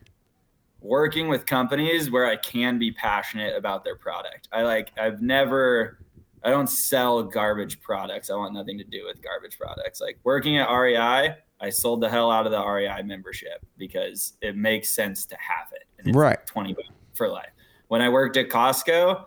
[0.89, 5.99] working with companies where i can be passionate about their product i like i've never
[6.43, 10.59] i don't sell garbage products i want nothing to do with garbage products like working
[10.59, 15.27] at rei i sold the hell out of the rei membership because it makes sense
[15.27, 16.45] to have it and it's Right.
[16.47, 17.51] 20 bucks for life
[17.89, 19.27] when i worked at costco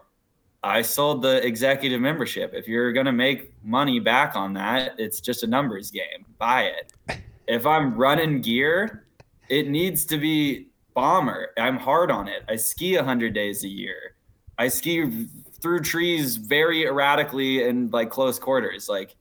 [0.64, 2.54] I sold the executive membership.
[2.54, 6.26] If you're going to make money back on that, it's just a numbers game.
[6.38, 6.94] Buy it.
[7.48, 9.08] If I'm running gear,
[9.50, 11.50] it needs to be bomber.
[11.58, 12.44] I'm hard on it.
[12.48, 14.16] I ski 100 days a year.
[14.58, 15.28] I ski
[15.62, 18.90] through trees very erratically and like close quarters.
[18.90, 19.16] Like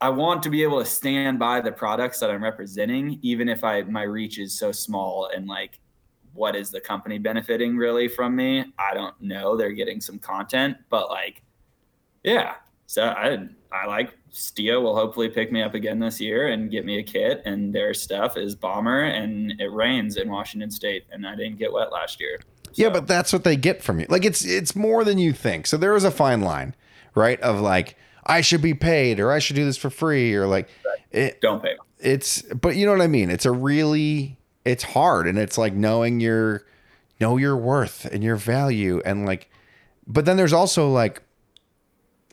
[0.00, 3.64] I want to be able to stand by the products that I'm representing even if
[3.64, 5.80] I my reach is so small and like
[6.34, 8.64] what is the company benefiting really from me?
[8.78, 9.56] I don't know.
[9.56, 11.42] They're getting some content, but like,
[12.22, 12.54] yeah.
[12.86, 16.84] So I I like Stio will hopefully pick me up again this year and get
[16.84, 17.42] me a kit.
[17.44, 21.72] And their stuff is bomber, and it rains in Washington State, and I didn't get
[21.72, 22.40] wet last year.
[22.74, 24.06] Yeah, but that's what they get from you.
[24.08, 25.66] Like it's it's more than you think.
[25.66, 26.74] So there is a fine line,
[27.14, 27.40] right?
[27.40, 27.96] Of like
[28.26, 30.68] I should be paid or I should do this for free or like
[31.10, 31.76] it, don't pay.
[31.98, 33.30] It's but you know what I mean?
[33.30, 36.64] It's a really it's hard and it's like knowing your
[37.20, 39.50] know your worth and your value and like
[40.06, 41.22] but then there's also like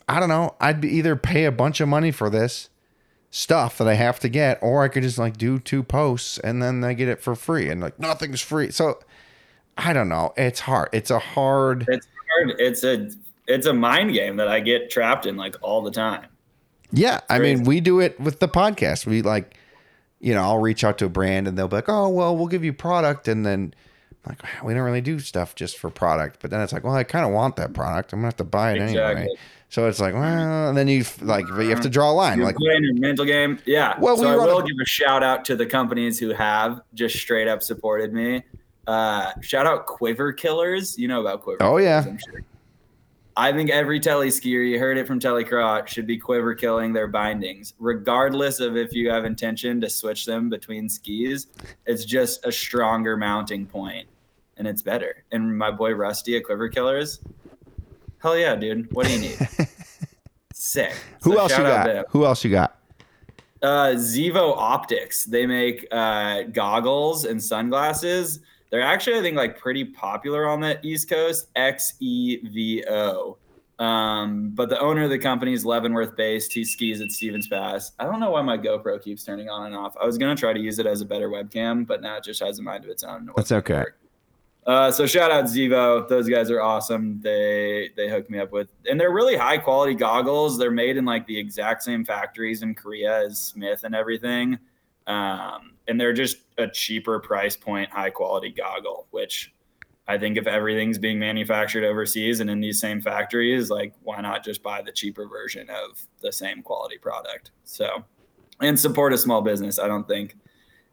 [0.08, 2.70] I don't know, I'd be either pay a bunch of money for this
[3.32, 6.62] stuff that I have to get or I could just like do two posts and
[6.62, 8.72] then I get it for free and like nothing's free.
[8.72, 9.00] So
[9.78, 10.34] I don't know.
[10.38, 10.90] It's hard.
[10.94, 11.86] It's a hard.
[11.90, 12.56] It's hard.
[12.60, 13.12] It's a
[13.48, 16.28] it's a mind game that I get trapped in like all the time.
[16.92, 19.06] Yeah, I mean, we do it with the podcast.
[19.06, 19.58] We like,
[20.20, 22.48] you know, I'll reach out to a brand and they'll be like, "Oh, well, we'll
[22.48, 23.74] give you product," and then
[24.26, 26.40] like we don't really do stuff just for product.
[26.42, 28.14] But then it's like, well, I kind of want that product.
[28.14, 29.24] I'm gonna have to buy it exactly.
[29.24, 29.28] anyway.
[29.70, 32.38] So it's like, well, and then you like you have to draw a line.
[32.38, 33.60] You're like playing a mental game.
[33.66, 33.96] Yeah.
[34.00, 36.82] Well, so we I will a- give a shout out to the companies who have
[36.94, 38.44] just straight up supported me.
[38.88, 40.98] Uh, shout out Quiver Killers.
[40.98, 41.62] You know about Quiver.
[41.62, 42.18] Oh Killers, yeah.
[42.18, 42.42] Sure.
[43.38, 47.08] I think every telly skier, you heard it from TeleCraw, should be quiver killing their
[47.08, 51.48] bindings, regardless of if you have intention to switch them between skis.
[51.86, 54.08] It's just a stronger mounting point,
[54.56, 55.26] and it's better.
[55.34, 57.20] And my boy Rusty at Quiver Killers,
[58.26, 58.94] hell yeah, dude.
[58.94, 59.38] What do you need?
[60.54, 60.94] Sick.
[61.22, 62.06] Who so else you got?
[62.10, 62.80] Who else you got?
[63.62, 65.26] Uh, Xevo Optics.
[65.26, 68.40] They make uh, goggles and sunglasses
[68.76, 71.48] they're actually, I think, like pretty popular on the East Coast.
[71.56, 73.38] X E V O.
[73.78, 76.52] Um, but the owner of the company is Leavenworth based.
[76.52, 77.92] He skis at Stevens Pass.
[78.00, 79.96] I don't know why my GoPro keeps turning on and off.
[80.02, 82.42] I was gonna try to use it as a better webcam, but now it just
[82.42, 83.30] has a mind of its own.
[83.36, 83.84] That's okay.
[84.66, 86.08] Uh, so shout out Xevo.
[86.08, 87.22] Those guys are awesome.
[87.22, 90.58] They they hooked me up with, and they're really high quality goggles.
[90.58, 94.58] They're made in like the exact same factories in Korea as Smith and everything.
[95.06, 99.54] Um, and they're just a cheaper price point, high quality goggle, which
[100.08, 104.44] I think if everything's being manufactured overseas and in these same factories, like why not
[104.44, 107.52] just buy the cheaper version of the same quality product?
[107.66, 108.04] So,
[108.62, 109.78] and support a small business.
[109.78, 110.38] I don't think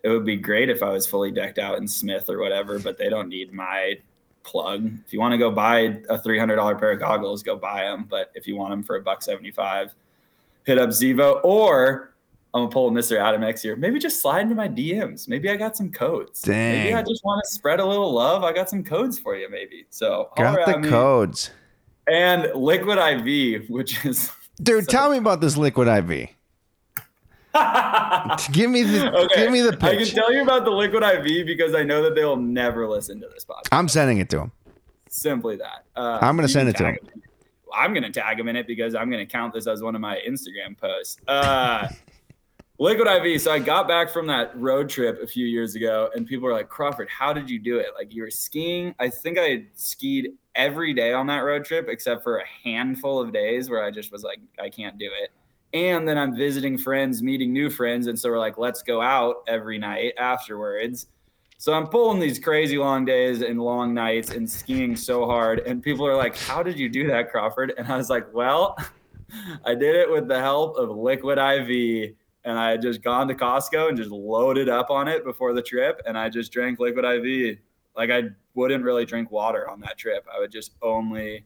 [0.03, 2.99] it would be great if I was fully decked out in Smith or whatever, but
[2.99, 3.99] they don't need my
[4.43, 4.91] plug.
[5.07, 8.07] If you want to go buy a $300 pair of goggles, go buy them.
[8.09, 9.95] But if you want them for a buck 75,
[10.65, 12.13] hit up Xevo or
[12.55, 13.19] I'm gonna pull Mr.
[13.19, 13.77] Adam X here.
[13.77, 15.27] Maybe just slide into my DMs.
[15.27, 16.43] Maybe I got some codes.
[16.43, 16.85] Dang.
[16.85, 18.45] Maybe I just want to spread a little love.
[18.45, 19.87] I got some codes for you, maybe.
[19.89, 21.51] So got the codes.
[22.09, 24.31] And Liquid IV, which is
[24.63, 24.85] dude.
[24.85, 26.29] So tell me about this Liquid IV.
[28.53, 29.43] Give me the okay.
[29.43, 29.83] give me the pitch.
[29.83, 32.89] I can tell you about the Liquid IV because I know that they will never
[32.89, 33.69] listen to this podcast.
[33.73, 34.53] I'm sending it to them.
[35.11, 35.85] Simply that.
[35.95, 36.95] Uh, I'm going to send it to them.
[36.95, 37.23] him.
[37.75, 39.95] I'm going to tag him in it because I'm going to count this as one
[39.95, 41.19] of my Instagram posts.
[41.29, 41.89] Uh,
[42.79, 43.41] Liquid IV.
[43.41, 46.53] So I got back from that road trip a few years ago, and people were
[46.53, 47.89] like, Crawford, how did you do it?
[47.97, 48.95] Like you were skiing.
[48.99, 53.33] I think I skied every day on that road trip except for a handful of
[53.33, 55.31] days where I just was like, I can't do it.
[55.73, 58.07] And then I'm visiting friends, meeting new friends.
[58.07, 61.07] And so we're like, let's go out every night afterwards.
[61.57, 65.61] So I'm pulling these crazy long days and long nights and skiing so hard.
[65.61, 67.73] And people are like, How did you do that, Crawford?
[67.79, 68.77] And I was like, Well,
[69.65, 73.35] I did it with the help of Liquid IV and I had just gone to
[73.35, 77.05] Costco and just loaded up on it before the trip, and I just drank liquid
[77.05, 77.59] IV.
[77.97, 78.25] Like I
[78.55, 80.27] wouldn't really drink water on that trip.
[80.35, 81.45] I would just only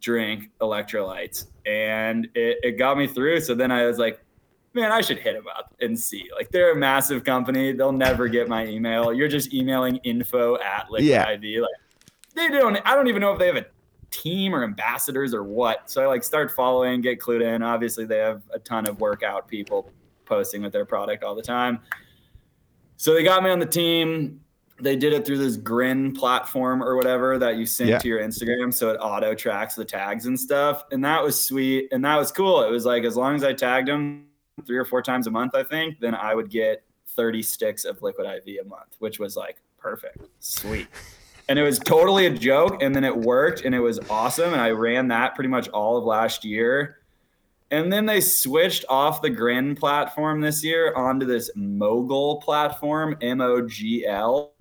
[0.00, 3.40] drink electrolytes, and it, it got me through.
[3.40, 4.20] So then I was like,
[4.74, 6.28] man, I should hit them up and see.
[6.34, 7.72] Like they're a massive company.
[7.72, 9.12] They'll never get my email.
[9.12, 11.30] You're just emailing info at liquid yeah.
[11.30, 11.62] IV.
[11.62, 11.70] Like
[12.34, 12.78] they don't.
[12.84, 13.66] I don't even know if they have a
[14.10, 15.90] team or ambassadors or what.
[15.90, 17.62] So I like start following, get clued in.
[17.62, 19.90] Obviously, they have a ton of workout people
[20.24, 21.80] posting with their product all the time.
[22.96, 24.40] So they got me on the team.
[24.82, 27.98] They did it through this Grin platform or whatever that you sync yeah.
[27.98, 28.74] to your Instagram.
[28.74, 30.84] So it auto tracks the tags and stuff.
[30.90, 31.88] And that was sweet.
[31.92, 32.62] And that was cool.
[32.62, 34.26] It was like, as long as I tagged them
[34.66, 38.02] three or four times a month, I think, then I would get 30 sticks of
[38.02, 40.18] liquid IV a month, which was like perfect.
[40.40, 40.88] Sweet.
[41.48, 42.82] and it was totally a joke.
[42.82, 44.52] And then it worked and it was awesome.
[44.52, 46.98] And I ran that pretty much all of last year.
[47.70, 53.40] And then they switched off the Grin platform this year onto this MOGL platform, M
[53.40, 54.52] O G L,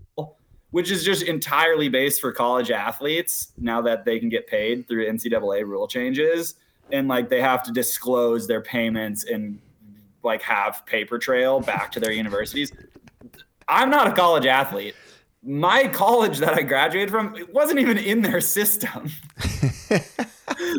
[0.71, 5.05] which is just entirely based for college athletes now that they can get paid through
[5.09, 6.55] NCAA rule changes.
[6.91, 9.59] And like they have to disclose their payments and
[10.23, 12.71] like have paper trail back to their universities.
[13.67, 14.95] I'm not a college athlete.
[15.43, 19.09] My college that I graduated from it wasn't even in their system.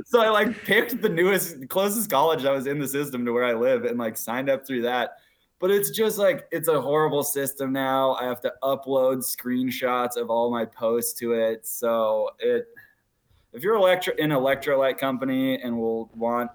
[0.07, 3.45] so I like picked the newest, closest college that was in the system to where
[3.45, 5.19] I live and like signed up through that.
[5.63, 8.15] But it's just like it's a horrible system now.
[8.15, 11.65] I have to upload screenshots of all my posts to it.
[11.65, 12.67] So it
[13.53, 16.51] if you're electro an electrolyte company and will want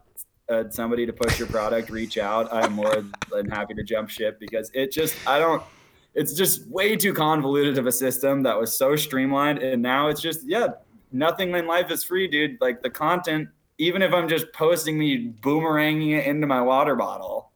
[0.49, 2.51] uh, somebody to push your product, reach out.
[2.51, 5.63] I'm more than happy to jump ship because it just I don't.
[6.13, 10.19] It's just way too convoluted of a system that was so streamlined, and now it's
[10.19, 10.67] just yeah,
[11.13, 12.57] nothing in life is free, dude.
[12.59, 13.47] Like the content,
[13.77, 17.53] even if I'm just posting me boomeranging it into my water bottle,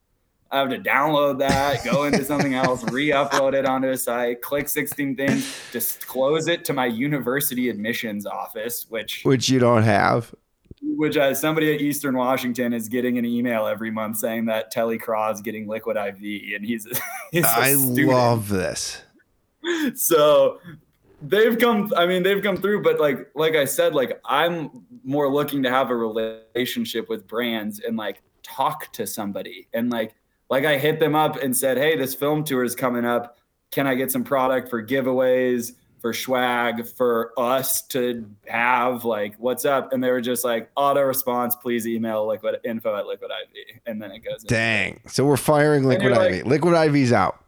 [0.52, 4.68] I have to download that, go into something else, re-upload it onto a site, click
[4.68, 10.36] 16 things, disclose it to my university admissions office, which which you don't have.
[10.82, 15.34] Which uh, somebody at Eastern Washington is getting an email every month saying that TeleCraw
[15.34, 16.18] is getting liquid IV,
[16.56, 16.86] and he's,
[17.32, 18.10] he's I student.
[18.10, 19.02] love this.
[19.96, 20.60] So
[21.22, 25.32] they've come i mean they've come through but like like i said like i'm more
[25.32, 30.16] looking to have a relationship with brands and like talk to somebody and like
[30.52, 33.38] like I hit them up and said, "Hey, this film tour is coming up.
[33.72, 39.06] Can I get some product for giveaways, for swag, for us to have?
[39.06, 43.08] Like, what's up?" And they were just like, "Auto response, please email liquid info at
[43.08, 44.44] liquid IV." And then it goes.
[44.44, 45.00] Dang!
[45.08, 46.18] So we're firing liquid IV.
[46.18, 47.46] Like, liquid IV's out.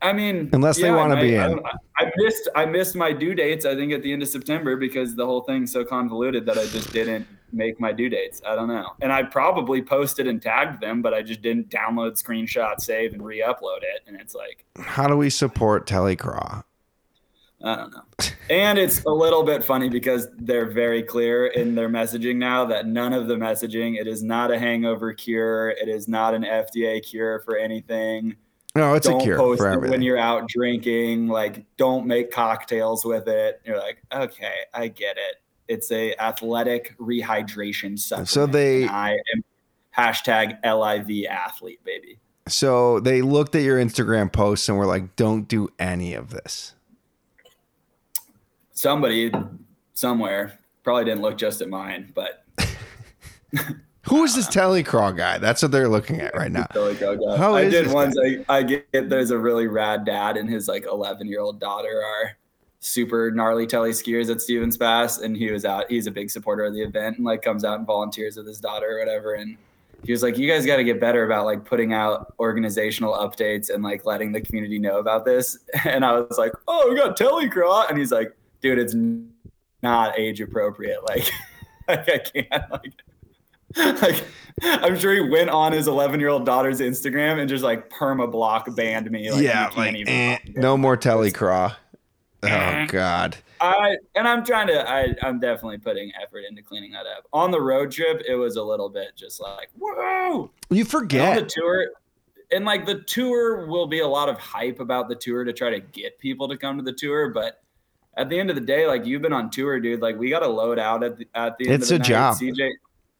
[0.00, 1.58] I mean, unless yeah, they want to be in.
[1.64, 3.64] I, I, missed I missed my due dates.
[3.64, 6.66] I think at the end of September because the whole thing's so convoluted that I
[6.66, 8.42] just didn't make my due dates.
[8.46, 12.22] I don't know, and I probably posted and tagged them, but I just didn't download,
[12.22, 14.02] screenshot, save, and re-upload it.
[14.06, 16.64] And it's like, how do we support Telecraw?
[17.62, 18.02] I don't know.
[18.50, 22.86] And it's a little bit funny because they're very clear in their messaging now that
[22.86, 25.70] none of the messaging, it is not a hangover cure.
[25.70, 28.36] It is not an FDA cure for anything.
[28.74, 29.92] No, it's don't a cure post for everything.
[29.92, 31.28] when you're out drinking.
[31.28, 33.62] Like, don't make cocktails with it.
[33.64, 35.36] You're like, okay, I get it.
[35.68, 38.28] It's a athletic rehydration supplement.
[38.28, 39.44] So they, I am
[39.96, 42.18] hashtag LIV athlete, baby.
[42.46, 46.74] So they looked at your Instagram posts and were like, don't do any of this.
[48.72, 49.32] Somebody
[49.94, 52.44] somewhere probably didn't look just at mine, but
[54.06, 55.38] Who is this Telecraw guy?
[55.38, 56.66] That's what they're looking at right now.
[56.74, 58.16] How I did once.
[58.22, 62.02] I, I get there's a really rad dad and his like 11 year old daughter
[62.04, 62.36] are
[62.84, 65.86] super gnarly telly skiers at Stevens Pass, and he was out.
[65.88, 68.60] He's a big supporter of the event and like comes out and volunteers with his
[68.60, 69.34] daughter or whatever.
[69.34, 69.56] And
[70.04, 73.72] he was like, "You guys got to get better about like putting out organizational updates
[73.72, 77.16] and like letting the community know about this." And I was like, "Oh, we got
[77.16, 78.94] telly Telecraw," and he's like, "Dude, it's
[79.82, 81.02] not age appropriate.
[81.04, 81.30] Like,
[81.88, 82.92] like I can't like."
[83.76, 84.24] like
[84.62, 88.30] I'm sure he went on his 11 year old daughter's Instagram and just like perma
[88.30, 89.32] block banned me.
[89.32, 91.74] Like, yeah, like eh, no more telecraw.
[92.50, 92.86] Oh.
[92.88, 93.36] God.
[93.60, 94.88] I and I'm trying to.
[94.88, 97.26] I I'm definitely putting effort into cleaning that up.
[97.32, 100.50] On the road trip, it was a little bit just like whoa.
[100.70, 101.86] You forget the tour,
[102.50, 105.70] and like the tour will be a lot of hype about the tour to try
[105.70, 107.62] to get people to come to the tour, but
[108.16, 110.00] at the end of the day, like you've been on tour, dude.
[110.00, 111.98] Like we got to load out at the at the end it's of the a
[111.98, 112.06] night.
[112.06, 112.36] job.
[112.36, 112.70] CJ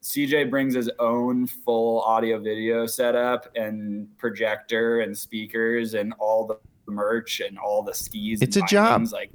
[0.03, 6.59] CJ brings his own full audio video setup and projector and speakers and all the
[6.87, 8.43] merch and all the skis.
[8.43, 9.07] It's a job.
[9.13, 9.31] Like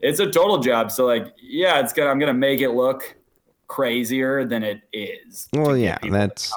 [0.00, 0.90] it's a total job.
[0.90, 3.16] So like, yeah, it's gonna I'm gonna make it look
[3.68, 5.48] crazier than it is.
[5.52, 6.52] Well, yeah, that's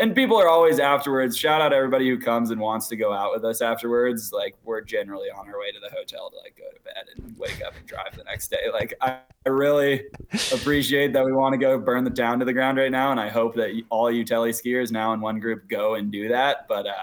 [0.00, 1.36] and people are always afterwards.
[1.36, 4.32] Shout out everybody who comes and wants to go out with us afterwards.
[4.32, 7.36] Like we're generally on our way to the hotel to like go to bed and
[7.38, 8.70] wake up and drive the next day.
[8.72, 10.06] Like I, I really
[10.52, 13.20] appreciate that we want to go burn the town to the ground right now, and
[13.20, 16.66] I hope that all you telly skiers now in one group go and do that.
[16.66, 16.94] But uh,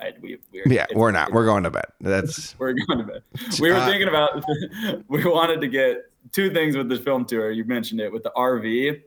[0.00, 1.32] I, we, we're, yeah, we're not.
[1.32, 1.86] We're going to bed.
[2.00, 3.22] That's we're going to bed.
[3.60, 4.44] We were uh, thinking about.
[5.08, 7.50] we wanted to get two things with this film tour.
[7.50, 9.02] You mentioned it with the RV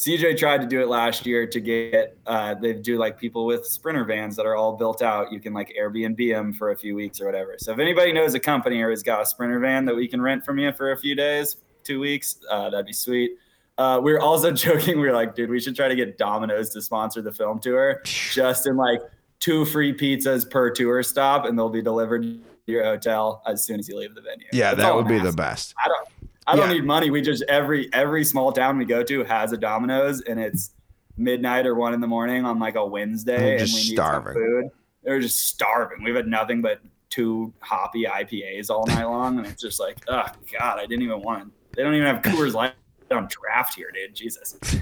[0.00, 3.66] CJ tried to do it last year to get uh, they do like people with
[3.66, 5.30] sprinter vans that are all built out.
[5.30, 7.56] You can like Airbnb them for a few weeks or whatever.
[7.58, 10.22] So if anybody knows a company or has got a sprinter van that we can
[10.22, 13.32] rent from you for a few days, two weeks, uh, that'd be sweet.
[13.76, 15.00] Uh, we were also joking.
[15.00, 18.00] We were like, dude, we should try to get Domino's to sponsor the film tour,
[18.04, 19.02] just in like
[19.40, 23.80] two free pizzas per tour stop, and they'll be delivered to your hotel as soon
[23.80, 24.46] as you leave the venue.
[24.52, 25.74] Yeah, That's that would be the best.
[25.82, 26.08] I don't.
[26.46, 26.74] I don't yeah.
[26.76, 27.10] need money.
[27.10, 30.70] We just every every small town we go to has a Domino's, and it's
[31.16, 34.32] midnight or one in the morning on like a Wednesday, and we need starving.
[34.32, 34.70] some food.
[35.04, 36.02] They're just starving.
[36.02, 40.26] We've had nothing but two hoppy IPAs all night long, and it's just like, oh
[40.58, 41.52] god, I didn't even want.
[41.76, 42.72] They don't even have Coors Light
[43.10, 44.14] on draft here, dude.
[44.14, 44.56] Jesus.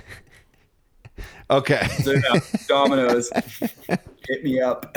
[1.50, 1.86] Okay.
[2.68, 3.30] Domino's,
[4.28, 4.96] hit me up.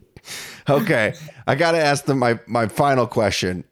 [0.68, 1.14] okay,
[1.46, 3.64] I got to ask them my my final question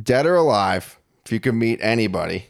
[0.00, 2.46] dead or alive, if you could meet anybody,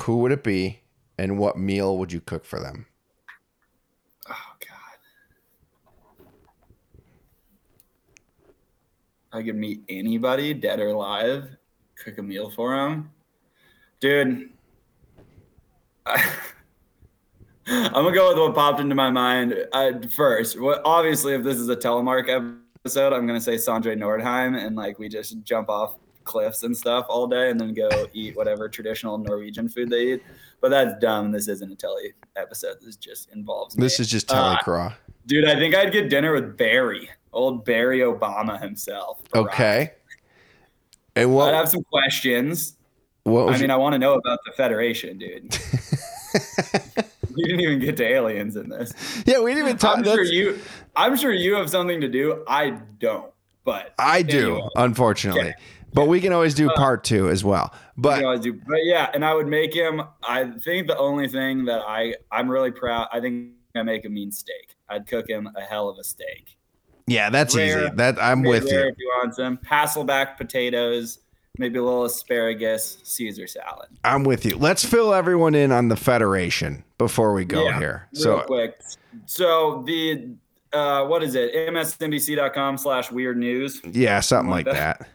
[0.00, 0.80] who would it be,
[1.18, 2.86] and what meal would you cook for them?
[4.28, 4.68] Oh God.
[9.32, 11.56] I could meet anybody, dead or alive,
[11.96, 13.10] cook a meal for them,
[14.00, 14.50] dude.
[16.06, 16.32] I,
[17.68, 20.60] I'm gonna go with what popped into my mind uh, first.
[20.60, 24.98] What obviously, if this is a telemark episode, I'm gonna say Sondre Nordheim, and like
[24.98, 29.18] we just jump off cliffs and stuff all day, and then go eat whatever traditional
[29.18, 30.22] Norwegian food they eat.
[30.60, 31.32] But that's dumb.
[31.32, 32.76] This isn't a telly episode.
[32.80, 33.82] This just involves me.
[33.82, 34.90] This is just Telly Uh,
[35.26, 39.22] Dude, I think I'd get dinner with Barry, old Barry Obama himself.
[39.34, 39.46] Barack.
[39.48, 39.92] Okay.
[41.16, 42.76] And I'd have some questions.
[43.24, 45.58] what I mean, I want to know about the Federation, dude.
[47.34, 48.92] we didn't even get to aliens in this.
[49.26, 49.98] yeah, we didn't even talk.
[49.98, 50.58] I'm sure you.
[50.94, 52.44] I'm sure you have something to do.
[52.48, 53.32] I don't,
[53.64, 54.68] but I do, Anyway.
[54.76, 55.54] unfortunately.
[55.92, 57.70] But we can always do Uh, part two as well.
[57.72, 58.52] you But do.
[58.66, 60.02] But yeah, and I would make him.
[60.26, 63.08] I think the only thing that I I'm really proud.
[63.12, 64.76] I think I make a mean steak.
[64.88, 66.56] I'd cook him a hell of a steak.
[67.06, 67.84] yeah, that's Rare.
[67.86, 67.90] easy.
[67.96, 68.78] That I'm with you.
[68.78, 71.18] If you want some Hasselback potatoes,
[71.58, 73.88] maybe a little asparagus, Caesar salad.
[74.04, 74.56] I'm with you.
[74.56, 78.08] Let's fill everyone in on the Federation before we go Yeah, here.
[78.14, 78.80] Real So quick.
[79.26, 80.34] So the
[80.72, 81.54] uh, what is it?
[81.54, 83.80] MSNBC.com slash weird news.
[83.84, 85.08] yeah, something like like that.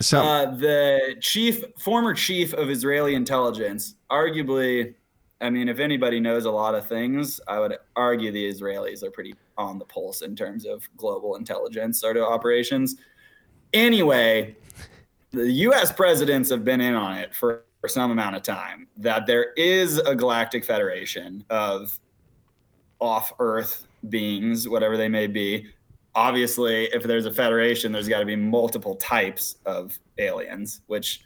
[0.00, 4.94] So Uh, the chief, former chief of Israeli intelligence, arguably,
[5.40, 9.10] I mean, if anybody knows a lot of things, I would argue the Israelis are
[9.10, 12.96] pretty on the pulse in terms of global intelligence sort of operations.
[13.72, 14.56] Anyway,
[15.32, 15.92] the U.S.
[15.92, 19.98] presidents have been in on it for, for some amount of time that there is
[19.98, 21.98] a galactic federation of
[23.00, 25.66] off-Earth beings, whatever they may be,
[26.14, 31.22] obviously if there's a federation there's got to be multiple types of aliens which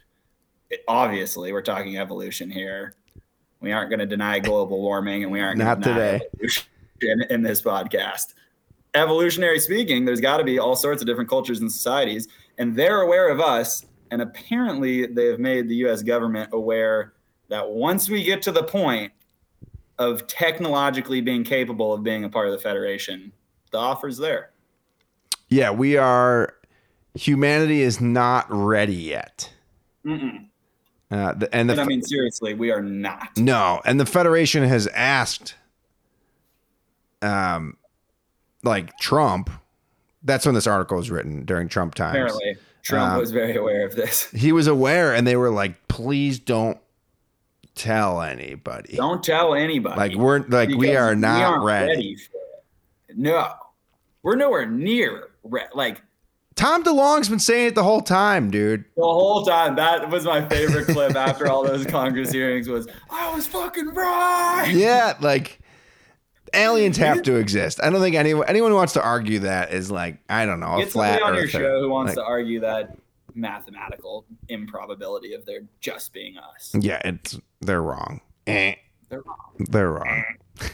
[0.88, 2.94] obviously we're talking evolution here
[3.60, 6.26] we aren't going to deny global warming and we aren't Not going to deny today.
[6.34, 8.34] evolution in this podcast
[8.94, 12.28] evolutionary speaking there's got to be all sorts of different cultures and societies
[12.58, 17.12] and they're aware of us and apparently they have made the us government aware
[17.48, 19.12] that once we get to the point
[19.98, 23.32] of technologically being capable of being a part of the federation
[23.70, 24.50] the offer's there
[25.48, 26.54] yeah, we are.
[27.14, 29.52] Humanity is not ready yet.
[30.04, 30.46] Mm-mm.
[31.10, 33.36] Uh, the, and the But I mean, seriously, we are not.
[33.36, 35.54] No, and the Federation has asked,
[37.22, 37.76] um,
[38.64, 39.50] like Trump.
[40.24, 42.16] That's when this article was written during Trump times.
[42.16, 42.56] Apparently,
[42.86, 44.30] Trump Um, was very aware of this.
[44.32, 46.78] He was aware, and they were like, "Please don't
[47.74, 49.96] tell anybody." Don't tell anybody.
[49.96, 52.16] Like we're like we are not aren't ready.
[53.16, 53.48] No,
[54.22, 56.02] we're nowhere near re- like
[56.54, 58.84] Tom DeLonge's been saying it the whole time, dude.
[58.96, 59.74] the whole time.
[59.76, 62.68] That was my favorite clip after all those Congress hearings.
[62.68, 64.70] Was I was fucking right.
[64.72, 65.58] Yeah, like
[66.56, 67.80] aliens have to exist.
[67.82, 70.74] I don't think anyone anyone who wants to argue that is like I don't know
[70.76, 72.96] a Get flat on your show who wants Like, to argue that
[73.34, 76.74] mathematical improbability of there just being us.
[76.78, 78.20] Yeah, it's they're wrong.
[78.46, 78.74] Eh,
[79.08, 79.66] They're wrong.
[79.70, 80.24] they're wrong.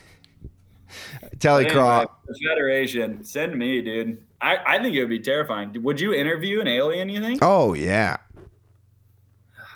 [1.38, 2.04] Telly Anyway, Craw.
[2.48, 4.22] Federation, send me, dude.
[4.40, 5.74] I, I think it would be terrifying.
[5.82, 7.09] Would you interview an alien?
[7.09, 7.40] You think?
[7.42, 8.18] Oh yeah.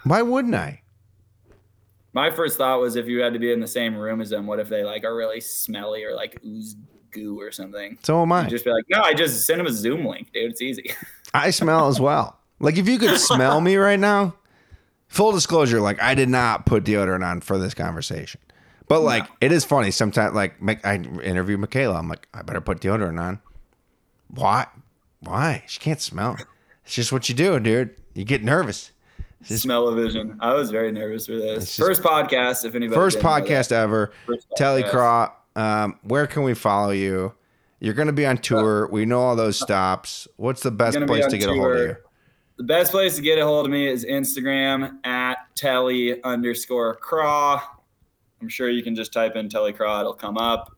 [0.05, 0.83] Why wouldn't I?
[2.17, 4.47] My first thought was if you had to be in the same room as them,
[4.47, 6.75] what if they like are really smelly or like ooze
[7.11, 7.99] goo or something?
[8.05, 8.45] So am I.
[8.45, 10.51] You'd just be like, no, I just send them a Zoom link, dude.
[10.51, 10.95] It's easy.
[11.35, 12.39] I smell as well.
[12.59, 14.35] Like if you could smell me right now,
[15.09, 18.41] full disclosure, like I did not put deodorant on for this conversation.
[18.89, 20.35] But like it is funny sometimes.
[20.35, 20.55] Like
[20.87, 23.43] I interview Michaela, I'm like, I better put deodorant on.
[24.29, 24.69] Why?
[25.21, 25.65] Why?
[25.67, 26.39] She can't smell.
[26.83, 27.95] It's just what you do, dude.
[28.15, 28.93] You get nervous.
[29.47, 30.37] Just- Smell of vision.
[30.41, 31.65] I was very nervous for this.
[31.65, 32.97] Just- First podcast, if anybody.
[32.97, 33.45] First didn't know that.
[33.49, 34.13] podcast ever.
[34.27, 34.83] First Telly.
[34.83, 37.33] Craw, um, where can we follow you?
[37.79, 38.89] You're going to be on tour.
[38.89, 40.27] We know all those stops.
[40.37, 41.97] What's the best place to get a hold of you?
[42.57, 47.63] The best place to get a hold of me is Instagram at telly underscore craw.
[48.41, 50.73] I'm sure you can just type in telly craw, it'll come up.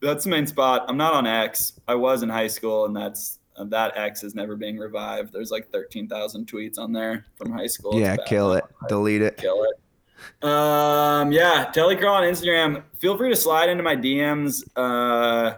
[0.00, 0.84] That's the main spot.
[0.88, 1.72] I'm not on X.
[1.88, 5.32] I was in high school, and that's that X is never being revived.
[5.32, 7.98] There's like 13,000 tweets on there from high school.
[7.98, 8.64] Yeah, kill it.
[8.88, 9.36] Delete it.
[9.36, 10.46] Kill it.
[10.46, 12.82] Um, yeah, Telecraw on Instagram.
[12.98, 14.64] Feel free to slide into my DMs.
[14.76, 15.56] Uh,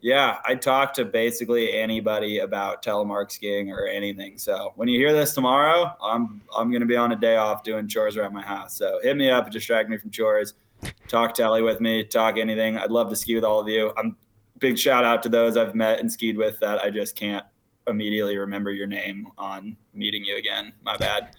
[0.00, 4.38] yeah, I talk to basically anybody about telemark skiing or anything.
[4.38, 7.88] So when you hear this tomorrow, I'm I'm gonna be on a day off doing
[7.88, 8.76] chores around my house.
[8.76, 10.54] So hit me up, distract me from chores.
[11.08, 12.78] Talk telly with me, talk anything.
[12.78, 13.92] I'd love to ski with all of you.
[13.96, 14.16] I'm
[14.58, 17.44] big shout out to those I've met and skied with that I just can't
[17.86, 20.72] immediately remember your name on meeting you again.
[20.82, 21.36] My bad.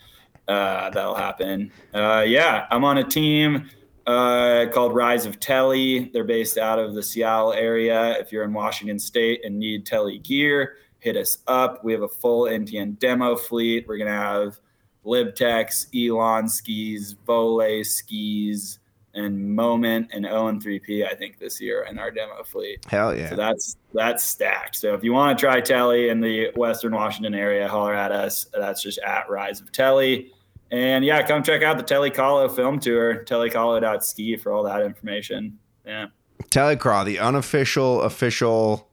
[0.48, 1.72] Uh, that'll happen.
[1.94, 3.70] Uh, yeah, I'm on a team
[4.06, 6.10] uh, called Rise of Telly.
[6.14, 8.18] They're based out of the Seattle area.
[8.18, 11.84] If you're in Washington State and need Telly gear, hit us up.
[11.84, 13.86] We have a full NTN demo fleet.
[13.88, 14.60] We're gonna have
[15.06, 18.80] Libtex, Elan skis, Voile skis,
[19.18, 21.06] and Moment and Owen 3P.
[21.06, 22.86] I think this year in our demo fleet.
[22.86, 23.30] Hell yeah!
[23.30, 24.76] So that's that's stacked.
[24.76, 28.46] So if you want to try Telly in the Western Washington area, holler at us.
[28.54, 30.32] That's just at Rise of Telly.
[30.70, 35.58] And yeah, come check out the Telecolo film tour, telecolo.ski for all that information.
[35.86, 36.08] Yeah.
[36.50, 38.90] Telecraw, the unofficial, official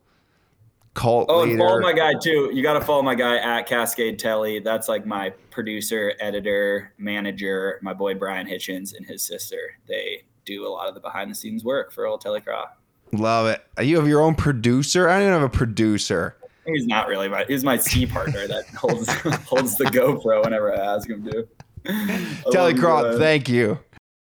[0.95, 1.65] cult Oh, and leader.
[1.65, 2.51] follow my guy too.
[2.53, 4.61] You got to follow my guy at Cascade Telly.
[4.61, 9.59] That's like my producer, editor, manager, my boy Brian Hitchens and his sister.
[9.89, 12.66] They do a lot of the behind the scenes work for old TeleCraw.
[13.12, 13.65] Love it.
[13.85, 15.09] You have your own producer.
[15.09, 16.37] I don't even have a producer.
[16.66, 17.45] He's not really my.
[17.47, 19.09] He's my ski partner that holds
[19.45, 21.47] holds the GoPro whenever I ask him to.
[21.87, 23.19] TeleCraw, oh, guys.
[23.19, 23.79] thank you.